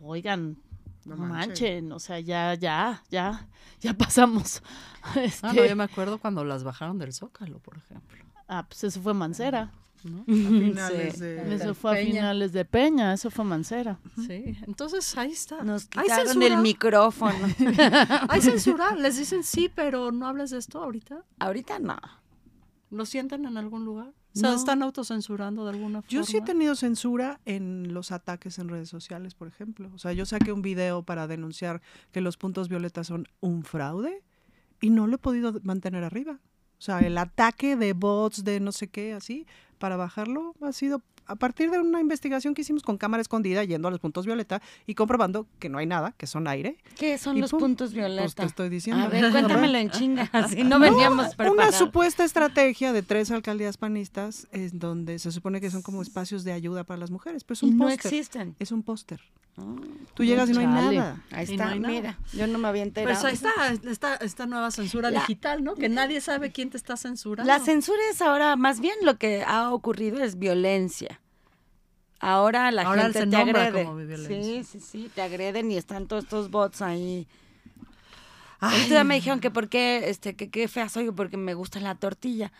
oigan, 0.00 0.56
No 1.04 1.14
manchen. 1.16 1.28
manchen, 1.28 1.92
o 1.92 2.00
sea, 2.00 2.18
ya, 2.18 2.54
ya, 2.54 3.04
ya, 3.08 3.46
ya 3.80 3.94
pasamos. 3.96 4.62
Este, 5.14 5.46
Ah, 5.46 5.52
no, 5.52 5.64
yo 5.64 5.76
me 5.76 5.84
acuerdo 5.84 6.18
cuando 6.18 6.44
las 6.44 6.64
bajaron 6.64 6.98
del 6.98 7.12
Zócalo, 7.12 7.60
por 7.60 7.76
ejemplo. 7.78 8.18
ah, 8.48 8.66
pues 8.68 8.82
eso 8.82 9.00
fue 9.00 9.14
Mancera. 9.14 9.70
¿no? 10.02 10.22
A 10.22 10.24
finales 10.24 11.14
Sí. 11.14 11.20
de- 11.20 11.54
Eso 11.54 11.72
fue 11.74 11.90
a 11.92 11.94
Peña. 11.94 12.10
finales 12.10 12.52
de 12.52 12.64
Peña, 12.64 13.12
eso 13.12 13.30
fue 13.30 13.44
Mancera. 13.44 14.00
Sí, 14.26 14.56
entonces 14.66 15.16
ahí 15.16 15.30
está. 15.30 15.62
Nos 15.62 15.88
¿Hay 15.94 16.04
quitaron 16.08 16.42
el 16.42 16.56
micrófono. 16.56 17.38
Hay 18.28 18.40
censura, 18.42 18.96
les 18.96 19.18
dicen 19.18 19.44
sí, 19.44 19.70
pero 19.72 20.10
no 20.10 20.26
hablas 20.26 20.50
de 20.50 20.58
esto 20.58 20.82
ahorita. 20.82 21.22
Ahorita 21.38 21.78
no. 21.78 21.96
¿Lo 22.90 23.06
sienten 23.06 23.44
en 23.46 23.56
algún 23.56 23.84
lugar? 23.84 24.12
O 24.34 24.38
sea, 24.38 24.50
No. 24.50 24.56
están 24.56 24.82
autocensurando 24.82 25.64
de 25.64 25.70
alguna 25.70 26.02
forma. 26.02 26.08
Yo 26.08 26.24
sí 26.24 26.36
he 26.36 26.40
tenido 26.42 26.76
censura 26.76 27.40
en 27.46 27.92
los 27.92 28.12
ataques 28.12 28.58
en 28.58 28.68
redes 28.68 28.88
sociales, 28.88 29.34
por 29.34 29.48
ejemplo. 29.48 29.90
O 29.94 29.98
sea, 29.98 30.12
yo 30.12 30.24
saqué 30.26 30.52
un 30.52 30.62
video 30.62 31.02
para 31.02 31.26
denunciar 31.26 31.82
que 32.12 32.20
los 32.20 32.36
puntos 32.36 32.68
violetas 32.68 33.08
son 33.08 33.26
un 33.40 33.64
fraude 33.64 34.22
y 34.80 34.90
no 34.90 35.06
lo 35.06 35.16
he 35.16 35.18
podido 35.18 35.54
mantener 35.64 36.04
arriba. 36.04 36.38
O 36.78 36.82
sea, 36.82 37.00
el 37.00 37.18
ataque 37.18 37.76
de 37.76 37.92
bots, 37.92 38.44
de 38.44 38.60
no 38.60 38.72
sé 38.72 38.88
qué, 38.88 39.12
así, 39.14 39.46
para 39.78 39.96
bajarlo 39.96 40.54
ha 40.62 40.72
sido 40.72 41.02
a 41.30 41.36
partir 41.36 41.70
de 41.70 41.78
una 41.78 42.00
investigación 42.00 42.54
que 42.54 42.62
hicimos 42.62 42.82
con 42.82 42.98
cámara 42.98 43.20
escondida, 43.20 43.64
yendo 43.64 43.88
a 43.88 43.90
los 43.90 44.00
puntos 44.00 44.26
violeta 44.26 44.60
y 44.86 44.94
comprobando 44.94 45.46
que 45.58 45.68
no 45.68 45.78
hay 45.78 45.86
nada, 45.86 46.12
que 46.16 46.26
son 46.26 46.48
aire. 46.48 46.76
¿Qué 46.96 47.16
son 47.18 47.36
Y 47.36 47.40
los 47.40 47.50
pum, 47.50 47.60
puntos 47.60 47.90
Pues 47.90 47.96
violetas? 47.96 48.34
te 48.34 48.44
estoy 48.44 48.68
diciendo. 48.68 49.04
A 49.04 49.08
ver, 49.08 49.30
cuéntamelo 49.30 49.78
en 49.78 49.90
chinga. 49.90 50.28
Así 50.32 50.64
no 50.64 50.78
veníamos 50.78 51.26
Una 51.26 51.36
preparados. 51.36 51.74
supuesta 51.76 52.24
estrategia 52.24 52.92
de 52.92 53.02
tres 53.02 53.30
alcaldías 53.30 53.76
panistas 53.76 54.48
en 54.52 54.78
donde 54.78 55.18
se 55.18 55.32
supone 55.32 55.60
que 55.60 55.70
son 55.70 55.82
como 55.82 56.02
espacios 56.02 56.44
de 56.44 56.52
ayuda 56.52 56.84
para 56.84 56.98
las 56.98 57.10
mujeres, 57.10 57.44
pero 57.44 57.54
es 57.54 57.62
Y 57.62 57.66
un 57.66 57.76
no 57.78 57.84
póster. 57.84 58.12
existen. 58.12 58.56
Es 58.58 58.72
un 58.72 58.82
póster. 58.82 59.20
Tú 60.14 60.24
llegas 60.24 60.48
y 60.48 60.52
no 60.52 60.60
hay 60.60 60.66
Chale. 60.66 60.96
nada. 60.98 61.22
Ahí 61.32 61.44
está, 61.44 61.64
no 61.66 61.70
hay 61.72 61.80
nada. 61.80 61.92
mira. 61.94 62.18
Yo 62.32 62.46
no 62.46 62.58
me 62.58 62.68
había 62.68 62.82
enterado. 62.82 63.12
Pues 63.20 63.24
ahí 63.24 63.34
está, 63.34 63.50
esta, 63.90 64.14
esta 64.16 64.46
nueva 64.46 64.70
censura 64.70 65.10
La- 65.10 65.20
digital, 65.20 65.62
¿no? 65.62 65.74
Que 65.74 65.88
nadie 65.88 66.20
sabe 66.20 66.50
quién 66.50 66.70
te 66.70 66.76
está 66.76 66.96
censurando. 66.96 67.50
La 67.50 67.58
censura 67.58 67.98
es 68.10 68.22
ahora, 68.22 68.56
más 68.56 68.80
bien 68.80 68.94
lo 69.02 69.16
que 69.18 69.42
ha 69.46 69.72
ocurrido 69.72 70.22
es 70.22 70.38
violencia. 70.38 71.20
Ahora 72.20 72.70
la 72.70 72.82
Ahora 72.82 73.04
gente 73.04 73.20
se 73.20 73.26
te 73.26 73.36
agrede. 73.36 73.84
como. 73.84 74.00
Sí, 74.26 74.62
sí, 74.64 74.80
sí, 74.80 75.10
te 75.14 75.22
agreden 75.22 75.70
y 75.70 75.76
están 75.76 76.06
todos 76.06 76.24
estos 76.24 76.50
bots 76.50 76.82
ahí. 76.82 77.26
Día 78.90 79.04
me 79.04 79.14
dijeron 79.14 79.40
que 79.40 79.50
por 79.50 79.68
qué, 79.70 80.10
este, 80.10 80.36
que 80.36 80.50
qué 80.50 80.68
fea 80.68 80.88
soy 80.90 81.10
porque 81.12 81.38
me 81.38 81.54
gusta 81.54 81.80
la 81.80 81.94
tortilla. 81.94 82.52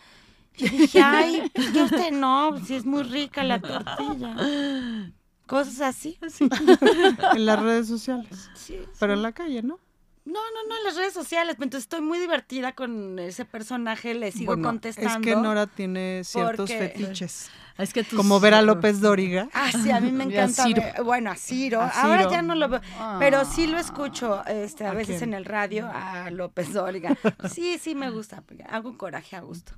Y 0.57 0.67
dije, 0.67 0.99
ay, 1.01 1.51
pues 1.53 1.71
yo 1.73 1.85
usted 1.85 2.11
no, 2.11 2.57
si 2.65 2.73
es 2.75 2.85
muy 2.85 3.03
rica 3.03 3.43
la 3.43 3.59
tortilla. 3.61 4.35
Cosas 5.47 5.81
así. 5.81 6.17
En 7.35 7.45
las 7.45 7.59
redes 7.61 7.87
sociales. 7.87 8.49
Sí, 8.55 8.79
Pero 8.99 9.13
en 9.13 9.21
la 9.21 9.31
calle, 9.31 9.61
¿no? 9.63 9.79
No, 10.23 10.33
no, 10.39 10.69
no, 10.69 10.77
en 10.77 10.83
las 10.83 10.95
redes 10.95 11.13
sociales. 11.13 11.55
pero 11.55 11.63
Entonces 11.65 11.85
estoy 11.85 12.01
muy 12.01 12.19
divertida 12.19 12.73
con 12.73 13.17
ese 13.19 13.43
personaje, 13.43 14.13
le 14.13 14.31
sigo 14.31 14.53
Bueno, 14.53 14.67
contestando. 14.69 15.09
Es 15.29 15.35
que 15.35 15.35
Nora 15.35 15.65
tiene 15.67 16.21
ciertos 16.23 16.69
porque- 16.69 16.77
fetiches. 16.77 17.49
Es 17.77 17.91
que 17.93 18.03
tus- 18.03 18.15
Como 18.17 18.39
ver 18.39 18.53
a 18.53 18.61
López 18.61 19.01
Dóriga. 19.01 19.49
Ah, 19.53 19.71
sí, 19.71 19.89
a 19.89 19.99
mí 19.99 20.11
me 20.11 20.25
a 20.25 20.27
encanta. 20.27 20.63
Ciro. 20.65 20.83
ver- 20.83 21.03
bueno, 21.03 21.31
a 21.31 21.35
Ciro. 21.35 21.81
A 21.81 21.87
Ahora 21.89 22.29
ya 22.29 22.43
no 22.43 22.53
lo 22.53 22.69
veo. 22.69 22.81
Ah. 22.99 23.15
Pero 23.19 23.43
sí 23.45 23.65
lo 23.65 23.79
escucho 23.79 24.45
este, 24.45 24.85
a, 24.85 24.91
¿A 24.91 24.93
veces 24.93 25.17
quién? 25.17 25.29
en 25.29 25.33
el 25.33 25.45
radio 25.45 25.89
a 25.91 26.29
López 26.29 26.71
Dóriga. 26.71 27.17
Sí, 27.51 27.79
sí 27.79 27.95
me 27.95 28.11
gusta. 28.11 28.43
Hago 28.69 28.97
coraje 28.99 29.35
a 29.35 29.39
gusto. 29.41 29.73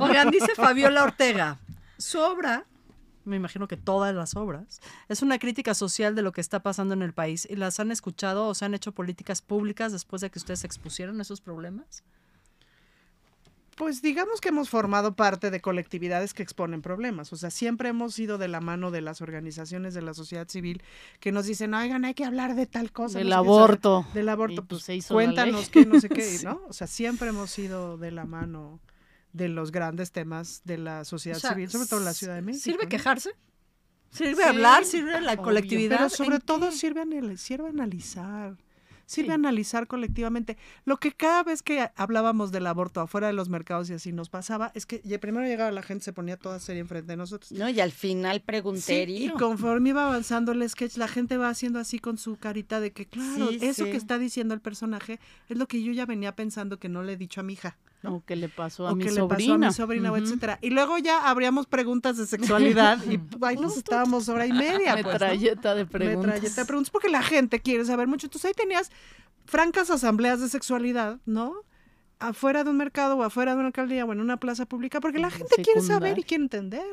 Oigan, 0.00 0.30
dice 0.30 0.54
Fabiola 0.54 1.04
Ortega, 1.04 1.58
su 1.96 2.18
obra, 2.20 2.64
me 3.24 3.36
imagino 3.36 3.68
que 3.68 3.76
todas 3.76 4.14
las 4.14 4.36
obras, 4.36 4.80
es 5.08 5.22
una 5.22 5.38
crítica 5.38 5.74
social 5.74 6.14
de 6.14 6.22
lo 6.22 6.32
que 6.32 6.40
está 6.40 6.62
pasando 6.62 6.94
en 6.94 7.02
el 7.02 7.12
país 7.12 7.46
y 7.50 7.56
las 7.56 7.80
han 7.80 7.90
escuchado 7.90 8.48
o 8.48 8.54
se 8.54 8.64
han 8.64 8.74
hecho 8.74 8.92
políticas 8.92 9.42
públicas 9.42 9.92
después 9.92 10.22
de 10.22 10.30
que 10.30 10.38
ustedes 10.38 10.64
expusieron 10.64 11.20
esos 11.20 11.40
problemas. 11.40 12.02
Pues 13.76 14.02
digamos 14.02 14.40
que 14.40 14.50
hemos 14.50 14.70
formado 14.70 15.16
parte 15.16 15.50
de 15.50 15.60
colectividades 15.60 16.32
que 16.32 16.44
exponen 16.44 16.80
problemas. 16.80 17.32
O 17.32 17.36
sea, 17.36 17.50
siempre 17.50 17.88
hemos 17.88 18.16
ido 18.20 18.38
de 18.38 18.46
la 18.46 18.60
mano 18.60 18.92
de 18.92 19.00
las 19.00 19.20
organizaciones 19.20 19.94
de 19.94 20.02
la 20.02 20.14
sociedad 20.14 20.48
civil 20.48 20.80
que 21.18 21.32
nos 21.32 21.46
dicen, 21.46 21.74
oigan, 21.74 22.04
hay 22.04 22.14
que 22.14 22.24
hablar 22.24 22.54
de 22.54 22.66
tal 22.66 22.92
cosa. 22.92 23.18
Del 23.18 23.30
no 23.30 23.36
aborto. 23.36 24.06
Del 24.14 24.28
aborto. 24.28 24.62
pues, 24.62 24.68
Pues, 24.68 24.82
se 24.84 24.94
hizo 24.94 25.14
cuéntanos 25.14 25.70
qué, 25.70 25.86
no 25.86 26.00
sé 26.00 26.08
qué, 26.08 26.22
Sí. 26.38 26.44
¿no? 26.44 26.62
O 26.68 26.72
sea, 26.72 26.86
siempre 26.86 27.28
hemos 27.30 27.58
ido 27.58 27.98
de 27.98 28.12
la 28.12 28.24
mano 28.24 28.78
de 29.34 29.48
los 29.50 29.70
grandes 29.70 30.10
temas 30.12 30.62
de 30.64 30.78
la 30.78 31.04
sociedad 31.04 31.36
O 31.36 31.40
sea, 31.40 31.50
civil, 31.50 31.68
sobre 31.68 31.86
todo 31.86 31.98
en 32.00 32.06
la 32.06 32.14
Ciudad 32.14 32.34
de 32.36 32.42
México. 32.42 32.64
¿Sirve 32.64 32.84
¿no? 32.84 32.88
quejarse? 32.88 33.30
¿Sirve 34.10 34.36
Sí, 34.36 34.48
hablar? 34.48 34.84
¿Sirve 34.84 35.20
la 35.20 35.32
obvio. 35.32 35.42
colectividad? 35.42 35.96
Pero 35.98 36.08
sobre 36.08 36.36
¿En 36.36 36.40
todo 36.42 36.70
qué? 36.70 36.76
sirve, 36.76 37.00
anal- 37.02 37.36
sirve 37.36 37.68
analizar. 37.68 38.56
Sirve 39.06 39.28
Sí. 39.28 39.32
analizar 39.34 39.86
colectivamente. 39.86 40.56
Lo 40.86 40.96
que 40.96 41.12
cada 41.12 41.42
vez 41.42 41.62
que 41.62 41.90
hablábamos 41.96 42.52
del 42.52 42.66
aborto 42.66 43.00
afuera 43.02 43.26
de 43.26 43.34
los 43.34 43.50
mercados 43.50 43.90
y 43.90 43.92
así 43.92 44.12
nos 44.12 44.30
pasaba, 44.30 44.70
es 44.74 44.86
que 44.86 45.00
primero 45.18 45.44
llegaba 45.44 45.70
la 45.72 45.82
gente, 45.82 46.04
se 46.04 46.12
ponía 46.14 46.38
toda 46.38 46.58
seria 46.58 46.80
enfrente 46.80 47.12
de 47.12 47.16
nosotros. 47.18 47.52
¿No? 47.52 47.68
Y 47.68 47.80
al 47.80 47.92
final 47.92 48.36
Sí, 48.36 48.42
preguntería. 48.46 49.26
y 49.26 49.28
conforme 49.30 49.90
iba 49.90 50.06
avanzando 50.06 50.52
el 50.52 50.66
sketch, 50.70 50.96
la 50.96 51.08
gente 51.08 51.36
va 51.36 51.48
haciendo 51.50 51.80
así 51.80 51.98
con 51.98 52.16
su 52.16 52.36
carita 52.36 52.80
de 52.80 52.92
que, 52.92 53.04
claro, 53.06 53.48
Sí, 53.48 53.58
eso 53.60 53.84
que 53.84 53.96
está 53.96 54.16
diciendo 54.16 54.54
el 54.54 54.60
personaje 54.60 55.18
es 55.50 55.58
lo 55.58 55.66
que 55.66 55.82
yo 55.82 55.92
ya 55.92 56.06
venía 56.06 56.34
pensando 56.34 56.78
que 56.78 56.88
no 56.88 57.02
le 57.02 57.12
he 57.14 57.16
dicho 57.18 57.40
a 57.40 57.44
mi 57.44 57.54
hija. 57.54 57.76
¿No? 58.04 58.16
O 58.16 58.24
que 58.24 58.36
le 58.36 58.48
pasó 58.48 58.86
a 58.86 58.92
o 58.92 58.94
mi 58.94 59.02
que 59.04 59.10
le 59.10 59.16
sobrina. 59.16 59.36
pasó 59.36 59.54
a 59.54 59.58
mi 59.58 59.72
sobrina, 59.74 60.12
o 60.12 60.14
Ujú. 60.14 60.22
etcétera. 60.24 60.58
Y 60.62 60.70
luego 60.70 60.98
ya 60.98 61.28
abríamos 61.28 61.66
preguntas 61.66 62.16
de 62.16 62.26
sexualidad 62.26 62.98
y 63.10 63.18
ahí 63.44 63.56
nos 63.56 63.76
estábamos 63.76 64.28
hora 64.28 64.46
y 64.46 64.52
media. 64.52 64.92
Pues, 64.94 65.04
¿no? 65.06 65.12
Metralleta 65.12 65.74
de 65.74 65.86
preguntas. 65.86 66.24
Metralleta 66.26 66.60
de 66.60 66.66
preguntas 66.66 66.90
porque 66.90 67.08
la 67.08 67.22
gente 67.22 67.60
quiere 67.60 67.84
saber 67.84 68.06
mucho. 68.06 68.26
Entonces 68.26 68.48
ahí 68.48 68.54
tenías 68.54 68.90
francas 69.46 69.90
asambleas 69.90 70.40
de 70.40 70.48
sexualidad, 70.48 71.18
¿no? 71.26 71.54
Afuera 72.20 72.62
de 72.64 72.70
un 72.70 72.76
mercado 72.76 73.16
o 73.16 73.22
afuera 73.22 73.52
de 73.54 73.58
una 73.58 73.66
alcaldía 73.68 74.04
o 74.04 74.12
en 74.12 74.20
una 74.20 74.38
plaza 74.38 74.66
pública, 74.66 75.00
porque 75.00 75.18
la 75.18 75.30
gente 75.30 75.56
quiere 75.62 75.80
saber 75.80 76.18
y 76.18 76.22
quiere 76.22 76.44
entender. 76.44 76.84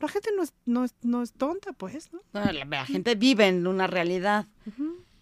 La 0.00 0.08
gente 0.08 0.28
no 0.36 0.42
es, 0.42 0.52
no 0.66 0.84
es, 0.84 0.94
no 1.02 1.22
es 1.22 1.32
tonta, 1.32 1.72
pues, 1.72 2.12
¿no? 2.12 2.20
No, 2.34 2.52
la, 2.52 2.64
la 2.64 2.84
gente 2.86 3.14
vive 3.14 3.48
en 3.48 3.66
una 3.66 3.86
realidad. 3.86 4.46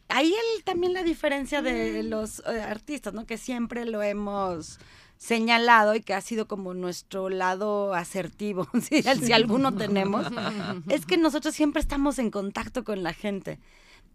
Ahí 0.09 0.33
el, 0.57 0.65
también 0.65 0.93
la 0.93 1.03
diferencia 1.03 1.63
de 1.63 2.03
los 2.03 2.41
eh, 2.41 2.61
artistas, 2.61 3.15
¿no? 3.15 3.25
Que 3.25 3.39
siempre 3.39 3.85
lo 3.87 4.03
hemos 4.03 4.79
señalado 5.25 5.95
y 5.95 6.03
que 6.03 6.13
ha 6.13 6.21
sido 6.21 6.47
como 6.47 6.75
nuestro 6.75 7.31
lado 7.31 7.95
asertivo, 7.95 8.69
si, 8.83 9.03
si 9.03 9.33
alguno 9.33 9.75
tenemos, 9.75 10.27
es 10.89 11.07
que 11.07 11.17
nosotros 11.17 11.55
siempre 11.55 11.81
estamos 11.81 12.19
en 12.19 12.31
contacto 12.31 12.85
con 12.85 13.03
la 13.03 13.15
gente. 13.15 13.59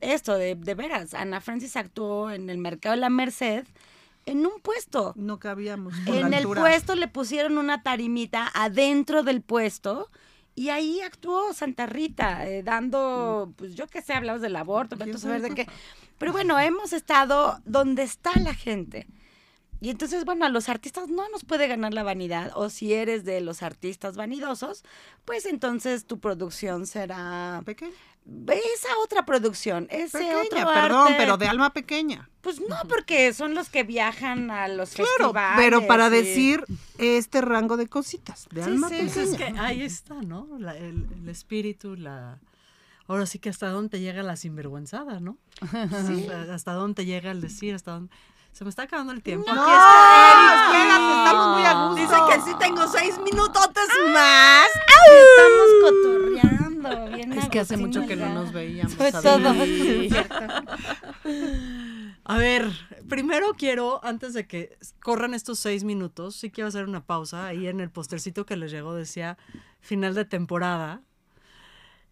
Esto, 0.02 0.36
de, 0.36 0.54
de 0.54 0.76
veras, 0.76 1.16
Ana 1.16 1.42
Francis 1.42 1.76
actuó 1.76 2.30
en 2.30 2.50
el 2.52 2.60
mercado 2.60 2.94
de 2.94 3.02
la 3.02 3.10
Merced 3.10 3.66
en 4.28 4.46
un 4.46 4.62
puesto. 4.62 5.14
No 5.16 5.40
cabíamos. 5.40 5.96
En 6.06 6.32
el 6.32 6.44
puesto 6.44 6.94
le 6.94 7.08
pusieron 7.08 7.58
una 7.58 7.82
tarimita 7.82 8.50
adentro 8.54 9.24
del 9.24 9.42
puesto 9.42 10.10
y 10.54 10.70
ahí 10.70 11.02
actuó 11.02 11.54
Santa 11.54 11.88
Rita, 11.88 12.48
eh, 12.48 12.62
dando, 12.62 13.52
pues 13.58 13.74
yo 13.74 13.88
qué 13.88 14.04
sé, 14.04 14.14
hablamos 14.14 14.42
del 14.42 14.56
aborto, 14.56 14.96
vete 14.96 15.10
a 15.10 15.14
¿Quién 15.14 15.20
saber 15.20 15.42
sabe 15.42 15.50
de 15.50 15.56
qué. 15.56 15.72
Pero 16.20 16.34
bueno, 16.34 16.60
hemos 16.60 16.94
estado 16.94 17.60
donde 17.66 18.04
está 18.04 18.32
la 18.40 18.54
gente. 18.54 19.08
Y 19.82 19.90
entonces, 19.90 20.26
bueno, 20.26 20.46
a 20.46 20.50
los 20.50 20.68
artistas 20.68 21.08
no 21.08 21.30
nos 21.30 21.46
puede 21.46 21.68
ganar 21.68 21.94
la 21.94 22.04
vanidad, 22.04 22.52
o 22.56 22.70
si 22.70 22.94
eres 22.94 23.24
de 23.24 23.40
los 23.40 23.64
artistas 23.64 24.16
vanidosos, 24.18 24.84
pues 25.26 25.46
entonces 25.46 26.06
tu 26.06 26.20
producción 26.20 26.86
será 26.86 27.62
Pequeña, 27.66 27.94
esa 28.26 28.90
otra 29.04 29.26
producción, 29.26 29.88
ese 29.90 30.18
pequeña, 30.20 30.42
otro 30.66 30.74
perdón, 30.74 31.02
arte. 31.08 31.16
pero 31.18 31.38
de 31.38 31.48
alma 31.48 31.72
pequeña. 31.74 32.30
Pues 32.42 32.60
no, 32.60 32.76
porque 32.90 33.34
son 33.34 33.56
los 33.56 33.70
que 33.70 33.84
viajan 33.84 34.52
a 34.52 34.68
los 34.68 34.92
Claro, 34.92 35.10
festivales. 35.18 35.58
pero 35.58 35.88
para 35.88 36.08
y- 36.08 36.12
decir 36.12 36.64
este 36.98 37.42
rango 37.42 37.78
de 37.78 37.88
cositas, 37.88 38.48
de 38.52 38.64
Sí, 38.64 38.70
alma 38.70 38.90
sí, 38.90 38.96
pequeña. 38.96 39.14
Pues 39.14 39.30
es 39.30 39.36
que 39.38 39.60
ahí 39.60 39.82
está, 39.82 40.16
¿no? 40.16 40.48
La- 40.60 40.78
el, 40.78 41.08
el 41.22 41.30
espíritu, 41.30 41.96
la... 41.96 42.40
Ahora 43.08 43.26
sí 43.26 43.40
que 43.40 43.50
hasta 43.50 43.70
dónde 43.70 43.90
te 43.90 44.00
llega 44.02 44.22
la 44.24 44.36
sinvergüenzada, 44.36 45.20
¿no? 45.20 45.38
Sea, 45.72 46.54
hasta 46.54 46.74
dónde 46.74 46.96
te 46.96 47.06
llega 47.06 47.32
el 47.32 47.42
decir, 47.42 47.74
hasta 47.74 47.92
dónde... 47.94 48.14
Se 48.52 48.64
me 48.66 48.70
está 48.70 48.84
acabando 48.84 49.14
el 49.14 49.22
tiempo. 49.24 49.46
No, 49.54 49.62
Aquí 49.62 49.72
está 49.72 50.32
Eric. 50.32 50.66
espérate, 50.66 51.18
estamos 51.18 51.58
muy 51.58 51.66
a 51.66 51.74
gusto. 51.74 51.96
Dice 52.02 52.16
que 52.30 52.42
sí 52.52 52.58
tengo 52.60 52.88
seis 52.88 53.18
minutotes 53.20 53.88
más. 54.14 54.68
Estamos 55.08 55.70
cotorreando. 55.84 57.16
Bien 57.16 57.34
Es 57.34 57.48
que 57.50 57.60
hace 57.60 57.78
mucho 57.78 58.06
que 58.06 58.16
no 58.16 58.30
nos 58.34 58.52
veíamos. 58.52 58.96
Fue 58.96 59.12
todo. 59.12 59.54
Sí. 59.66 60.10
A 62.26 62.38
ver, 62.38 62.70
primero 63.08 63.54
quiero, 63.58 64.04
antes 64.04 64.34
de 64.34 64.46
que 64.48 64.78
corran 65.02 65.34
estos 65.34 65.60
seis 65.60 65.84
minutos, 65.84 66.36
sí 66.36 66.52
quiero 66.52 66.68
hacer 66.68 66.86
una 66.86 67.06
pausa. 67.06 67.48
Ahí 67.48 67.68
en 67.68 67.80
el 67.80 67.90
postercito 67.92 68.46
que 68.46 68.56
les 68.58 68.72
llegó 68.72 68.94
decía 68.94 69.38
final 69.80 70.16
de 70.16 70.26
temporada. 70.26 71.02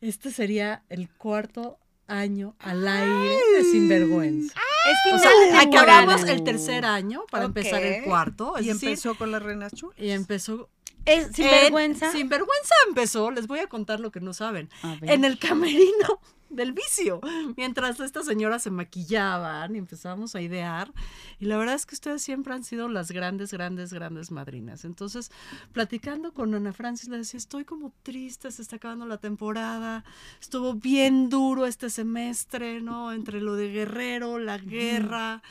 Este 0.01 0.31
sería 0.31 0.83
el 0.89 1.09
cuarto 1.09 1.77
año 2.07 2.55
al 2.59 2.88
aire 2.88 3.38
de 3.57 3.63
Sinvergüenza. 3.63 4.53
Es 4.86 5.13
O 5.13 5.17
sea, 5.17 5.32
de 5.32 5.57
acabamos 5.57 6.23
el 6.23 6.43
tercer 6.43 6.86
año 6.86 7.23
para 7.32 7.45
empezar 7.45 7.82
el 7.84 8.03
cuarto. 8.03 8.57
Es 8.57 8.65
Y 8.65 8.69
decir, 8.69 8.89
empezó 8.89 9.15
con 9.15 9.32
las 9.32 9.41
reinas 9.43 9.73
chulas. 9.73 9.97
y 9.99 10.11
empezó. 10.11 10.69
Es 11.05 11.28
sin 11.36 11.45
en- 11.45 11.51
vergüenza. 11.51 12.11
Sinvergüenza 12.11 12.73
empezó, 12.88 13.32
les 13.32 13.47
voy 13.47 13.59
a 13.59 13.67
contar 13.67 13.99
lo 13.99 14.11
que 14.11 14.19
no 14.19 14.34
saben. 14.34 14.69
En 15.01 15.23
el 15.25 15.39
camerino 15.39 16.19
del 16.49 16.73
vicio, 16.73 17.19
mientras 17.57 17.99
estas 17.99 18.25
señoras 18.25 18.63
se 18.63 18.71
maquillaban 18.71 19.75
y 19.75 19.79
empezábamos 19.79 20.35
a 20.35 20.41
idear. 20.41 20.91
Y 21.39 21.45
la 21.45 21.57
verdad 21.57 21.75
es 21.75 21.85
que 21.85 21.95
ustedes 21.95 22.21
siempre 22.21 22.53
han 22.53 22.63
sido 22.63 22.87
las 22.87 23.11
grandes, 23.11 23.51
grandes, 23.51 23.93
grandes 23.93 24.31
madrinas. 24.31 24.85
Entonces, 24.85 25.31
platicando 25.71 26.33
con 26.33 26.53
Ana 26.55 26.73
Francis, 26.73 27.09
le 27.09 27.17
decía, 27.17 27.37
estoy 27.37 27.65
como 27.65 27.93
triste, 28.03 28.51
se 28.51 28.61
está 28.61 28.77
acabando 28.77 29.05
la 29.05 29.17
temporada, 29.17 30.03
estuvo 30.39 30.73
bien 30.73 31.29
duro 31.29 31.65
este 31.65 31.89
semestre, 31.89 32.81
¿no? 32.81 33.11
Entre 33.11 33.41
lo 33.41 33.55
de 33.55 33.69
Guerrero, 33.69 34.39
la 34.39 34.57
guerra, 34.57 35.41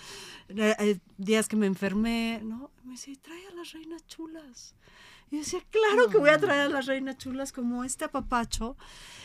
eh, 0.49 0.75
eh, 0.79 0.99
días 1.19 1.49
que 1.49 1.57
me 1.57 1.67
enfermé, 1.67 2.41
¿no? 2.43 2.71
Me 2.85 2.93
decía, 2.93 3.15
trae 3.21 3.47
a 3.49 3.55
las 3.55 3.73
reinas 3.73 4.07
chulas. 4.07 4.75
Y 5.31 5.37
yo 5.37 5.39
decía, 5.43 5.61
claro 5.71 6.09
que 6.09 6.19
voy 6.19 6.31
a 6.31 6.39
traer 6.39 6.63
a 6.63 6.69
las 6.69 6.87
reinas 6.87 7.19
chulas 7.19 7.53
como 7.53 7.85
este 7.85 8.05
apapacho. 8.05 8.77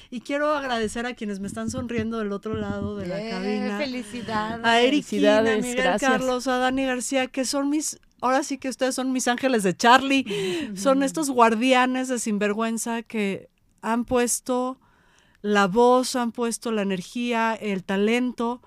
Y 0.09 0.21
quiero 0.21 0.53
agradecer 0.53 1.05
a 1.05 1.13
quienes 1.13 1.39
me 1.39 1.47
están 1.47 1.69
sonriendo 1.69 2.17
del 2.19 2.31
otro 2.33 2.53
lado 2.55 2.97
de 2.97 3.07
la 3.07 3.21
Eh, 3.21 3.29
cabina. 3.29 3.77
Felicidades. 3.77 4.65
A 4.65 4.81
Eric 4.81 5.05
Quina, 5.05 5.37
a 5.37 5.41
Miguel 5.41 5.75
gracias. 5.75 6.11
Carlos, 6.11 6.47
a 6.47 6.57
Dani 6.57 6.85
García, 6.85 7.27
que 7.27 7.45
son 7.45 7.69
mis, 7.69 7.99
ahora 8.19 8.43
sí 8.43 8.57
que 8.57 8.67
ustedes 8.67 8.95
son 8.95 9.11
mis 9.13 9.27
ángeles 9.29 9.63
de 9.63 9.75
Charlie. 9.77 10.71
Son 10.75 11.01
estos 11.03 11.29
guardianes 11.29 12.07
de 12.09 12.19
sinvergüenza 12.19 13.03
que 13.03 13.49
han 13.81 14.03
puesto 14.03 14.79
la 15.41 15.67
voz, 15.67 16.15
han 16.17 16.31
puesto 16.33 16.71
la 16.71 16.81
energía, 16.81 17.53
el 17.55 17.83
talento 17.83 18.61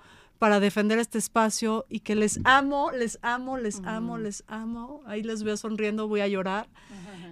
para 0.45 0.61
defender 0.61 0.99
este 0.99 1.17
espacio 1.17 1.87
y 1.89 2.01
que 2.01 2.15
les 2.15 2.39
amo, 2.45 2.91
les 2.93 3.19
amo, 3.23 3.57
les 3.57 3.81
amo, 3.87 4.19
les 4.19 4.45
amo. 4.47 5.01
Ahí 5.07 5.23
les 5.23 5.43
veo 5.43 5.57
sonriendo, 5.57 6.07
voy 6.07 6.21
a 6.21 6.29
llorar. 6.29 6.69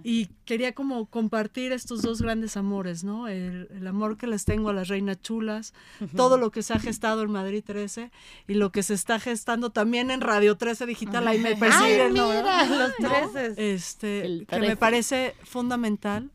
Y 0.02 0.30
quería 0.46 0.72
como 0.72 1.04
compartir 1.04 1.72
estos 1.72 2.00
dos 2.00 2.22
grandes 2.22 2.56
amores, 2.56 3.04
¿no? 3.04 3.28
El, 3.28 3.68
el 3.70 3.86
amor 3.86 4.16
que 4.16 4.26
les 4.26 4.46
tengo 4.46 4.70
a 4.70 4.72
las 4.72 4.88
reinas 4.88 5.20
chulas, 5.20 5.74
todo 6.16 6.38
lo 6.38 6.50
que 6.50 6.62
se 6.62 6.72
ha 6.72 6.78
gestado 6.78 7.22
en 7.22 7.30
Madrid 7.32 7.62
13 7.62 8.10
y 8.48 8.54
lo 8.54 8.72
que 8.72 8.82
se 8.82 8.94
está 8.94 9.20
gestando 9.20 9.68
también 9.68 10.10
en 10.10 10.22
Radio 10.22 10.56
13 10.56 10.86
Digital. 10.86 11.28
Ahí 11.28 11.38
me 11.38 11.50
Ay, 11.50 11.56
persiguen, 11.56 12.14
¿no? 12.14 12.28
mira, 12.30 12.64
los 12.64 12.92
¿No? 12.98 13.08
treces. 13.10 13.58
Este, 13.58 14.22
que 14.48 14.56
me 14.56 14.68
13. 14.68 14.76
parece 14.78 15.34
fundamental. 15.44 16.30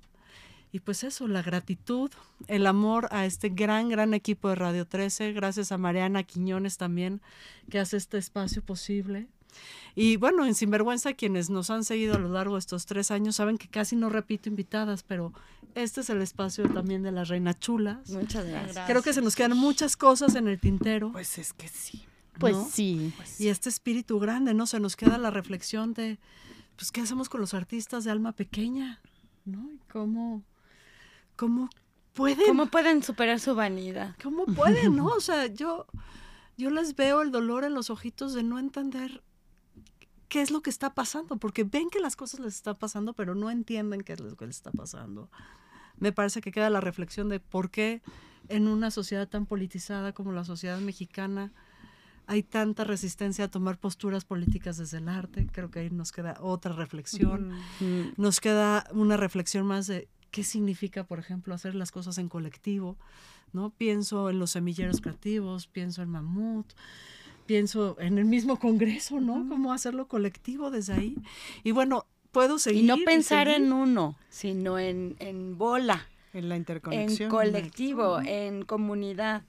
Y 0.77 0.79
pues 0.79 1.03
eso, 1.03 1.27
la 1.27 1.41
gratitud, 1.41 2.11
el 2.45 2.67
amor 2.67 3.07
a 3.09 3.25
este 3.25 3.49
gran, 3.49 3.89
gran 3.89 4.13
equipo 4.13 4.49
de 4.49 4.53
Radio 4.53 4.85
13, 4.85 5.33
gracias 5.33 5.71
a 5.71 5.79
Mariana 5.79 6.21
Quiñones 6.21 6.77
también, 6.77 7.19
que 7.67 7.79
hace 7.79 7.97
este 7.97 8.19
espacio 8.19 8.61
posible. 8.61 9.27
Y 9.95 10.17
bueno, 10.17 10.45
en 10.45 10.53
Sinvergüenza, 10.53 11.13
quienes 11.13 11.49
nos 11.49 11.71
han 11.71 11.83
seguido 11.83 12.13
a 12.13 12.19
lo 12.19 12.29
largo 12.29 12.53
de 12.53 12.59
estos 12.59 12.85
tres 12.85 13.09
años 13.09 13.37
saben 13.37 13.57
que 13.57 13.67
casi 13.67 13.95
no 13.95 14.09
repito 14.09 14.49
invitadas, 14.49 15.01
pero 15.01 15.33
este 15.73 16.01
es 16.01 16.11
el 16.11 16.21
espacio 16.21 16.69
también 16.69 17.01
de 17.01 17.11
las 17.11 17.27
reinas 17.27 17.59
chulas. 17.59 18.11
Muchas 18.11 18.45
gracias. 18.45 18.85
Creo 18.85 19.01
que 19.01 19.13
se 19.13 19.23
nos 19.23 19.35
quedan 19.35 19.57
muchas 19.57 19.97
cosas 19.97 20.35
en 20.35 20.47
el 20.47 20.59
tintero. 20.59 21.11
Pues 21.11 21.39
es 21.39 21.53
que 21.53 21.69
sí. 21.69 22.05
Pues 22.37 22.55
¿no? 22.55 22.69
sí. 22.71 23.11
Y 23.39 23.47
este 23.47 23.69
espíritu 23.69 24.19
grande, 24.19 24.53
¿no? 24.53 24.67
Se 24.67 24.79
nos 24.79 24.95
queda 24.95 25.17
la 25.17 25.31
reflexión 25.31 25.95
de, 25.95 26.19
pues, 26.75 26.91
¿qué 26.91 27.01
hacemos 27.01 27.29
con 27.29 27.41
los 27.41 27.55
artistas 27.55 28.03
de 28.03 28.11
alma 28.11 28.33
pequeña? 28.33 29.01
¿No? 29.47 29.71
Y 29.71 29.79
cómo, 29.89 30.43
cómo 31.37 31.69
pueden, 32.13 32.37
¿Cómo 32.37 32.47
¿Cómo, 32.47 32.65
pueden 32.67 33.03
superar 33.03 33.39
su 33.39 33.55
vanidad? 33.55 34.15
pueden, 34.53 34.95
no? 34.97 35.05
O 35.15 35.21
sea, 35.21 35.47
yo, 35.47 35.85
yo 36.57 36.69
les 36.69 36.95
veo 36.95 37.21
el 37.21 37.31
dolor 37.31 37.63
en 37.63 37.73
los 37.73 37.89
ojitos 37.89 38.33
de 38.33 38.43
no 38.43 38.59
entender 38.59 39.23
qué 40.27 40.41
es 40.41 40.51
lo 40.51 40.61
que 40.61 40.69
está 40.69 40.93
pasando, 40.93 41.37
porque 41.37 41.63
ven 41.63 41.89
que 41.89 41.99
las 41.99 42.15
cosas 42.15 42.41
les 42.41 42.55
están 42.55 42.75
pasando, 42.75 43.13
pero 43.13 43.35
no 43.35 43.49
entienden 43.49 44.01
qué 44.01 44.13
es 44.13 44.19
lo 44.19 44.35
que 44.35 44.47
les 44.47 44.57
está 44.57 44.71
pasando. 44.71 45.29
Me 45.97 46.11
parece 46.11 46.41
que 46.41 46.51
queda 46.51 46.69
la 46.69 46.81
reflexión 46.81 47.29
de 47.29 47.39
por 47.39 47.71
qué 47.71 48.01
en 48.49 48.67
una 48.67 48.91
sociedad 48.91 49.27
tan 49.27 49.45
politizada 49.45 50.13
como 50.13 50.31
la 50.31 50.43
sociedad 50.43 50.79
mexicana 50.79 51.53
hay 52.27 52.43
tanta 52.43 52.83
resistencia 52.83 53.45
a 53.45 53.47
tomar 53.47 53.79
posturas 53.79 54.25
políticas 54.25 54.77
desde 54.77 54.97
el 54.97 55.07
arte. 55.07 55.47
Creo 55.51 55.71
que 55.71 55.79
ahí 55.79 55.89
nos 55.89 56.11
queda 56.11 56.37
otra 56.41 56.73
reflexión. 56.73 57.53
Nos 58.17 58.41
queda 58.41 58.85
una 58.91 59.15
reflexión 59.15 59.65
más 59.65 59.87
de 59.87 60.09
qué 60.31 60.43
significa, 60.43 61.03
por 61.03 61.19
ejemplo, 61.19 61.53
hacer 61.53 61.75
las 61.75 61.91
cosas 61.91 62.17
en 62.17 62.29
colectivo. 62.29 62.97
¿no? 63.53 63.69
Pienso 63.71 64.29
en 64.29 64.39
los 64.39 64.51
semilleros 64.51 65.01
creativos, 65.01 65.67
pienso 65.67 66.01
en 66.01 66.09
Mamut, 66.09 66.67
pienso 67.45 67.95
en 67.99 68.17
el 68.17 68.25
mismo 68.25 68.59
Congreso, 68.59 69.19
¿no? 69.19 69.45
Cómo 69.47 69.71
hacerlo 69.73 70.07
colectivo 70.07 70.69
desde 70.69 70.93
ahí. 70.93 71.15
Y 71.63 71.71
bueno, 71.71 72.05
puedo 72.31 72.59
seguir. 72.59 72.83
Y 72.83 72.87
no 72.87 72.97
pensar 73.05 73.47
en 73.47 73.71
uno, 73.71 74.17
sino 74.29 74.77
en, 74.79 75.15
en 75.19 75.57
bola, 75.57 76.05
En 76.33 76.49
la 76.49 76.55
en 76.55 76.61
interconexión. 76.61 77.29
colectivo, 77.29 78.19
en 78.19 78.63
comunidad. 78.63 79.43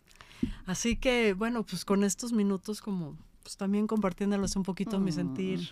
Así 0.66 0.96
que, 0.96 1.34
bueno, 1.34 1.64
pues 1.64 1.84
con 1.84 2.04
estos 2.04 2.32
minutos 2.32 2.80
como 2.80 3.16
pues 3.42 3.56
también 3.56 3.86
compartiéndoles 3.86 4.54
un 4.56 4.62
poquito 4.62 5.00
mi 5.00 5.10
sentir. 5.10 5.70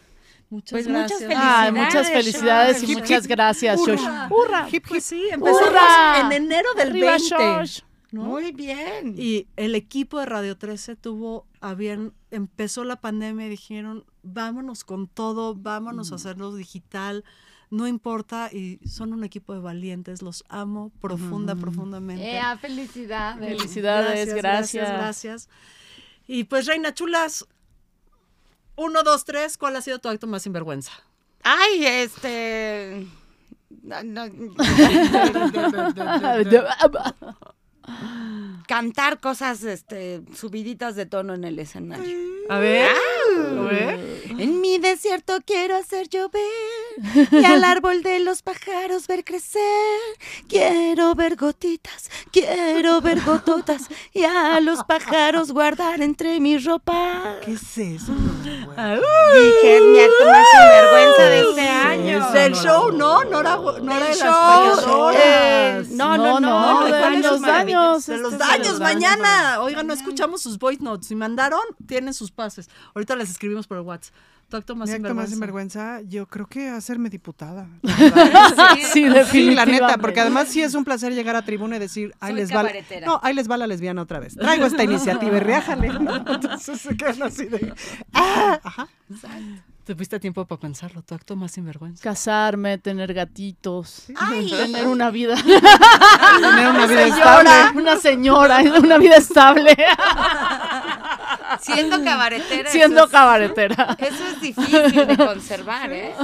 Muchas 0.49 0.71
Pues 0.71 0.89
muchas 0.89 1.21
gracias. 1.21 1.43
Ay, 1.43 1.73
muchas 1.73 2.09
Felicidades, 2.09 2.79
felicidades 2.79 2.83
y 2.83 2.95
muchas 2.95 3.27
gracias, 3.27 3.81
Shosh. 3.81 4.01
¡Hurra! 4.01 4.29
¡Hurra! 4.31 4.69
Hip, 4.71 4.85
pues 4.89 5.05
sí, 5.05 5.29
empezamos 5.31 5.69
¡Hurra! 5.69 6.21
en 6.21 6.33
enero 6.33 6.69
del 6.77 6.91
Arriba, 6.91 7.11
20. 7.13 7.29
Shosh. 7.29 7.81
¿no? 8.13 8.25
Muy 8.25 8.53
bien. 8.53 9.15
Y 9.17 9.49
el 9.57 9.75
equipo 9.75 10.21
de 10.21 10.27
Radio 10.27 10.57
13 10.57 10.95
tuvo 10.97 11.47
a 11.61 11.75
bien, 11.75 12.13
empezó 12.31 12.85
la 12.85 12.97
pandemia 12.97 13.47
y 13.47 13.51
dijeron, 13.51 14.05
vámonos 14.23 14.85
con 14.85 15.09
todo, 15.09 15.55
vámonos 15.57 16.13
a 16.13 16.15
hacerlo 16.15 16.55
digital, 16.55 17.25
no 17.71 17.89
importa, 17.89 18.49
y 18.53 18.79
son 18.87 19.13
un 19.13 19.25
equipo 19.25 19.53
de 19.53 19.59
valientes, 19.59 20.23
los 20.23 20.45
amo 20.49 20.93
profunda, 21.01 21.57
profundamente. 21.57 22.25
Ea, 22.25 22.57
felicidades. 22.57 23.49
Felicidades, 23.49 24.35
gracias, 24.35 24.37
gracias. 24.37 24.89
gracias. 24.89 25.49
Y 26.29 26.45
pues, 26.45 26.67
Reina 26.67 26.95
Chulas, 26.95 27.47
uno, 28.77 29.03
dos, 29.03 29.25
tres, 29.25 29.59
¿cuál 29.59 29.77
ha 29.77 29.81
sido 29.81 29.99
tu 29.99 30.09
acto 30.09 30.27
más 30.27 30.43
sinvergüenza? 30.43 30.93
Ay, 31.43 31.87
este. 31.87 33.07
No, 37.87 38.49
no, 38.49 38.63
cantar 38.67 39.21
cosas 39.21 39.63
este, 39.63 40.23
subiditas 40.35 40.97
de 40.97 41.07
tono 41.07 41.35
en 41.35 41.45
el 41.45 41.59
escenario. 41.59 42.37
A 42.49 42.59
ver, 42.59 42.89
a 42.89 43.63
ver. 43.63 44.23
En 44.39 44.61
mi 44.61 44.79
desierto 44.79 45.39
quiero 45.45 45.77
hacer 45.77 46.09
llover 46.09 46.43
y 47.33 47.45
al 47.45 47.65
árbol 47.65 48.03
de 48.03 48.21
los 48.21 48.43
pájaros 48.43 49.07
ver 49.07 49.25
crecer. 49.25 49.63
Quiero 50.49 51.15
ver 51.15 51.37
gotitas, 51.37 52.11
quiero 52.31 53.01
ver 53.01 53.21
gototas 53.23 53.89
y 54.13 54.25
a 54.25 54.61
los 54.61 54.85
pájaros 54.85 55.53
guardar 55.53 56.03
entre 56.03 56.39
mi 56.41 56.59
ropa. 56.59 57.37
¿Qué 57.45 57.53
es 57.53 57.79
eso? 57.79 58.13
Ah, 58.77 58.95
Dije, 58.95 59.77
es 59.77 59.83
mi 59.83 59.99
acto 60.01 60.25
más 60.27 60.47
sinvergüenza 60.53 61.23
de 61.23 61.41
este 61.41 61.69
año. 61.69 62.31
Del 62.31 62.55
show, 62.55 62.93
¿no? 62.93 63.25
No 63.25 63.41
era, 63.41 63.57
no 63.57 63.95
de 63.95 64.17
las 64.17 64.19
show, 64.19 65.11
eh, 65.15 65.85
no, 65.91 66.17
no, 66.17 66.39
no, 66.39 66.87
¿cuáles 66.89 67.23
los 67.23 67.33
son 67.33 67.41
maravillosas? 67.41 67.76
Daños. 67.77 68.07
De 68.07 68.15
este 68.15 68.23
los 68.23 68.33
es 68.33 68.39
daños, 68.39 68.79
daños. 68.79 68.81
mañana. 68.81 69.61
Oigan, 69.61 69.87
no 69.87 69.93
escuchamos 69.95 70.43
sus 70.43 70.59
voice 70.59 70.83
notes. 70.83 71.07
Si 71.09 71.15
mandaron, 71.15 71.61
tienen 71.87 72.15
sus 72.15 72.31
pases. 72.31 72.69
Ahorita 72.95 73.17
les 73.17 73.31
escribimos 73.31 73.67
por 73.67 73.77
el 73.79 73.83
WhatsApp. 73.85 74.15
Tu 74.49 74.57
acto 74.57 74.77
más 74.77 74.89
Mi 74.89 74.95
acto 74.95 75.13
más 75.13 75.29
sinvergüenza. 75.29 75.81
sinvergüenza, 75.99 76.09
yo 76.09 76.27
creo 76.29 76.47
que 76.47 76.69
hacerme 76.69 77.11
diputada. 77.11 77.67
Sí, 77.83 78.83
Sí, 78.93 79.05
definitivamente. 79.09 79.55
la 79.55 79.65
neta, 79.67 79.99
porque 79.99 80.21
además 80.21 80.47
sí 80.47 80.63
es 80.63 80.75
un 80.75 80.85
placer 80.85 81.13
llegar 81.15 81.35
a 81.35 81.43
tribuna 81.43 81.77
y 81.77 81.79
decir, 81.81 82.15
ahí 82.21 82.31
Soy 82.33 82.41
les 82.43 82.55
va. 82.55 82.63
la-. 82.63 82.73
No, 83.05 83.21
ahí 83.25 83.35
les 83.35 83.51
va 83.51 83.57
la 83.57 83.67
lesbiana 83.67 84.03
otra 84.03 84.21
vez. 84.21 84.37
Traigo 84.37 84.67
esta 84.67 84.85
iniciativa 84.85 85.37
y 85.37 85.41
reájale. 85.41 85.89
Entonces 86.29 86.81
se 86.81 86.97
quedan 86.97 87.25
así 87.25 87.47
de. 87.47 87.75
¡Ah! 88.13 88.61
Ajá. 88.63 88.89
Te 89.87 89.95
fuiste 89.95 90.17
a 90.17 90.19
tiempo 90.19 90.45
para 90.45 90.61
pensarlo. 90.61 91.01
Tu 91.03 91.15
acto 91.15 91.37
más 91.37 91.53
sinvergüenza. 91.53 92.03
Casarme, 92.03 92.77
tener 92.77 93.15
gatitos, 93.15 94.07
Ay. 94.17 94.51
tener 94.51 94.89
una 94.89 95.13
vida. 95.13 95.37
Tener 95.37 96.71
una 96.71 96.87
vida 96.89 97.07
estable. 97.07 97.51
Una 97.77 97.97
señora, 97.97 98.59
una 98.81 98.99
vida 98.99 99.15
estable. 99.15 99.77
Siendo 101.61 102.03
cabaretera. 102.03 102.71
Siendo 102.71 102.97
eso 102.97 103.05
es- 103.07 103.11
cabaretera. 103.13 103.97
Eso 103.99 104.27
es 104.27 104.41
difícil 104.41 105.07
de 105.07 105.17
conservar, 105.17 105.93
¿eh? 105.93 106.15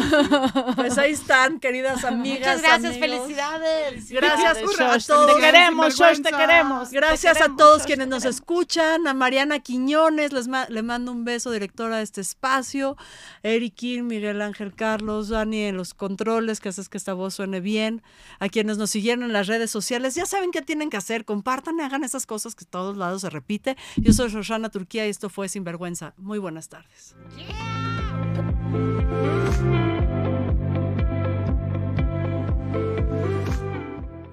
Pues 0.77 0.99
ahí 0.99 1.13
están, 1.13 1.59
queridas 1.61 2.05
amigas. 2.05 2.39
Muchas 2.41 2.63
gracias, 2.63 2.97
amigos. 2.97 3.19
felicidades. 3.21 4.11
Gracias 4.11 4.59
a 4.81 4.99
todos. 5.07 5.35
Te 5.35 5.41
queremos, 5.41 5.95
Shosh, 5.95 6.23
te 6.23 6.31
queremos. 6.31 6.91
te 6.91 6.97
Gracias 6.97 7.33
a 7.37 7.39
queremos, 7.41 7.57
todos 7.59 7.79
Shosh, 7.79 7.87
quienes 7.87 8.07
te 8.07 8.11
nos 8.11 8.25
escuchan, 8.25 9.07
a 9.07 9.15
Mariana 9.15 9.59
Quiñones, 9.61 10.33
les 10.33 10.49
ma- 10.49 10.67
le 10.69 10.83
mando 10.83 11.13
un 11.13 11.25
beso, 11.25 11.51
directora 11.51 11.99
de 11.99 12.03
este 12.03 12.21
espacio, 12.21 12.97
Eric 13.43 13.75
Kim, 13.75 14.07
Miguel 14.07 14.41
Ángel 14.43 14.75
Carlos, 14.75 15.29
Dani 15.29 15.65
en 15.65 15.77
los 15.77 15.95
controles, 15.95 16.61
que 16.61 16.69
haces 16.69 16.89
que 16.89 16.99
esta 16.99 17.13
voz 17.15 17.35
suene 17.35 17.61
bien, 17.61 18.03
a 18.39 18.49
quienes 18.49 18.79
nos 18.79 18.91
siguieron 18.91 19.25
en 19.25 19.33
las 19.33 19.47
redes 19.47 19.71
sociales, 19.71 20.15
ya 20.15 20.27
saben 20.27 20.51
qué 20.51 20.63
tienen 20.63 20.91
que 20.91 20.97
hacer, 20.97 21.25
compartan 21.25 21.79
y 21.79 21.83
hagan 21.83 22.05
esas 22.05 22.27
cosas 22.27 22.55
que 22.55 22.65
todos 22.65 22.97
lados 22.97 23.23
se 23.23 23.31
repite. 23.31 23.77
Yo 23.97 24.13
soy 24.13 24.31
Shoshana 24.31 24.69
Turquía 24.71 25.07
y 25.07 25.11
esto 25.13 25.29
fue 25.29 25.49
Sinvergüenza. 25.49 26.15
Muy 26.17 26.39
buenas 26.39 26.69
tardes. 26.69 27.15